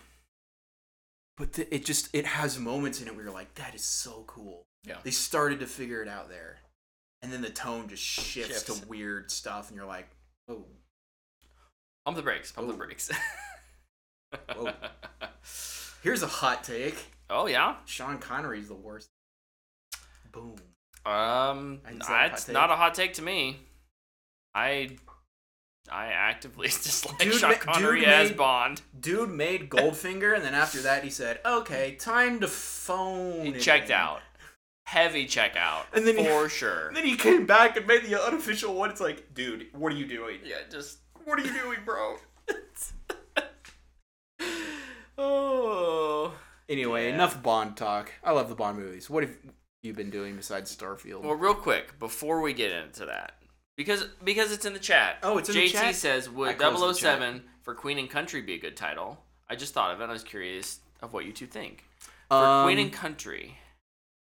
[1.37, 4.25] but the, it just it has moments in it where you're like that is so
[4.27, 4.97] cool Yeah.
[5.05, 6.57] they started to figure it out there
[7.21, 8.81] and then the tone just shifts, Shifts.
[8.81, 10.09] to weird stuff and you're like
[10.49, 10.65] oh
[12.07, 12.51] Pump the brakes.
[12.53, 13.11] Pump the brakes.
[14.55, 14.73] Whoa.
[16.03, 16.97] here's a hot take
[17.29, 17.77] oh yeah.
[17.85, 19.11] sean connery's the worst
[20.33, 20.57] boom
[21.05, 23.61] Um, it's not a hot take to me.
[24.57, 24.97] I
[25.91, 28.83] I actively dislike Dude Sean Connery dude as made- Bond.
[28.99, 33.61] dude made goldfinger and then after that he said okay time to phone He it
[33.61, 34.21] checked in." out.
[34.87, 35.83] Heavy checkout.
[35.93, 36.89] And then he- for sure.
[36.89, 38.89] And then he came back and made the unofficial one.
[38.91, 40.39] It's like, dude, what are you doing?
[40.45, 42.17] yeah, just What are you doing, bro?
[45.19, 46.35] oh.
[46.69, 47.15] anyway Yeah.
[47.15, 49.33] enough bond talk i love the bond movies what have
[49.83, 53.35] you been doing besides starfield Well, real quick before we get into that,
[53.77, 55.19] because because it's in the chat.
[55.23, 55.93] Oh, it's in the chat.
[55.93, 59.23] JT says, I "Would closed the 007 for Queen and Country be a good title?"
[59.49, 60.05] I just thought of it.
[60.05, 61.85] and I was curious of what you two think
[62.29, 63.59] for Queen Um, and Country.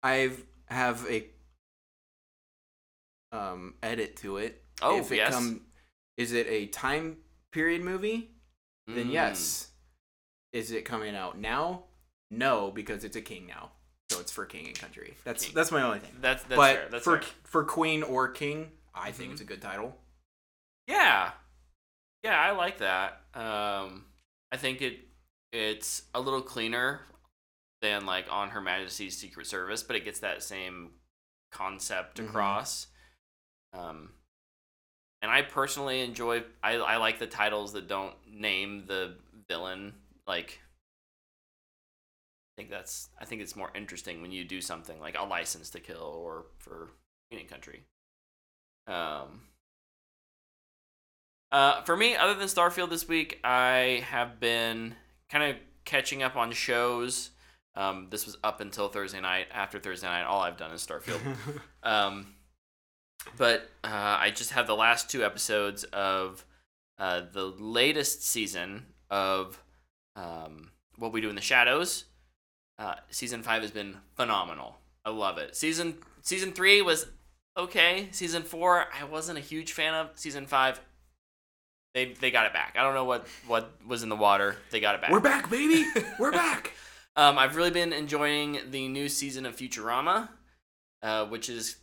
[0.02, 1.26] I've have a
[3.32, 4.62] um edit to it.
[4.82, 5.52] Oh, if it yes.
[6.16, 7.18] is it a time
[7.52, 8.30] period movie?
[8.86, 9.12] Then Mm.
[9.12, 9.68] yes.
[10.52, 11.84] Is it coming out now?
[12.30, 13.72] No, because it's a king now,
[14.10, 15.16] so it's for king and country.
[15.24, 15.54] That's King.
[15.54, 16.12] that's my only thing.
[16.20, 16.88] That's that's but fair.
[16.90, 17.28] That's for fair.
[17.44, 19.32] for queen or king, I think Mhm.
[19.32, 20.02] it's a good title.
[20.86, 21.34] Yeah,
[22.22, 23.24] yeah, I like that.
[23.34, 24.12] Um,
[24.50, 25.00] I think it
[25.52, 27.06] it's a little cleaner
[27.82, 31.00] than like on Her Majesty's Secret Service, but it gets that same
[31.52, 32.28] concept Mhm.
[32.28, 32.88] across.
[33.72, 34.14] Um,
[35.22, 36.44] and I personally enjoy.
[36.62, 39.18] I I like the titles that don't name the
[39.48, 40.02] villain.
[40.26, 40.60] Like,
[42.52, 43.10] I think that's.
[43.18, 46.46] I think it's more interesting when you do something like a License to Kill or
[46.58, 46.92] for
[47.30, 47.84] and Country.
[48.86, 49.42] Um.
[51.52, 54.94] Uh, for me, other than Starfield this week, I have been
[55.30, 57.30] kind of catching up on shows.
[57.74, 59.46] Um, this was up until Thursday night.
[59.52, 61.20] After Thursday night, all I've done is Starfield.
[61.82, 62.34] Um,
[63.36, 66.44] but uh, I just have the last two episodes of
[66.98, 69.62] uh, the latest season of
[70.16, 72.06] um, What We Do in the Shadows.
[72.78, 74.78] Uh, season five has been phenomenal.
[75.04, 75.56] I love it.
[75.56, 77.06] Season season three was
[77.56, 78.08] okay.
[78.12, 80.10] Season four, I wasn't a huge fan of.
[80.14, 80.80] Season five,
[81.94, 82.76] they they got it back.
[82.78, 84.56] I don't know what what was in the water.
[84.70, 85.10] They got it back.
[85.10, 85.84] We're back, baby.
[86.18, 86.72] We're back.
[87.16, 90.28] Um, I've really been enjoying the new season of Futurama,
[91.02, 91.76] uh, which is,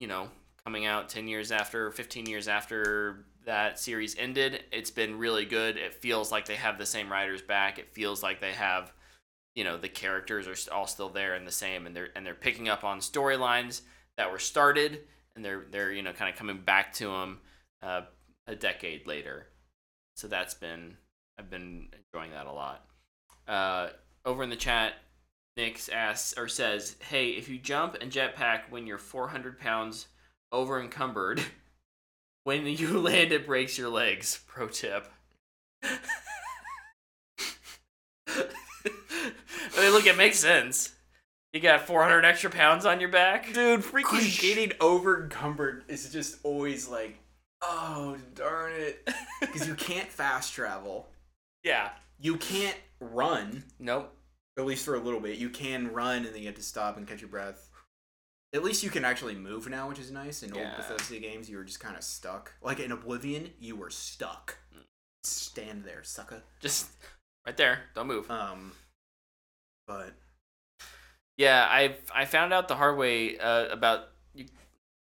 [0.00, 0.28] you know,
[0.64, 4.64] coming out 10 years after, 15 years after that series ended.
[4.72, 5.76] It's been really good.
[5.76, 7.78] It feels like they have the same writers back.
[7.78, 8.92] It feels like they have,
[9.54, 12.34] you know, the characters are all still there and the same, and they're and they're
[12.34, 13.82] picking up on storylines
[14.18, 15.00] that were started,
[15.34, 17.38] and they're they're you know kind of coming back to them
[17.82, 18.02] uh,
[18.46, 19.46] a decade later.
[20.16, 20.98] So that's been
[21.38, 22.84] I've been enjoying that a lot.
[23.46, 23.88] Uh,
[24.26, 24.94] over in the chat,
[25.56, 30.08] Nick asks or says, "Hey, if you jump and jetpack when you're 400 pounds
[30.52, 31.40] over encumbered,
[32.44, 35.08] when you land, it breaks your legs." Pro tip.
[38.26, 40.92] I mean, look, it makes sense.
[41.52, 43.52] You got 400 extra pounds on your back.
[43.54, 47.18] Dude, freaking getting over encumbered is just always like,
[47.62, 49.08] oh, darn it.
[49.40, 51.08] Because you can't fast travel.
[51.62, 51.90] Yeah.
[52.20, 54.12] You can't run, Nope.
[54.58, 55.38] at least for a little bit.
[55.38, 57.70] You can run and then you have to stop and catch your breath.
[58.52, 60.42] At least you can actually move now, which is nice.
[60.42, 60.62] In Yeah.
[60.66, 62.52] old Bethesda games, you were just kind of stuck.
[62.60, 64.58] Like in Oblivion, you were stuck.
[65.22, 66.42] Stand there, sucker.
[66.60, 66.88] Just
[67.46, 67.82] right there.
[67.94, 68.28] Don't move.
[68.30, 68.72] Um,
[69.86, 70.12] but
[71.38, 74.46] Yeah, I I found out the hard way uh, about you,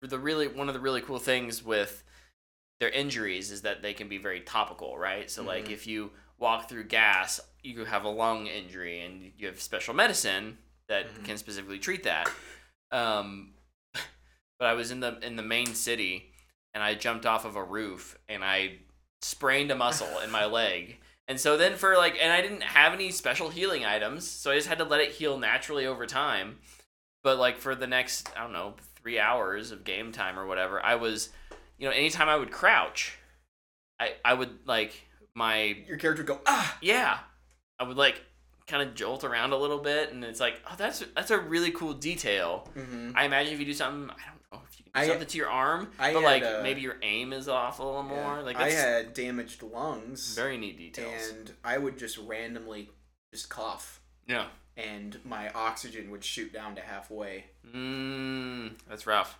[0.02, 2.04] the really one of the really cool things with
[2.80, 5.30] their injuries is that they can be very topical, right?
[5.32, 5.72] So like Mhm.
[5.72, 10.60] if you walk through gas, you have a lung injury and you have special medicine
[10.88, 11.26] that Mhm.
[11.26, 12.30] can specifically treat that.
[12.92, 13.56] Um,
[14.60, 16.32] but I was in the in the main city
[16.76, 18.78] and I jumped off of a roof and I
[19.24, 21.00] sprained a muscle in my leg.
[21.28, 24.56] And so then for like and I didn't have any special healing items, so I
[24.56, 26.60] just had to let it heal naturally over time.
[27.24, 30.84] But like for the next, I don't know, 3 hours of game time or whatever,
[30.84, 31.30] I was
[31.78, 33.18] you know, anytime I would crouch,
[34.00, 36.78] I I would like my your character would go ah.
[36.82, 37.20] yeah,
[37.80, 38.22] I would like
[38.68, 41.72] kind of jolt around a little bit and it's like, "Oh, that's that's a really
[41.72, 43.12] cool detail." Mm-hmm.
[43.16, 45.50] I imagine if you do something, I don't know if you I- something to your
[45.50, 48.42] arm, I but had, like uh, maybe your aim is off a little more.
[48.42, 51.30] Like I had damaged lungs, very neat details.
[51.30, 52.90] and I would just randomly
[53.34, 54.46] just cough, yeah.
[54.76, 57.46] and my oxygen would shoot down to halfway.
[57.74, 59.38] Mm, that's rough.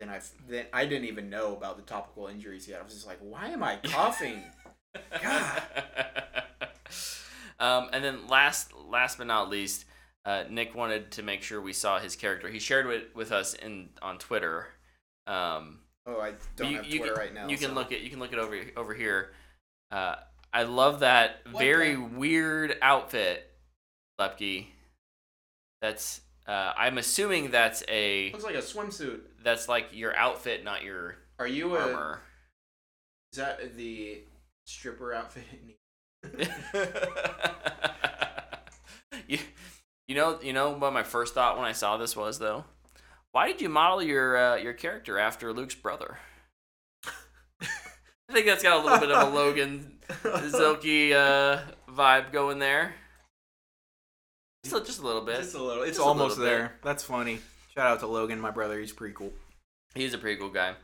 [0.00, 2.80] Then I then I didn't even know about the topical injuries yet.
[2.80, 4.42] I was just like, why am I coughing?
[5.22, 5.62] God.
[7.60, 9.84] um, and then last, last but not least,
[10.28, 12.48] uh, Nick wanted to make sure we saw his character.
[12.50, 14.66] He shared it with us in on Twitter.
[15.26, 17.48] Um, oh, I don't you, have Twitter can, right now.
[17.48, 19.30] You can look at you can look it over over here.
[19.90, 20.16] Uh,
[20.52, 23.50] I love that What very the- weird outfit,
[24.20, 24.66] Lepke.
[25.80, 29.20] That's uh, I'm assuming that's a Looks like a swimsuit.
[29.42, 31.80] that's like your outfit, not your Are you a?
[31.80, 32.20] armor.
[33.32, 34.24] Is that the
[34.66, 35.44] stripper outfit?
[39.26, 39.38] you,
[40.08, 42.64] you know you know what my first thought when I saw this was though.
[43.32, 46.18] Why did you model your uh, your character after Luke's brother?
[47.62, 51.60] I think that's got a little bit of a Logan Zilke uh,
[51.90, 52.94] vibe going there.
[54.64, 55.36] Just a, just a little bit.
[55.36, 55.82] Just a little.
[55.82, 56.44] It's Just a little almost bit.
[56.44, 56.72] there.
[56.82, 57.38] That's funny.
[57.74, 58.78] Shout out to Logan, my brother.
[58.80, 59.32] He's pretty cool.
[59.94, 60.74] He's a pretty cool guy.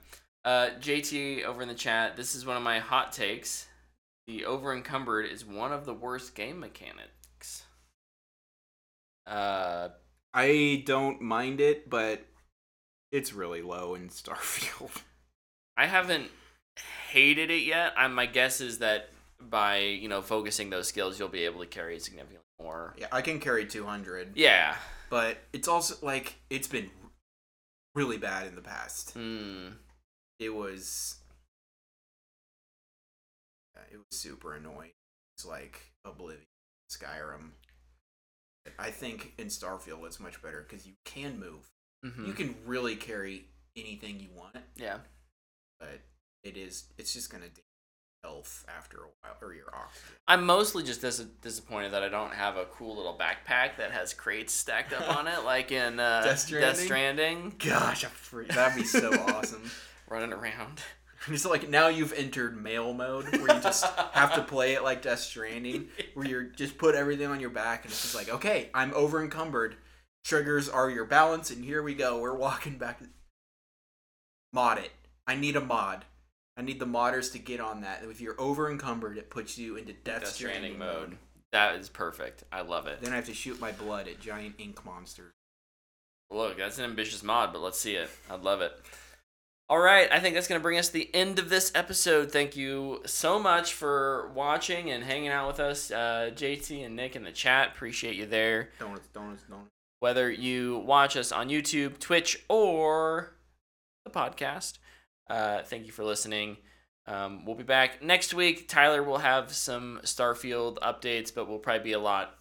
[0.44, 2.16] Uh, JT over in the chat.
[2.16, 3.66] This is one of my hot takes.
[4.26, 7.23] The over encumbered is one of the worst game mechanics.
[9.26, 9.88] Uh,
[10.32, 12.24] I don't mind it, but
[13.12, 14.90] it's really low in Starfield.
[15.76, 16.30] I haven't
[17.10, 17.94] hated it yet.
[17.96, 19.10] I, my guess is that
[19.40, 22.94] by you know focusing those skills, you'll be able to carry significantly more.
[22.98, 24.74] Yeah, I can carry 200, Yeah.
[25.10, 26.90] but it's also like it's been
[27.94, 29.12] really bad in the past.
[29.12, 29.68] Hmm.
[30.40, 31.16] It was
[33.92, 34.90] it was super annoying.
[35.36, 36.46] It's like Oblivion,
[36.90, 37.50] Skyrim.
[38.78, 41.70] I think in Starfield it's much better because you can move.
[42.04, 43.46] hmm You can really carry
[43.76, 44.98] anything you want, Yeah.
[45.80, 46.00] but
[46.42, 47.60] it is it's just gonna damage
[48.22, 50.16] health after a while or your oxygen.
[50.26, 54.14] I'm mostly just dis- disappointed that I don't have a cool little backpack that has
[54.14, 56.84] crates stacked up on it, like in uh, Death Stranding?
[56.86, 58.06] Stranding, Gosh,
[58.48, 59.70] that'd be so awesome.
[60.08, 60.80] running around.
[61.28, 65.02] It's like now you've entered mail mode where you just have to play it like
[65.02, 68.68] Death Stranding, where you're just put everything on your back and it's just like, okay,
[68.74, 69.76] I'm over encumbered.
[70.24, 72.18] Triggers are your balance, and here we go.
[72.18, 73.00] We're walking back.
[74.52, 74.92] Mod it.
[75.26, 76.04] I need a mod.
[76.56, 78.04] I need the modders to get on that.
[78.04, 81.08] If you're over encumbered, it puts you into Death, Death Stranding, Stranding mode.
[81.10, 81.18] mode.
[81.52, 82.44] That is perfect.
[82.52, 83.00] I love it.
[83.00, 85.32] Then I have to shoot my blood at giant ink monsters.
[86.30, 88.10] Look, that's an ambitious mod, but let's see it.
[88.30, 88.72] I'd love it.
[89.74, 92.30] All right, I think that's going to bring us to the end of this episode.
[92.30, 97.16] Thank you so much for watching and hanging out with us, uh, JT and Nick
[97.16, 97.70] in the chat.
[97.74, 98.70] Appreciate you there.
[98.78, 99.72] Donuts, donuts, donuts.
[99.98, 103.34] Whether you watch us on YouTube, Twitch, or
[104.04, 104.78] the podcast,
[105.28, 106.58] uh, thank you for listening.
[107.08, 108.68] Um, we'll be back next week.
[108.68, 112.32] Tyler will have some Starfield updates, but we'll probably be a lot.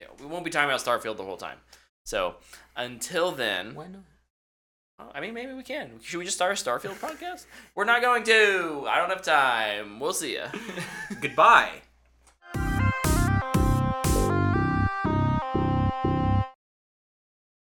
[0.00, 1.58] You know, we won't be talking about Starfield the whole time.
[2.04, 2.34] So
[2.74, 4.02] until then, Why not?
[5.14, 6.00] I mean, maybe we can.
[6.02, 7.46] Should we just start a Starfield podcast?
[7.74, 8.86] We're not going to.
[8.88, 10.00] I don't have time.
[10.00, 10.48] We'll see ya.
[11.20, 11.82] Goodbye.